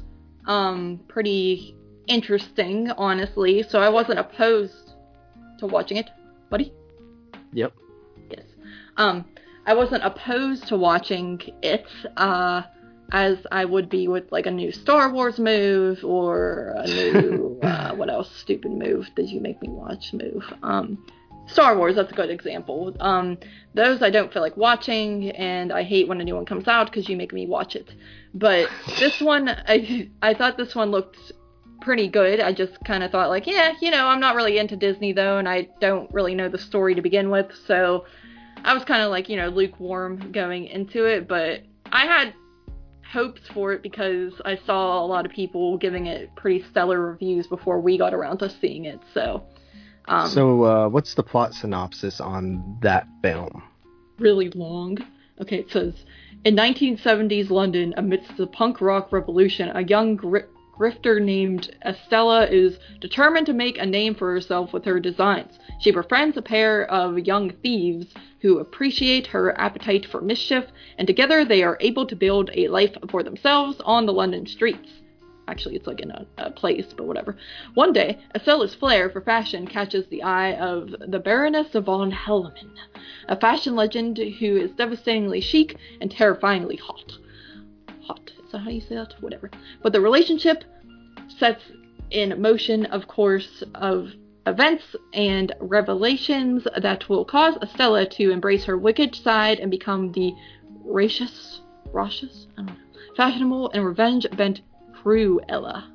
um, 0.45 0.99
pretty 1.07 1.75
interesting, 2.07 2.91
honestly. 2.91 3.63
So 3.63 3.79
I 3.79 3.89
wasn't 3.89 4.19
opposed 4.19 4.93
to 5.59 5.67
watching 5.67 5.97
it, 5.97 6.09
buddy. 6.49 6.73
Yep. 7.53 7.73
Yes. 8.29 8.45
Um, 8.97 9.25
I 9.65 9.73
wasn't 9.73 10.03
opposed 10.03 10.67
to 10.67 10.77
watching 10.77 11.39
it, 11.61 11.86
uh, 12.17 12.63
as 13.12 13.38
I 13.51 13.66
would 13.66 13.89
be 13.89 14.07
with 14.07 14.32
like 14.32 14.45
a 14.45 14.51
new 14.51 14.72
Star 14.72 15.12
Wars 15.12 15.39
move 15.39 16.03
or 16.03 16.74
a 16.78 16.88
new 16.88 17.59
uh, 17.64 17.93
what 17.95 18.09
else 18.09 18.32
stupid 18.36 18.72
move 18.72 19.09
did 19.16 19.30
you 19.30 19.41
make 19.41 19.62
me 19.62 19.70
watch 19.70 20.14
move? 20.14 20.43
Um, 20.64 21.05
Star 21.47 21.78
Wars, 21.78 21.95
that's 21.95 22.12
a 22.12 22.16
good 22.16 22.30
example. 22.30 22.95
Um, 22.99 23.38
those 23.74 24.01
I 24.01 24.09
don't 24.09 24.32
feel 24.32 24.41
like 24.41 24.55
watching, 24.55 25.32
and 25.32 25.74
I 25.74 25.84
hate 25.84 26.07
when 26.07 26.22
a 26.22 26.24
new 26.24 26.36
one 26.36 26.45
comes 26.45 26.68
out 26.68 26.88
because 26.88 27.09
you 27.09 27.18
make 27.18 27.34
me 27.34 27.45
watch 27.45 27.76
it. 27.76 27.93
But 28.34 28.70
this 28.99 29.20
one, 29.20 29.49
I 29.49 30.09
I 30.22 30.34
thought 30.34 30.57
this 30.57 30.76
one 30.76 30.91
looked 30.91 31.18
pretty 31.82 32.07
good. 32.07 32.39
I 32.39 32.53
just 32.53 32.82
kind 32.86 33.03
of 33.03 33.12
thought 33.12 33.30
like, 33.30 33.47
yeah, 33.47 33.74
you 33.82 33.91
know, 33.91 34.07
I'm 34.07 34.20
not 34.20 34.36
really 34.36 34.57
into 34.57 34.78
Disney 34.78 35.12
though, 35.12 35.38
and 35.38 35.49
I 35.49 35.68
don't 35.82 36.12
really 36.14 36.36
know 36.36 36.47
the 36.47 36.59
story 36.59 36.95
to 36.95 37.01
begin 37.01 37.30
with, 37.30 37.51
so 37.68 38.05
I 38.64 38.74
was 38.74 38.86
kind 38.86 39.01
of 39.01 39.09
like, 39.09 39.28
you 39.28 39.36
know, 39.36 39.49
lukewarm 39.49 40.32
going 40.32 40.68
into 40.68 41.05
it. 41.05 41.28
But 41.28 41.64
I 41.91 42.05
had 42.05 42.34
hopes 43.12 43.41
for 43.53 43.74
it 43.74 43.84
because 43.84 44.34
I 44.45 44.57
saw 44.66 45.03
a 45.03 45.05
lot 45.05 45.26
of 45.26 45.32
people 45.32 45.78
giving 45.78 46.07
it 46.07 46.34
pretty 46.36 46.64
stellar 46.70 46.99
reviews 46.99 47.47
before 47.47 47.80
we 47.80 47.97
got 47.97 48.14
around 48.14 48.38
to 48.39 48.49
seeing 48.49 48.86
it. 48.86 48.99
So 49.14 49.43
um, 50.07 50.30
so, 50.30 50.64
uh, 50.64 50.89
what's 50.89 51.14
the 51.14 51.24
plot 51.24 51.53
synopsis 51.53 52.20
on 52.20 52.78
that 52.82 53.07
film? 53.22 53.64
Really 54.20 54.49
long. 54.49 54.97
Okay, 55.39 55.57
it 55.57 55.72
says 55.72 55.93
In 56.43 56.55
1970s 56.55 57.49
London, 57.49 57.93
amidst 57.97 58.36
the 58.38 58.47
punk 58.47 58.82
rock 58.82 59.12
revolution, 59.12 59.70
a 59.74 59.84
young 59.84 60.16
gri- 60.16 60.45
grifter 60.82 61.21
named 61.21 61.69
Estella 61.86 62.47
is 62.47 62.79
determined 62.99 63.45
to 63.45 63.53
make 63.53 63.77
a 63.77 63.86
name 63.86 64.15
for 64.15 64.34
herself 64.34 64.73
with 64.73 64.84
her 64.84 64.99
designs. 64.99 65.59
She 65.79 65.91
befriends 65.91 66.38
a 66.38 66.41
pair 66.41 66.89
of 66.89 67.19
young 67.19 67.51
thieves 67.61 68.07
who 68.39 68.57
appreciate 68.57 69.27
her 69.27 69.55
appetite 69.61 70.07
for 70.07 70.21
mischief, 70.21 70.65
and 70.97 71.05
together 71.07 71.45
they 71.45 71.61
are 71.61 71.77
able 71.82 72.07
to 72.07 72.15
build 72.15 72.49
a 72.55 72.67
life 72.67 72.97
for 73.11 73.21
themselves 73.21 73.79
on 73.86 74.07
the 74.07 74.13
London 74.13 74.47
streets. 74.47 74.89
Actually, 75.47 75.75
it's 75.75 75.86
like 75.86 75.99
in 75.99 76.09
a, 76.09 76.25
a 76.39 76.49
place, 76.49 76.93
but 76.97 77.05
whatever. 77.05 77.38
One 77.75 77.93
day, 77.93 78.17
Estella's 78.34 78.73
flair 78.73 79.11
for 79.11 79.21
fashion 79.21 79.67
catches 79.67 80.07
the 80.07 80.23
eye 80.23 80.55
of 80.55 80.95
the 81.07 81.19
Baroness 81.19 81.73
von 81.73 82.11
Hellman, 82.11 82.71
a 83.27 83.39
fashion 83.39 83.75
legend 83.75 84.17
who 84.17 84.57
is 84.57 84.71
devastatingly 84.71 85.41
chic 85.41 85.77
and 85.99 86.09
terrifyingly 86.09 86.77
hot. 86.77 87.11
Hot. 88.07 88.32
Is 88.43 88.51
that 88.51 88.59
how 88.59 88.69
you 88.69 88.82
say 88.82 88.95
that? 88.95 89.13
Whatever. 89.21 89.51
But 89.82 89.93
the 89.93 90.01
relationship 90.01 90.63
sets 91.38 91.63
in 92.09 92.41
motion, 92.41 92.86
of 92.88 93.07
course, 93.07 93.63
of 93.75 94.11
events 94.47 94.95
and 95.13 95.53
revelations 95.59 96.67
that 96.77 97.07
will 97.07 97.25
cause 97.25 97.55
Estella 97.61 98.05
to 98.05 98.32
embrace 98.32 98.65
her 98.65 98.77
wicked 98.77 99.15
side 99.15 99.59
and 99.59 99.69
become 99.69 100.11
the 100.11 100.34
racious, 100.84 101.61
raucous, 101.91 102.47
know, 102.57 102.73
fashionable 103.15 103.71
and 103.71 103.86
revenge 103.86 104.25
bent 104.36 104.61
Cruella. 104.93 105.86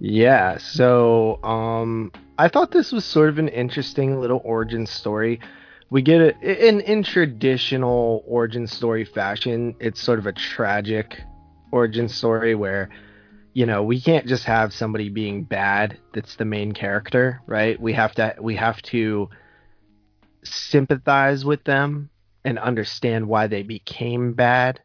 Yeah, 0.00 0.58
so 0.58 1.42
um, 1.42 2.10
I 2.38 2.48
thought 2.48 2.70
this 2.70 2.90
was 2.90 3.04
sort 3.04 3.28
of 3.28 3.38
an 3.38 3.48
interesting 3.48 4.20
little 4.20 4.40
origin 4.44 4.86
story. 4.86 5.40
We 5.90 6.02
get 6.02 6.20
it 6.20 6.36
in 6.42 6.80
in 6.80 7.02
traditional 7.02 8.24
origin 8.26 8.66
story 8.66 9.04
fashion. 9.04 9.74
It's 9.80 10.00
sort 10.00 10.18
of 10.18 10.26
a 10.26 10.32
tragic 10.32 11.20
origin 11.72 12.08
story 12.08 12.54
where 12.54 12.88
you 13.52 13.66
know 13.66 13.82
we 13.82 14.00
can't 14.00 14.26
just 14.26 14.44
have 14.44 14.72
somebody 14.72 15.08
being 15.08 15.44
bad 15.44 15.98
that's 16.12 16.36
the 16.36 16.44
main 16.44 16.72
character, 16.72 17.40
right? 17.46 17.80
We 17.80 17.92
have 17.94 18.14
to 18.14 18.36
we 18.40 18.56
have 18.56 18.80
to 18.82 19.28
sympathize 20.42 21.44
with 21.44 21.64
them 21.64 22.10
and 22.44 22.58
understand 22.58 23.28
why 23.28 23.46
they 23.46 23.62
became 23.62 24.32
bad 24.32 24.80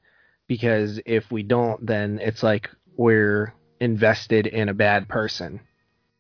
because 0.48 1.00
if 1.06 1.32
we 1.32 1.44
don't 1.44 1.86
then 1.86 2.20
it's 2.22 2.44
like 2.44 2.70
we're 2.98 3.54
invested 3.80 4.48
in 4.48 4.70
a 4.70 4.74
bad 4.74 5.08
person, 5.08 5.60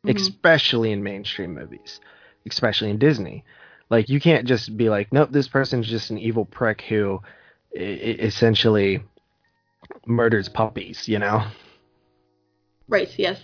mm-hmm. 0.05 0.15
especially 0.15 0.91
in 0.91 1.03
mainstream 1.03 1.53
movies, 1.53 1.99
especially 2.49 2.89
in 2.89 2.99
Disney. 2.99 3.43
Like 3.89 4.09
you 4.09 4.19
can't 4.19 4.47
just 4.47 4.75
be 4.75 4.89
like, 4.89 5.11
nope, 5.11 5.29
this 5.31 5.47
person's 5.47 5.87
just 5.87 6.09
an 6.09 6.17
evil 6.17 6.45
prick 6.45 6.81
who 6.81 7.21
I- 7.75 7.79
essentially 7.79 9.03
murders 10.05 10.49
puppies, 10.49 11.07
you 11.07 11.19
know? 11.19 11.45
Right, 12.87 13.09
yes. 13.17 13.39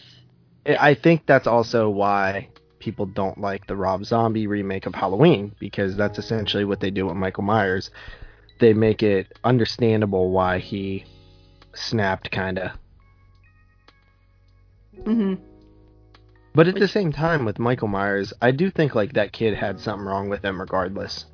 I 0.66 0.94
think 0.94 1.26
that's 1.26 1.48
also 1.48 1.89
why 1.89 2.50
people 2.80 3.06
don't 3.06 3.39
like 3.39 3.68
the 3.68 3.76
Rob 3.76 4.06
Zombie 4.06 4.48
remake 4.48 4.86
of 4.86 4.96
Halloween 4.96 5.56
because 5.60 5.96
that's 5.96 6.20
essentially 6.20 6.66
what 6.66 6.80
they 6.80 6.92
do 6.92 7.08
with 7.08 7.16
Michael 7.16 7.44
Myers. 7.44 7.89
They 8.60 8.74
make 8.74 9.02
it 9.02 9.38
understandable 9.44 10.32
why 10.32 10.60
he 10.60 11.06
snapped 11.74 12.32
kind 12.32 12.60
of 12.60 12.72
Mm-hmm. 15.06 15.44
But 16.54 16.68
at 16.68 16.76
the 16.76 16.88
same 16.88 17.12
time, 17.12 17.46
with 17.46 17.60
Michael 17.60 17.88
Myers, 17.88 18.34
I 18.42 18.52
do 18.52 18.70
think 18.70 18.94
like 18.94 19.14
that 19.14 19.32
kid 19.32 19.56
had 19.56 19.80
something 19.80 20.06
wrong 20.06 20.30
with 20.30 20.44
him, 20.44 20.60
regardless. 20.60 21.26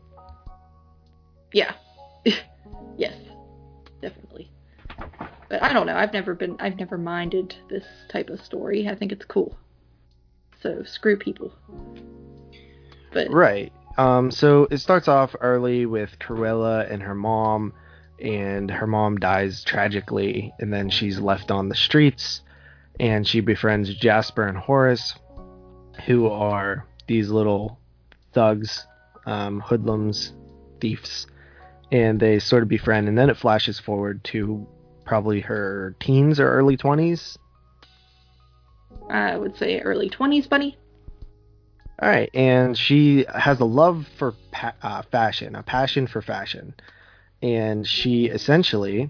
Yeah. 1.53 1.74
yes, 2.97 3.16
definitely. 4.01 4.51
But 5.50 5.64
I 5.64 5.74
don't 5.74 5.86
know. 5.86 5.95
I've 5.95 6.14
never 6.14 6.34
been. 6.34 6.58
I've 6.60 6.78
never 6.78 6.98
minded 6.98 7.56
this 7.70 7.86
type 8.10 8.30
of 8.30 8.41
story. 8.41 8.88
I 8.88 8.95
think 8.95 9.12
it's 9.12 9.26
cool. 9.26 9.58
So 10.62 10.84
screw 10.84 11.18
people. 11.18 11.54
But 13.14 13.32
right. 13.32 13.72
Um. 13.98 14.32
So 14.32 14.68
it 14.70 14.80
starts 14.80 15.08
off 15.08 15.36
early 15.39 15.86
with 15.86 16.20
Cruella 16.20 16.91
and 16.91 17.02
her 17.02 17.16
mom, 17.16 17.74
and 18.20 18.70
her 18.70 18.88
mom 18.88 19.18
dies 19.18 19.64
tragically, 19.64 20.54
and 20.60 20.74
then 20.74 20.89
she's 20.89 21.20
left 21.20 21.52
on 21.52 21.70
the 21.70 21.76
streets 21.76 22.41
and 23.00 23.28
she 23.28 23.39
befriends 23.41 23.93
Jasper 23.93 24.48
and 24.48 24.58
Horace, 24.58 25.16
who 26.06 26.28
are 26.28 26.86
these 27.08 27.30
little 27.30 27.80
thugs, 28.34 28.86
um, 29.26 29.60
hoodlums, 29.60 30.34
thieves, 30.80 31.28
and 31.91 32.20
they 32.20 32.39
sort 32.39 32.64
of 32.64 32.70
befriend. 32.70 33.08
And 33.08 33.18
then 33.18 33.30
it 33.30 33.38
flashes 33.38 33.80
forward 33.80 34.24
to 34.26 34.68
probably 35.08 35.39
her 35.41 35.95
teens 35.99 36.39
or 36.39 36.51
early 36.51 36.78
20s. 36.78 37.38
I 39.10 39.38
would 39.38 39.55
say 39.55 39.80
early 39.80 40.10
20s, 40.10 40.47
buddy. 40.47 40.78
All 41.99 42.10
right, 42.10 42.30
and 42.36 42.78
she 42.78 43.26
has 43.34 43.60
a 43.60 43.66
love 43.66 44.08
for 44.20 44.36
pa- 44.51 44.76
uh, 44.84 45.01
fashion, 45.01 45.55
a 45.55 45.64
passion 45.64 46.05
for 46.05 46.22
fashion, 46.22 46.76
and 47.41 47.88
she 47.88 48.26
essentially 48.26 49.10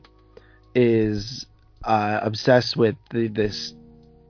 is 0.73 1.45
uh, 1.83 2.19
obsessed 2.21 2.77
with 2.77 2.95
the, 3.11 3.27
this 3.27 3.73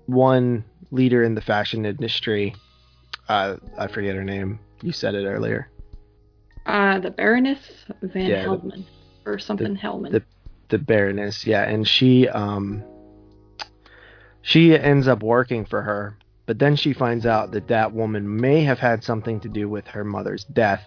one 0.08 0.64
leader 0.90 1.24
in 1.24 1.36
the 1.36 1.42
fashion 1.42 1.86
industry. 1.86 2.56
Uh, 3.30 3.58
I 3.78 3.88
forget 3.88 4.16
her 4.16 4.24
name. 4.24 4.60
You 4.82 4.92
said 4.92 5.14
it 5.14 5.26
earlier. 5.26 5.70
Uh, 6.66 7.00
the 7.00 7.12
Baroness 7.12 7.60
Van 8.02 8.30
yeah, 8.30 8.46
Hellman 8.46 8.86
or 9.26 9.38
something 9.38 9.74
the, 9.74 9.80
Hellman. 9.80 10.12
The 10.12 10.24
the 10.70 10.78
Baroness, 10.78 11.46
yeah, 11.46 11.64
and 11.64 11.88
she 11.88 12.28
um 12.28 12.84
she 14.42 14.78
ends 14.78 15.08
up 15.08 15.24
working 15.24 15.66
for 15.66 15.82
her, 15.82 16.18
but 16.46 16.60
then 16.60 16.76
she 16.76 16.94
finds 16.94 17.26
out 17.26 17.52
that 17.52 17.68
that 17.68 17.94
woman 17.94 18.40
may 18.40 18.64
have 18.64 18.80
had 18.80 19.04
something 19.04 19.40
to 19.42 19.50
do 19.50 19.68
with 19.68 19.88
her 19.88 20.04
mother's 20.04 20.46
death. 20.46 20.84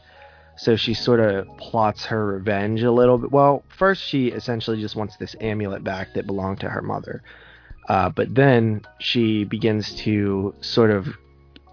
So 0.56 0.76
she 0.76 0.94
sort 0.94 1.20
of 1.20 1.46
plots 1.58 2.04
her 2.06 2.26
revenge 2.26 2.82
a 2.82 2.90
little 2.90 3.18
bit. 3.18 3.30
Well, 3.30 3.62
first 3.68 4.02
she 4.02 4.28
essentially 4.28 4.80
just 4.80 4.96
wants 4.96 5.16
this 5.16 5.36
amulet 5.40 5.84
back 5.84 6.14
that 6.14 6.26
belonged 6.26 6.60
to 6.60 6.68
her 6.68 6.82
mother. 6.82 7.22
Uh, 7.88 8.08
but 8.08 8.34
then 8.34 8.82
she 8.98 9.44
begins 9.44 9.94
to 9.96 10.54
sort 10.60 10.90
of 10.90 11.08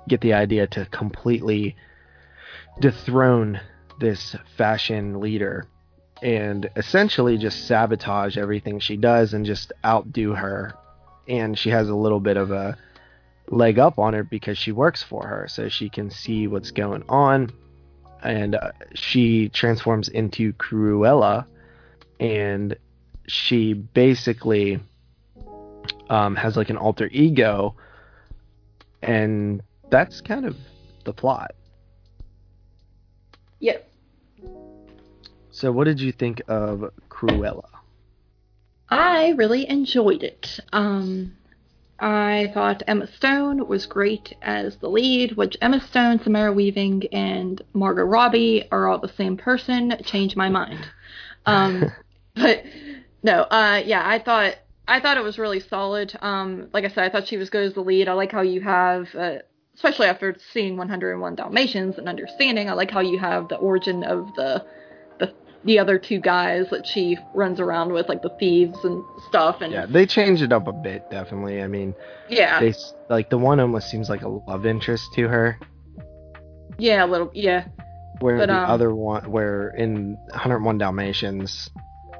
get 0.07 0.21
the 0.21 0.33
idea 0.33 0.67
to 0.67 0.85
completely 0.87 1.75
dethrone 2.79 3.59
this 3.99 4.35
fashion 4.55 5.19
leader 5.19 5.67
and 6.21 6.69
essentially 6.75 7.37
just 7.37 7.67
sabotage 7.67 8.37
everything 8.37 8.79
she 8.79 8.97
does 8.97 9.33
and 9.33 9.45
just 9.45 9.71
outdo 9.85 10.33
her. 10.33 10.73
And 11.27 11.57
she 11.57 11.69
has 11.69 11.89
a 11.89 11.95
little 11.95 12.19
bit 12.19 12.37
of 12.37 12.51
a 12.51 12.77
leg 13.49 13.79
up 13.79 13.99
on 13.99 14.13
her 14.13 14.23
because 14.23 14.57
she 14.57 14.71
works 14.71 15.03
for 15.03 15.27
her, 15.27 15.47
so 15.47 15.69
she 15.69 15.89
can 15.89 16.09
see 16.09 16.47
what's 16.47 16.71
going 16.71 17.03
on. 17.09 17.51
And 18.23 18.55
uh, 18.55 18.71
she 18.93 19.49
transforms 19.49 20.07
into 20.09 20.53
Cruella, 20.53 21.45
and 22.19 22.75
she 23.27 23.73
basically 23.73 24.79
um, 26.09 26.35
has 26.35 26.57
like 26.57 26.69
an 26.69 26.77
alter 26.77 27.09
ego, 27.11 27.75
and 29.01 29.61
that's 29.89 30.21
kind 30.21 30.45
of 30.45 30.55
the 31.03 31.13
plot. 31.13 31.51
Yes. 33.59 33.81
So, 35.57 35.71
what 35.71 35.85
did 35.85 35.99
you 35.99 36.11
think 36.11 36.43
of 36.47 36.91
Cruella? 37.09 37.67
I 38.89 39.29
really 39.29 39.67
enjoyed 39.67 40.21
it. 40.21 40.59
Um, 40.71 41.35
I 41.99 42.51
thought 42.53 42.83
Emma 42.85 43.07
Stone 43.07 43.67
was 43.67 43.87
great 43.87 44.35
as 44.43 44.75
the 44.77 44.87
lead, 44.87 45.35
which 45.35 45.57
Emma 45.59 45.81
Stone, 45.81 46.19
Samara 46.19 46.53
Weaving, 46.53 47.07
and 47.11 47.59
Margot 47.73 48.03
Robbie 48.03 48.67
are 48.71 48.87
all 48.87 48.99
the 48.99 49.11
same 49.17 49.35
person. 49.35 49.97
Changed 50.03 50.37
my 50.37 50.47
mind. 50.47 50.87
Um, 51.47 51.85
but 52.35 52.63
no, 53.23 53.41
uh, 53.41 53.81
yeah, 53.83 54.07
I 54.07 54.19
thought 54.19 54.57
I 54.87 54.99
thought 54.99 55.17
it 55.17 55.23
was 55.23 55.39
really 55.39 55.59
solid. 55.59 56.15
Um, 56.21 56.69
like 56.71 56.85
I 56.85 56.89
said, 56.89 57.05
I 57.05 57.09
thought 57.09 57.27
she 57.27 57.37
was 57.37 57.49
good 57.49 57.63
as 57.63 57.73
the 57.73 57.81
lead. 57.81 58.07
I 58.07 58.13
like 58.13 58.31
how 58.31 58.41
you 58.41 58.61
have, 58.61 59.07
uh, 59.15 59.37
especially 59.73 60.05
after 60.05 60.35
seeing 60.53 60.77
101 60.77 61.33
Dalmatians 61.33 61.97
and 61.97 62.07
understanding, 62.07 62.69
I 62.69 62.73
like 62.73 62.91
how 62.91 62.99
you 62.99 63.17
have 63.17 63.47
the 63.47 63.55
origin 63.55 64.03
of 64.03 64.35
the 64.35 64.63
the 65.63 65.73
the 65.73 65.79
other 65.79 65.97
two 65.99 66.19
guys 66.19 66.69
that 66.71 66.85
she 66.87 67.17
runs 67.33 67.59
around 67.59 67.91
with, 67.93 68.07
like 68.09 68.21
the 68.21 68.29
thieves 68.39 68.77
and 68.83 69.03
stuff. 69.27 69.61
And 69.61 69.71
Yeah, 69.73 69.85
they 69.85 70.05
changed 70.05 70.41
it 70.41 70.51
up 70.53 70.67
a 70.67 70.73
bit, 70.73 71.09
definitely. 71.09 71.61
I 71.61 71.67
mean, 71.67 71.93
yeah, 72.29 72.59
they 72.59 72.73
like 73.09 73.29
the 73.29 73.37
one 73.37 73.59
almost 73.59 73.89
seems 73.89 74.09
like 74.09 74.21
a 74.21 74.29
love 74.29 74.65
interest 74.65 75.05
to 75.15 75.27
her, 75.27 75.59
yeah, 76.77 77.03
a 77.03 77.07
little, 77.07 77.31
yeah, 77.33 77.65
where 78.19 78.37
But, 78.37 78.47
the 78.47 78.55
um, 78.57 78.69
other 78.69 78.93
one, 78.93 79.29
where 79.31 79.69
in 79.69 80.15
101 80.29 80.77
Dalmatians, 80.77 81.69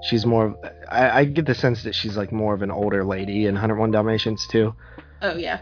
she's 0.04 0.26
more. 0.26 0.48
Of, 0.48 0.56
I, 0.90 1.10
I 1.20 1.26
get 1.26 1.46
the 1.46 1.56
sense 1.56 1.84
that 1.84 1.96
she's 1.96 2.18
like 2.18 2.32
more 2.32 2.54
of 2.54 2.62
an 2.62 2.72
older 2.72 3.04
lady 3.04 3.46
in 3.46 3.54
101 3.56 3.92
Dalmatians 3.92 4.46
too. 4.48 4.74
oh 5.22 5.36
yeah, 5.36 5.62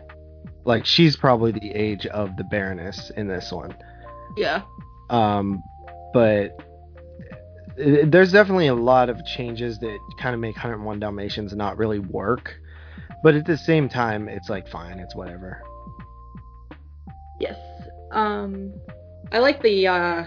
Like 0.65 0.85
she's 0.85 1.15
probably 1.15 1.51
the 1.51 1.71
age 1.71 2.05
of 2.07 2.35
the 2.37 2.43
Baroness 2.43 3.11
in 3.17 3.27
this 3.27 3.51
one. 3.51 3.75
yeah, 4.37 4.61
Um, 5.09 5.61
but 6.13 6.57
there's 7.77 8.31
definitely 8.31 8.67
a 8.67 8.75
lot 8.75 9.09
of 9.09 9.23
changes 9.25 9.79
that 9.79 9.99
kind 10.19 10.33
of 10.33 10.39
make 10.39 10.55
101 10.55 10.99
Dalmatians 10.99 11.53
not 11.53 11.77
really 11.77 11.99
work. 11.99 12.55
But 13.23 13.35
at 13.35 13.45
the 13.45 13.57
same 13.57 13.89
time, 13.89 14.29
it's 14.29 14.49
like 14.49 14.67
fine, 14.67 14.99
it's 14.99 15.15
whatever. 15.15 15.61
yes. 17.39 17.57
Um, 18.11 18.73
I 19.31 19.39
like 19.39 19.61
the 19.61 19.87
uh, 19.87 20.25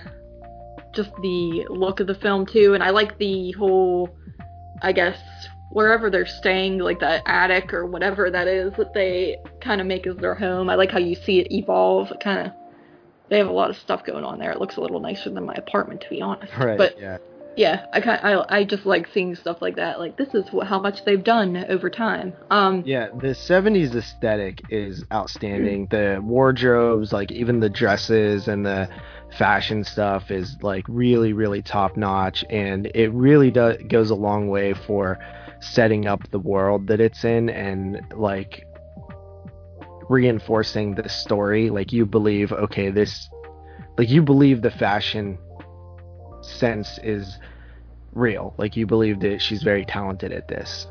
just 0.92 1.11
the 1.22 1.66
look 1.70 2.01
of 2.01 2.07
the 2.07 2.14
film 2.14 2.44
too, 2.44 2.74
and 2.74 2.82
I 2.82 2.90
like 2.90 3.18
the 3.18 3.53
whole, 3.53 4.16
I 4.82 4.92
guess 4.92 5.18
wherever 5.70 6.11
they're 6.11 6.26
staying, 6.26 6.78
like 6.78 7.01
that 7.01 7.22
attic 7.26 7.72
or 7.72 7.86
whatever 7.86 8.30
that 8.30 8.49
is 8.49 8.72
that 8.78 8.94
they 8.94 9.38
kind 9.61 9.80
of 9.80 9.86
make 9.86 10.07
as 10.07 10.16
their 10.16 10.34
home. 10.34 10.68
I 10.68 10.74
like 10.74 10.90
how 10.90 10.99
you 10.99 11.14
see 11.14 11.38
it 11.38 11.53
evolve. 11.53 12.11
It 12.11 12.20
kind 12.20 12.49
of 12.49 12.53
they 13.28 13.38
have 13.38 13.49
a 13.49 13.53
lot 13.53 13.70
of 13.70 13.76
stuff 13.76 14.05
going 14.05 14.24
on 14.24 14.38
there. 14.38 14.51
It 14.51 14.59
looks 14.59 14.76
a 14.76 14.80
little 14.80 15.01
nicer 15.01 15.30
than 15.30 15.44
my 15.44 15.55
apartment, 15.55 16.01
to 16.03 16.09
be 16.09 16.20
honest. 16.20 16.53
Right. 16.59 16.78
But 16.78 16.99
yeah. 16.99 17.18
Yeah, 17.59 17.86
I 17.92 18.00
kind 18.00 18.20
I 18.22 18.61
I 18.61 18.64
just 18.64 18.86
like 18.86 19.09
seeing 19.12 19.34
stuff 19.34 19.61
like 19.61 19.74
that. 19.76 19.98
Like 19.98 20.16
this 20.16 20.32
is 20.32 20.44
how 20.62 20.78
much 20.78 21.04
they've 21.04 21.22
done 21.22 21.56
over 21.68 21.90
time. 21.90 22.32
Um, 22.50 22.84
Yeah, 22.86 23.09
the 23.09 23.34
70s 23.34 23.96
aesthetic 23.96 24.62
is 24.70 25.04
outstanding. 25.12 25.88
The 25.90 26.20
wardrobes, 26.22 27.12
like 27.12 27.32
even 27.32 27.59
the 27.59 27.68
dresses 27.68 28.46
and 28.46 28.64
the 28.64 28.88
fashion 29.36 29.82
stuff 29.82 30.30
is 30.30 30.56
like 30.62 30.84
really 30.88 31.34
really 31.34 31.61
top 31.61 31.98
notch 31.98 32.44
and 32.48 32.90
it 32.94 33.09
really 33.09 33.50
does 33.50 33.76
goes 33.88 34.09
a 34.09 34.14
long 34.14 34.48
way 34.48 34.72
for 34.72 35.18
setting 35.61 36.06
up 36.06 36.30
the 36.30 36.38
world 36.38 36.86
that 36.86 36.98
it's 36.98 37.24
in 37.24 37.50
and 37.50 38.00
like 38.16 38.64
reinforcing 40.09 40.94
the 40.94 41.06
story 41.11 41.68
like 41.68 41.92
you 41.92 42.06
believe 42.06 42.50
okay 42.52 42.88
this 42.90 43.28
like 43.98 44.09
you 44.09 44.22
believe 44.22 44.62
the 44.62 44.70
fashion 44.70 45.36
sense 46.49 46.99
is 47.03 47.38
real 48.12 48.55
like 48.59 48.76
you 48.76 48.86
believe 48.86 49.20
that 49.20 49.40
she's 49.40 49.62
very 49.62 49.84
talented 49.84 50.32
at 50.32 50.49
this 50.49 50.86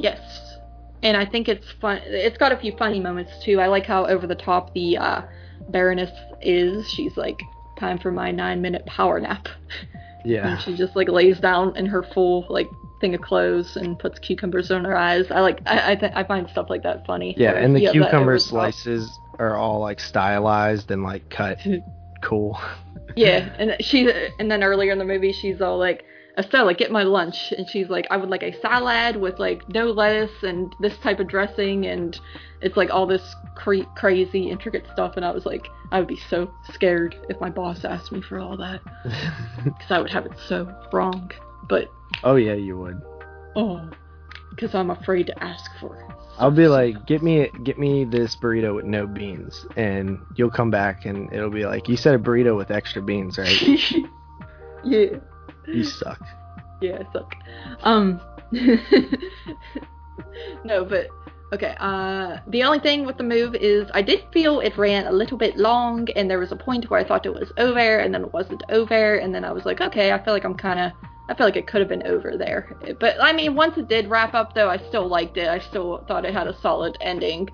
Yes. 0.00 0.58
And 1.02 1.16
I 1.16 1.24
think 1.24 1.48
it's 1.48 1.70
fun. 1.80 2.00
It's 2.04 2.38
got 2.38 2.52
a 2.52 2.56
few 2.56 2.76
funny 2.76 3.00
moments 3.00 3.32
too. 3.42 3.60
I 3.60 3.66
like 3.68 3.86
how 3.86 4.06
over 4.06 4.26
the 4.26 4.34
top 4.34 4.72
the 4.74 4.96
uh, 4.96 5.22
Baroness 5.68 6.10
is. 6.42 6.88
She's 6.90 7.16
like, 7.16 7.40
time 7.78 7.98
for 7.98 8.10
my 8.10 8.30
nine 8.30 8.60
minute 8.60 8.84
power 8.86 9.20
nap. 9.20 9.48
yeah 10.24 10.52
And 10.52 10.60
she 10.60 10.76
just 10.76 10.96
like 10.96 11.08
lays 11.08 11.40
down 11.40 11.74
in 11.76 11.86
her 11.86 12.02
full 12.02 12.46
like 12.50 12.68
thing 13.00 13.14
of 13.14 13.22
clothes 13.22 13.76
and 13.76 13.98
puts 13.98 14.18
cucumbers 14.18 14.70
on 14.70 14.84
her 14.84 14.96
eyes. 14.96 15.30
I 15.30 15.40
like. 15.40 15.60
I 15.66 15.92
I, 15.92 15.94
th- 15.94 16.12
I 16.14 16.24
find 16.24 16.48
stuff 16.50 16.68
like 16.68 16.82
that 16.82 17.06
funny. 17.06 17.34
Yeah, 17.38 17.52
and 17.52 17.74
the 17.74 17.80
cucumber 17.80 18.16
over 18.16 18.32
the 18.34 18.38
top. 18.38 18.48
slices 18.48 19.10
are 19.38 19.56
all 19.56 19.80
like 19.80 20.00
stylized 20.00 20.90
and 20.90 21.02
like 21.02 21.28
cut 21.30 21.58
cool. 22.22 22.60
Yeah, 23.16 23.54
and 23.58 23.76
she 23.80 24.10
and 24.38 24.50
then 24.50 24.62
earlier 24.62 24.92
in 24.92 24.98
the 24.98 25.04
movie 25.04 25.32
she's 25.32 25.60
all 25.60 25.78
like, 25.78 26.04
Estella, 26.38 26.74
get 26.74 26.90
my 26.90 27.02
lunch, 27.02 27.52
and 27.56 27.68
she's 27.68 27.88
like, 27.88 28.06
I 28.10 28.16
would 28.16 28.30
like 28.30 28.42
a 28.42 28.58
salad 28.60 29.16
with 29.16 29.38
like 29.38 29.68
no 29.68 29.86
lettuce 29.90 30.42
and 30.42 30.74
this 30.80 30.96
type 30.98 31.20
of 31.20 31.28
dressing, 31.28 31.86
and 31.86 32.18
it's 32.62 32.76
like 32.76 32.90
all 32.90 33.06
this 33.06 33.34
cra- 33.54 33.86
crazy 33.96 34.50
intricate 34.50 34.86
stuff, 34.92 35.14
and 35.16 35.24
I 35.24 35.30
was 35.32 35.44
like, 35.44 35.68
I 35.92 35.98
would 35.98 36.08
be 36.08 36.20
so 36.28 36.50
scared 36.72 37.16
if 37.28 37.40
my 37.40 37.50
boss 37.50 37.84
asked 37.84 38.12
me 38.12 38.22
for 38.22 38.38
all 38.38 38.56
that, 38.56 38.80
because 39.64 39.90
I 39.90 39.98
would 39.98 40.10
have 40.10 40.26
it 40.26 40.32
so 40.48 40.72
wrong. 40.92 41.30
But 41.68 41.88
oh 42.24 42.36
yeah, 42.36 42.54
you 42.54 42.78
would. 42.78 43.02
oh, 43.56 43.90
because 44.50 44.74
I'm 44.74 44.90
afraid 44.90 45.26
to 45.26 45.44
ask 45.44 45.70
for 45.80 45.96
it. 45.96 46.19
I'll 46.40 46.50
be 46.50 46.68
like, 46.68 47.06
get 47.06 47.22
me 47.22 47.50
get 47.64 47.78
me 47.78 48.04
this 48.04 48.34
burrito 48.34 48.74
with 48.74 48.86
no 48.86 49.06
beans, 49.06 49.66
and 49.76 50.18
you'll 50.36 50.50
come 50.50 50.70
back 50.70 51.04
and 51.04 51.30
it'll 51.34 51.50
be 51.50 51.66
like, 51.66 51.86
you 51.86 51.98
said 51.98 52.14
a 52.14 52.18
burrito 52.18 52.56
with 52.56 52.70
extra 52.70 53.02
beans, 53.02 53.36
right? 53.36 53.62
yeah. 54.84 55.18
you 55.68 55.84
suck. 55.84 56.18
Yeah, 56.80 57.02
I 57.06 57.12
suck. 57.12 57.34
Um, 57.82 58.22
no, 60.64 60.82
but 60.86 61.08
okay. 61.52 61.74
Uh, 61.78 62.38
the 62.48 62.62
only 62.62 62.78
thing 62.78 63.04
with 63.06 63.16
the 63.16 63.24
move 63.24 63.54
is 63.54 63.88
I 63.94 64.02
did 64.02 64.24
feel 64.32 64.60
it 64.60 64.76
ran 64.76 65.06
a 65.06 65.12
little 65.12 65.38
bit 65.38 65.56
long, 65.56 66.08
and 66.16 66.30
there 66.30 66.38
was 66.38 66.52
a 66.52 66.56
point 66.56 66.90
where 66.90 67.00
I 67.00 67.04
thought 67.04 67.26
it 67.26 67.34
was 67.34 67.52
over, 67.58 67.98
and 67.98 68.14
then 68.14 68.22
it 68.22 68.32
wasn't 68.32 68.62
over, 68.70 69.16
and 69.16 69.34
then 69.34 69.44
I 69.44 69.52
was 69.52 69.64
like, 69.64 69.80
okay, 69.80 70.12
I 70.12 70.22
feel 70.22 70.34
like 70.34 70.44
I'm 70.44 70.56
kind 70.56 70.80
of. 70.80 70.92
I 71.28 71.34
feel 71.34 71.46
like 71.46 71.56
it 71.56 71.68
could 71.68 71.80
have 71.80 71.88
been 71.88 72.04
over 72.08 72.36
there. 72.36 72.76
But 72.98 73.14
I 73.20 73.32
mean, 73.32 73.54
once 73.54 73.78
it 73.78 73.86
did 73.86 74.10
wrap 74.10 74.34
up, 74.34 74.52
though, 74.52 74.68
I 74.68 74.78
still 74.88 75.06
liked 75.06 75.36
it. 75.36 75.48
I 75.48 75.60
still 75.60 76.04
thought 76.08 76.24
it 76.24 76.34
had 76.34 76.48
a 76.48 76.60
solid 76.60 76.98
ending. 77.00 77.48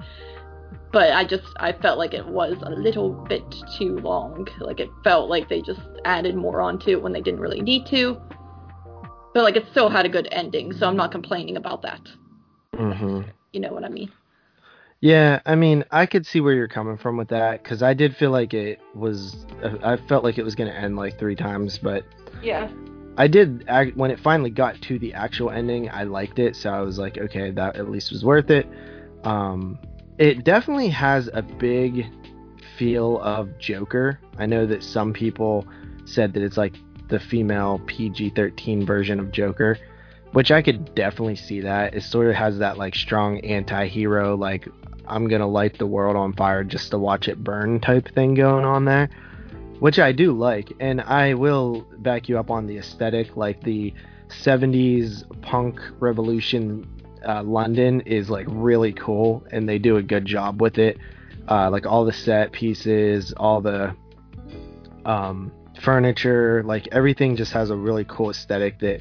But 0.92 1.12
I 1.12 1.24
just 1.26 1.44
I 1.58 1.72
felt 1.72 1.98
like 1.98 2.14
it 2.14 2.26
was 2.26 2.56
a 2.62 2.70
little 2.70 3.10
bit 3.10 3.44
too 3.78 3.98
long. 3.98 4.48
Like 4.60 4.80
it 4.80 4.88
felt 5.04 5.28
like 5.28 5.50
they 5.50 5.60
just 5.60 5.82
added 6.06 6.36
more 6.36 6.62
onto 6.62 6.90
it 6.90 7.02
when 7.02 7.12
they 7.12 7.20
didn't 7.20 7.40
really 7.40 7.60
need 7.60 7.84
to. 7.88 8.18
But 9.34 9.42
like 9.42 9.56
it 9.56 9.66
still 9.72 9.90
had 9.90 10.06
a 10.06 10.08
good 10.08 10.28
ending, 10.32 10.72
so 10.72 10.86
I'm 10.86 10.96
not 10.96 11.12
complaining 11.12 11.58
about 11.58 11.82
that. 11.82 12.00
hmm 12.74 13.20
You 13.56 13.62
know 13.62 13.72
what 13.72 13.84
I 13.84 13.88
mean? 13.88 14.12
Yeah, 15.00 15.40
I 15.46 15.54
mean, 15.54 15.82
I 15.90 16.04
could 16.04 16.26
see 16.26 16.42
where 16.42 16.52
you're 16.52 16.68
coming 16.68 16.98
from 16.98 17.16
with 17.16 17.28
that 17.28 17.62
because 17.62 17.82
I 17.82 17.94
did 17.94 18.14
feel 18.14 18.30
like 18.30 18.52
it 18.52 18.80
was. 18.94 19.46
I 19.82 19.96
felt 19.96 20.24
like 20.24 20.36
it 20.36 20.42
was 20.42 20.54
gonna 20.54 20.72
end 20.72 20.96
like 20.96 21.18
three 21.18 21.34
times, 21.34 21.78
but 21.78 22.04
Yeah. 22.42 22.70
I 23.16 23.28
did 23.28 23.66
when 23.96 24.10
it 24.10 24.20
finally 24.20 24.50
got 24.50 24.78
to 24.82 24.98
the 24.98 25.14
actual 25.14 25.48
ending. 25.48 25.88
I 25.88 26.02
liked 26.02 26.38
it, 26.38 26.54
so 26.54 26.68
I 26.68 26.82
was 26.82 26.98
like, 26.98 27.16
okay, 27.16 27.50
that 27.50 27.76
at 27.76 27.90
least 27.90 28.12
was 28.12 28.26
worth 28.26 28.50
it. 28.50 28.68
Um, 29.24 29.78
it 30.18 30.44
definitely 30.44 30.90
has 30.90 31.30
a 31.32 31.40
big 31.40 32.04
feel 32.76 33.20
of 33.22 33.58
Joker. 33.58 34.20
I 34.36 34.44
know 34.44 34.66
that 34.66 34.82
some 34.82 35.14
people 35.14 35.66
said 36.04 36.34
that 36.34 36.42
it's 36.42 36.58
like 36.58 36.74
the 37.08 37.18
female 37.18 37.80
PG-13 37.86 38.86
version 38.86 39.18
of 39.18 39.32
Joker, 39.32 39.78
which 40.36 40.50
I 40.50 40.60
could 40.60 40.94
definitely 40.94 41.36
see 41.36 41.60
that. 41.60 41.94
It 41.94 42.02
sort 42.02 42.28
of 42.28 42.34
has 42.34 42.58
that 42.58 42.76
like 42.76 42.94
strong 42.94 43.40
anti-hero, 43.40 44.36
like 44.36 44.68
I'm 45.06 45.28
gonna 45.28 45.46
light 45.46 45.78
the 45.78 45.86
world 45.86 46.14
on 46.14 46.34
fire 46.34 46.62
just 46.62 46.90
to 46.90 46.98
watch 46.98 47.26
it 47.26 47.42
burn 47.42 47.80
type 47.80 48.14
thing 48.14 48.34
going 48.34 48.66
on 48.66 48.84
there, 48.84 49.08
which 49.78 49.98
I 49.98 50.12
do 50.12 50.34
like, 50.34 50.70
and 50.78 51.00
I 51.00 51.32
will 51.32 51.86
back 52.00 52.28
you 52.28 52.38
up 52.38 52.50
on 52.50 52.66
the 52.66 52.76
aesthetic, 52.76 53.34
like 53.34 53.62
the 53.62 53.94
70s 54.28 55.24
punk 55.40 55.80
revolution 56.00 56.86
uh, 57.26 57.42
London 57.42 58.02
is 58.02 58.28
like 58.28 58.44
really 58.50 58.92
cool, 58.92 59.42
and 59.52 59.66
they 59.66 59.78
do 59.78 59.96
a 59.96 60.02
good 60.02 60.26
job 60.26 60.60
with 60.60 60.76
it. 60.76 60.98
Uh, 61.48 61.70
like 61.70 61.86
all 61.86 62.04
the 62.04 62.12
set 62.12 62.52
pieces, 62.52 63.32
all 63.38 63.62
the 63.62 63.96
um, 65.06 65.50
furniture, 65.80 66.62
like 66.66 66.88
everything 66.92 67.36
just 67.36 67.52
has 67.52 67.70
a 67.70 67.74
really 67.74 68.04
cool 68.04 68.28
aesthetic 68.28 68.78
that 68.80 69.00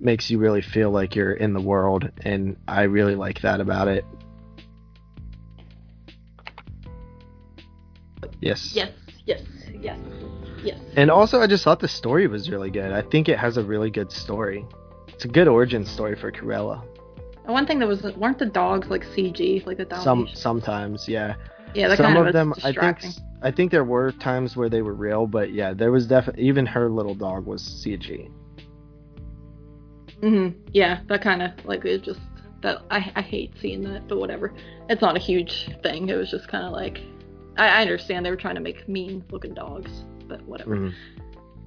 makes 0.00 0.30
you 0.30 0.38
really 0.38 0.62
feel 0.62 0.90
like 0.90 1.14
you're 1.14 1.32
in 1.32 1.52
the 1.52 1.60
world, 1.60 2.10
and 2.24 2.56
I 2.66 2.82
really 2.82 3.14
like 3.14 3.40
that 3.42 3.60
about 3.60 3.88
it. 3.88 4.04
Yes. 8.40 8.72
Yes, 8.74 8.92
yes, 9.26 9.42
yes, 9.80 9.98
yes. 10.62 10.80
And 10.96 11.10
also, 11.10 11.40
I 11.40 11.46
just 11.46 11.64
thought 11.64 11.80
the 11.80 11.88
story 11.88 12.26
was 12.26 12.50
really 12.50 12.70
good. 12.70 12.92
I 12.92 13.02
think 13.02 13.28
it 13.28 13.38
has 13.38 13.56
a 13.56 13.62
really 13.62 13.90
good 13.90 14.10
story. 14.10 14.64
It's 15.08 15.24
a 15.24 15.28
good 15.28 15.48
origin 15.48 15.84
story 15.84 16.16
for 16.16 16.32
Cruella. 16.32 16.82
And 17.44 17.52
one 17.52 17.66
thing 17.66 17.78
that 17.80 17.88
was 17.88 18.02
weren't 18.16 18.38
the 18.38 18.46
dogs 18.46 18.88
like 18.88 19.04
CG, 19.04 19.66
like 19.66 19.76
the 19.76 19.84
dogs. 19.84 20.04
Some 20.04 20.28
sometimes, 20.32 21.08
yeah. 21.08 21.34
yeah, 21.74 21.88
that 21.88 21.98
Some 21.98 22.06
kind 22.06 22.18
of 22.18 22.24
was 22.26 22.32
them, 22.32 22.54
I 22.64 22.72
think. 22.72 23.14
I 23.42 23.50
think 23.50 23.70
there 23.70 23.84
were 23.84 24.12
times 24.12 24.56
where 24.56 24.68
they 24.68 24.82
were 24.82 24.94
real, 24.94 25.26
but 25.26 25.52
yeah, 25.52 25.72
there 25.72 25.90
was 25.90 26.06
definitely 26.06 26.44
even 26.44 26.66
her 26.66 26.90
little 26.90 27.14
dog 27.14 27.46
was 27.46 27.62
CG. 27.62 28.30
Hmm 30.20 30.48
Yeah, 30.72 31.00
that 31.08 31.22
kind 31.22 31.42
of 31.42 31.52
like 31.64 31.84
it 31.84 32.02
just 32.02 32.20
that 32.62 32.82
I 32.90 33.10
I 33.16 33.22
hate 33.22 33.52
seeing 33.60 33.82
that, 33.84 34.06
but 34.08 34.18
whatever. 34.18 34.52
It's 34.88 35.00
not 35.02 35.16
a 35.16 35.20
huge 35.20 35.70
thing. 35.82 36.08
It 36.08 36.16
was 36.16 36.30
just 36.30 36.48
kind 36.48 36.66
of 36.66 36.72
like 36.72 37.00
I, 37.56 37.68
I 37.68 37.80
understand 37.82 38.24
they 38.26 38.30
were 38.30 38.36
trying 38.36 38.56
to 38.56 38.60
make 38.60 38.88
mean 38.88 39.24
looking 39.30 39.54
dogs, 39.54 39.90
but 40.28 40.42
whatever. 40.42 40.76
Mhm. 40.76 40.94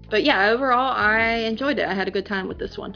But 0.10 0.24
yeah, 0.24 0.50
overall 0.50 0.94
I 0.96 1.22
enjoyed 1.48 1.80
it. 1.80 1.88
I 1.88 1.94
had 1.94 2.08
a 2.08 2.12
good 2.12 2.26
time 2.26 2.48
with 2.48 2.60
this 2.60 2.78
one. 2.78 2.96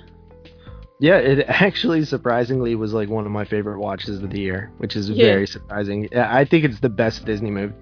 Yeah, 1.00 1.18
it 1.18 1.46
actually 1.48 2.04
surprisingly 2.06 2.74
was 2.76 2.94
like 2.94 3.08
one 3.10 3.26
of 3.26 3.32
my 3.32 3.46
favorite 3.46 3.80
watches 3.80 4.22
of 4.24 4.30
the 4.32 4.40
year, 4.40 4.72
which 4.78 4.96
is 4.96 5.10
Yeah. 5.10 5.26
very 5.28 5.48
surprising. 5.48 6.08
Yeah, 6.12 6.28
I 6.36 6.44
think 6.44 6.66
it's 6.66 6.80
the 6.80 6.90
best 6.90 7.26
Disney 7.26 7.52
movie 7.52 7.74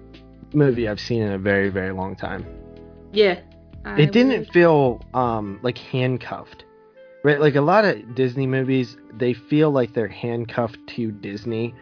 movie 0.54 0.86
I've 0.88 1.00
seen 1.00 1.22
in 1.22 1.32
a 1.32 1.38
very 1.38 1.68
very 1.68 1.92
long 1.92 2.14
time. 2.14 2.46
Yeah. 3.12 3.40
I 3.84 4.00
it 4.02 4.12
didn't 4.12 4.38
would- 4.40 4.52
feel 4.52 5.00
um 5.14 5.58
like 5.62 5.76
handcuffed 5.78 6.64
right 7.26 7.40
like 7.40 7.56
a 7.56 7.60
lot 7.60 7.84
of 7.84 8.14
disney 8.14 8.46
movies 8.46 8.96
they 9.14 9.32
feel 9.34 9.70
like 9.70 9.92
they're 9.92 10.08
handcuffed 10.08 10.78
to 10.86 11.10
disney 11.10 11.74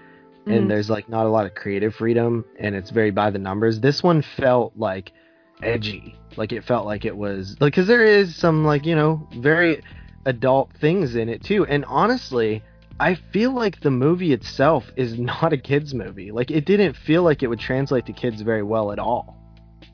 Mhm. 0.47 0.57
and 0.57 0.70
there's 0.70 0.90
like 0.90 1.09
not 1.09 1.26
a 1.26 1.28
lot 1.28 1.47
of 1.47 1.55
creative 1.55 1.95
freedom 1.95 2.45
and 2.59 2.74
it's 2.74 2.90
very 2.90 3.11
by 3.11 3.30
the 3.30 3.38
numbers. 3.38 3.80
This 3.80 4.03
one 4.03 4.20
felt 4.20 4.74
like 4.76 5.12
edgy. 5.62 6.16
Like 6.36 6.53
it 6.53 6.64
felt 6.64 6.84
like 6.84 7.05
it 7.05 7.16
was 7.16 7.57
like 7.61 7.72
because 7.72 7.86
there 7.86 8.05
is 8.05 8.36
some 8.36 8.64
like 8.64 8.84
you 8.84 8.95
know 8.95 9.26
very 9.38 9.82
adult 10.26 10.70
things 10.80 11.16
in 11.16 11.28
it 11.28 11.42
too. 11.42 11.66
And 11.66 11.84
honestly 11.86 12.62
i 13.01 13.14
feel 13.32 13.53
like 13.53 13.80
the 13.80 13.90
movie 13.90 14.32
itself 14.32 14.84
is 14.97 15.18
not 15.32 15.53
a 15.53 15.57
kids 15.57 15.95
movie. 15.95 16.30
Like 16.30 16.51
it 16.51 16.66
didn't 16.66 16.95
feel 16.95 17.22
like 17.22 17.42
it 17.42 17.47
would 17.47 17.61
translate 17.61 18.07
to 18.07 18.12
kids 18.12 18.42
very 18.42 18.62
well 18.62 18.92
at 18.92 18.99
all. 18.99 19.36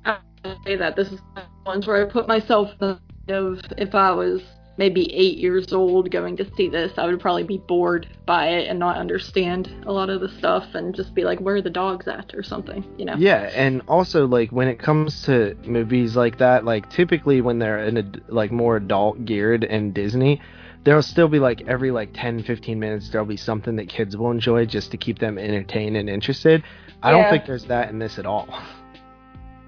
I 0.05 0.19
say 0.65 0.77
that 0.77 0.97
this 0.97 1.13
is 1.13 1.21
one 1.35 1.45
ones 1.65 1.87
where 1.87 2.05
I 2.05 2.11
put 2.11 2.27
myself 2.27 2.71
in 2.81 2.99
the 3.29 3.37
of 3.37 3.61
if 3.79 3.95
I 3.95 4.11
was 4.11 4.43
maybe 4.81 5.13
eight 5.13 5.37
years 5.37 5.75
old 5.75 6.11
going 6.11 6.39
to 6.39 6.51
see 6.57 6.67
this, 6.67 6.91
I 6.97 7.05
would 7.05 7.21
probably 7.21 7.45
be 7.45 7.59
bored 7.59 8.09
by 8.25 8.49
it 8.49 8.67
and 8.67 8.79
not 8.79 8.97
understand 8.97 9.71
a 9.87 9.93
lot 9.93 10.09
of 10.09 10.23
the 10.23 10.29
stuff 10.39 10.75
and 10.75 10.95
just 10.95 11.15
be 11.15 11.23
like, 11.23 11.39
where 11.39 11.57
are 11.57 11.61
the 11.63 11.69
dogs 11.69 12.09
at 12.09 12.35
or 12.35 12.43
something, 12.43 12.83
you 12.97 13.05
know? 13.05 13.15
Yeah, 13.19 13.51
and 13.55 13.83
also 13.89 14.27
like 14.27 14.51
when 14.51 14.69
it 14.69 14.79
comes 14.79 15.23
to 15.25 15.55
movies 15.67 16.17
like 16.17 16.39
that, 16.39 16.65
like 16.65 16.89
typically 16.89 17.43
when 17.43 17.59
they're 17.59 17.85
in 17.85 17.99
a 17.99 18.33
like 18.33 18.51
more 18.51 18.79
adult 18.79 19.27
geared 19.27 19.65
and 19.65 19.93
Disney, 19.93 20.41
there'll 20.85 21.03
still 21.03 21.29
be 21.29 21.39
like 21.39 21.61
every 21.69 21.91
like 21.91 22.09
10 22.15 22.43
15 22.43 22.81
minutes 22.81 23.11
there'll 23.11 23.27
be 23.27 23.37
something 23.37 23.77
that 23.77 23.91
kids 23.91 24.17
will 24.17 24.31
enjoy 24.31 24.65
just 24.65 24.91
to 24.93 24.97
keep 24.97 25.19
them 25.19 25.37
entertained 25.37 25.99
and 25.99 26.09
interested. 26.09 26.65
I 27.03 27.11
don't 27.11 27.29
think 27.29 27.45
there's 27.45 27.67
that 27.67 27.91
in 27.91 27.99
this 27.99 28.19
at 28.19 28.25
all. 28.25 28.49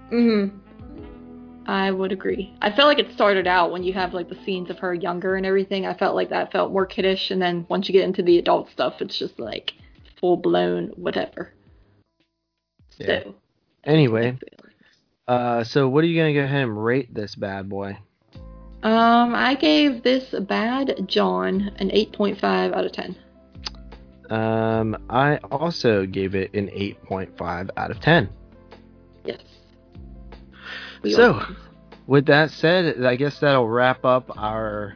hmm 0.08 0.48
I 1.66 1.90
would 1.90 2.12
agree. 2.12 2.54
I 2.60 2.70
felt 2.70 2.88
like 2.88 2.98
it 2.98 3.12
started 3.12 3.46
out 3.46 3.70
when 3.70 3.84
you 3.84 3.92
have 3.92 4.14
like 4.14 4.28
the 4.28 4.38
scenes 4.44 4.70
of 4.70 4.78
her 4.80 4.92
younger 4.92 5.36
and 5.36 5.46
everything. 5.46 5.86
I 5.86 5.94
felt 5.94 6.14
like 6.14 6.30
that 6.30 6.52
felt 6.52 6.72
more 6.72 6.86
kiddish, 6.86 7.30
and 7.30 7.40
then 7.40 7.66
once 7.68 7.88
you 7.88 7.92
get 7.92 8.04
into 8.04 8.22
the 8.22 8.38
adult 8.38 8.70
stuff, 8.70 9.00
it's 9.00 9.18
just 9.18 9.38
like 9.38 9.72
full 10.20 10.36
blown 10.36 10.88
whatever. 10.96 11.52
Yeah. 12.98 13.24
So 13.24 13.34
Anyway, 13.84 14.38
uh 15.26 15.64
so 15.64 15.88
what 15.88 16.04
are 16.04 16.06
you 16.06 16.20
going 16.20 16.34
to 16.34 16.40
go 16.40 16.44
ahead 16.44 16.62
and 16.62 16.84
rate 16.84 17.12
this 17.12 17.34
bad 17.34 17.68
boy? 17.68 17.98
Um, 18.84 19.34
I 19.34 19.54
gave 19.54 20.02
this 20.02 20.34
Bad 20.40 21.04
John 21.06 21.70
an 21.76 21.90
8.5 21.90 22.72
out 22.72 22.84
of 22.84 22.92
10. 22.92 23.16
Um 24.30 24.96
I 25.10 25.36
also 25.50 26.06
gave 26.06 26.34
it 26.34 26.54
an 26.54 26.68
8.5 26.68 27.70
out 27.76 27.90
of 27.90 28.00
10. 28.00 28.28
Yes. 31.02 31.04
We 31.04 31.12
So, 31.14 31.32
are- 31.34 31.56
With 32.06 32.26
that 32.26 32.50
said, 32.50 33.04
I 33.04 33.16
guess 33.16 33.38
that'll 33.38 33.68
wrap 33.68 34.04
up 34.04 34.30
our 34.36 34.94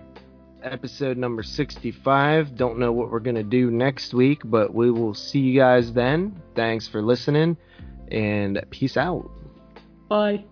episode 0.63 1.17
number 1.17 1.43
65. 1.45 2.57
Don't 2.57 2.79
know 2.79 2.91
what 2.93 3.11
we're 3.13 3.21
going 3.21 3.37
to 3.37 3.45
do 3.45 3.71
next 3.71 4.13
week, 4.13 4.41
but 4.45 4.75
we 4.75 4.91
will 4.91 5.15
see 5.15 5.39
you 5.39 5.59
guys 5.59 5.93
then. 5.93 6.41
Thanks 6.57 6.89
for 6.89 7.01
listening, 7.03 7.57
and 8.11 8.61
peace 8.71 8.97
out. 8.97 9.31
bye. 10.09 10.45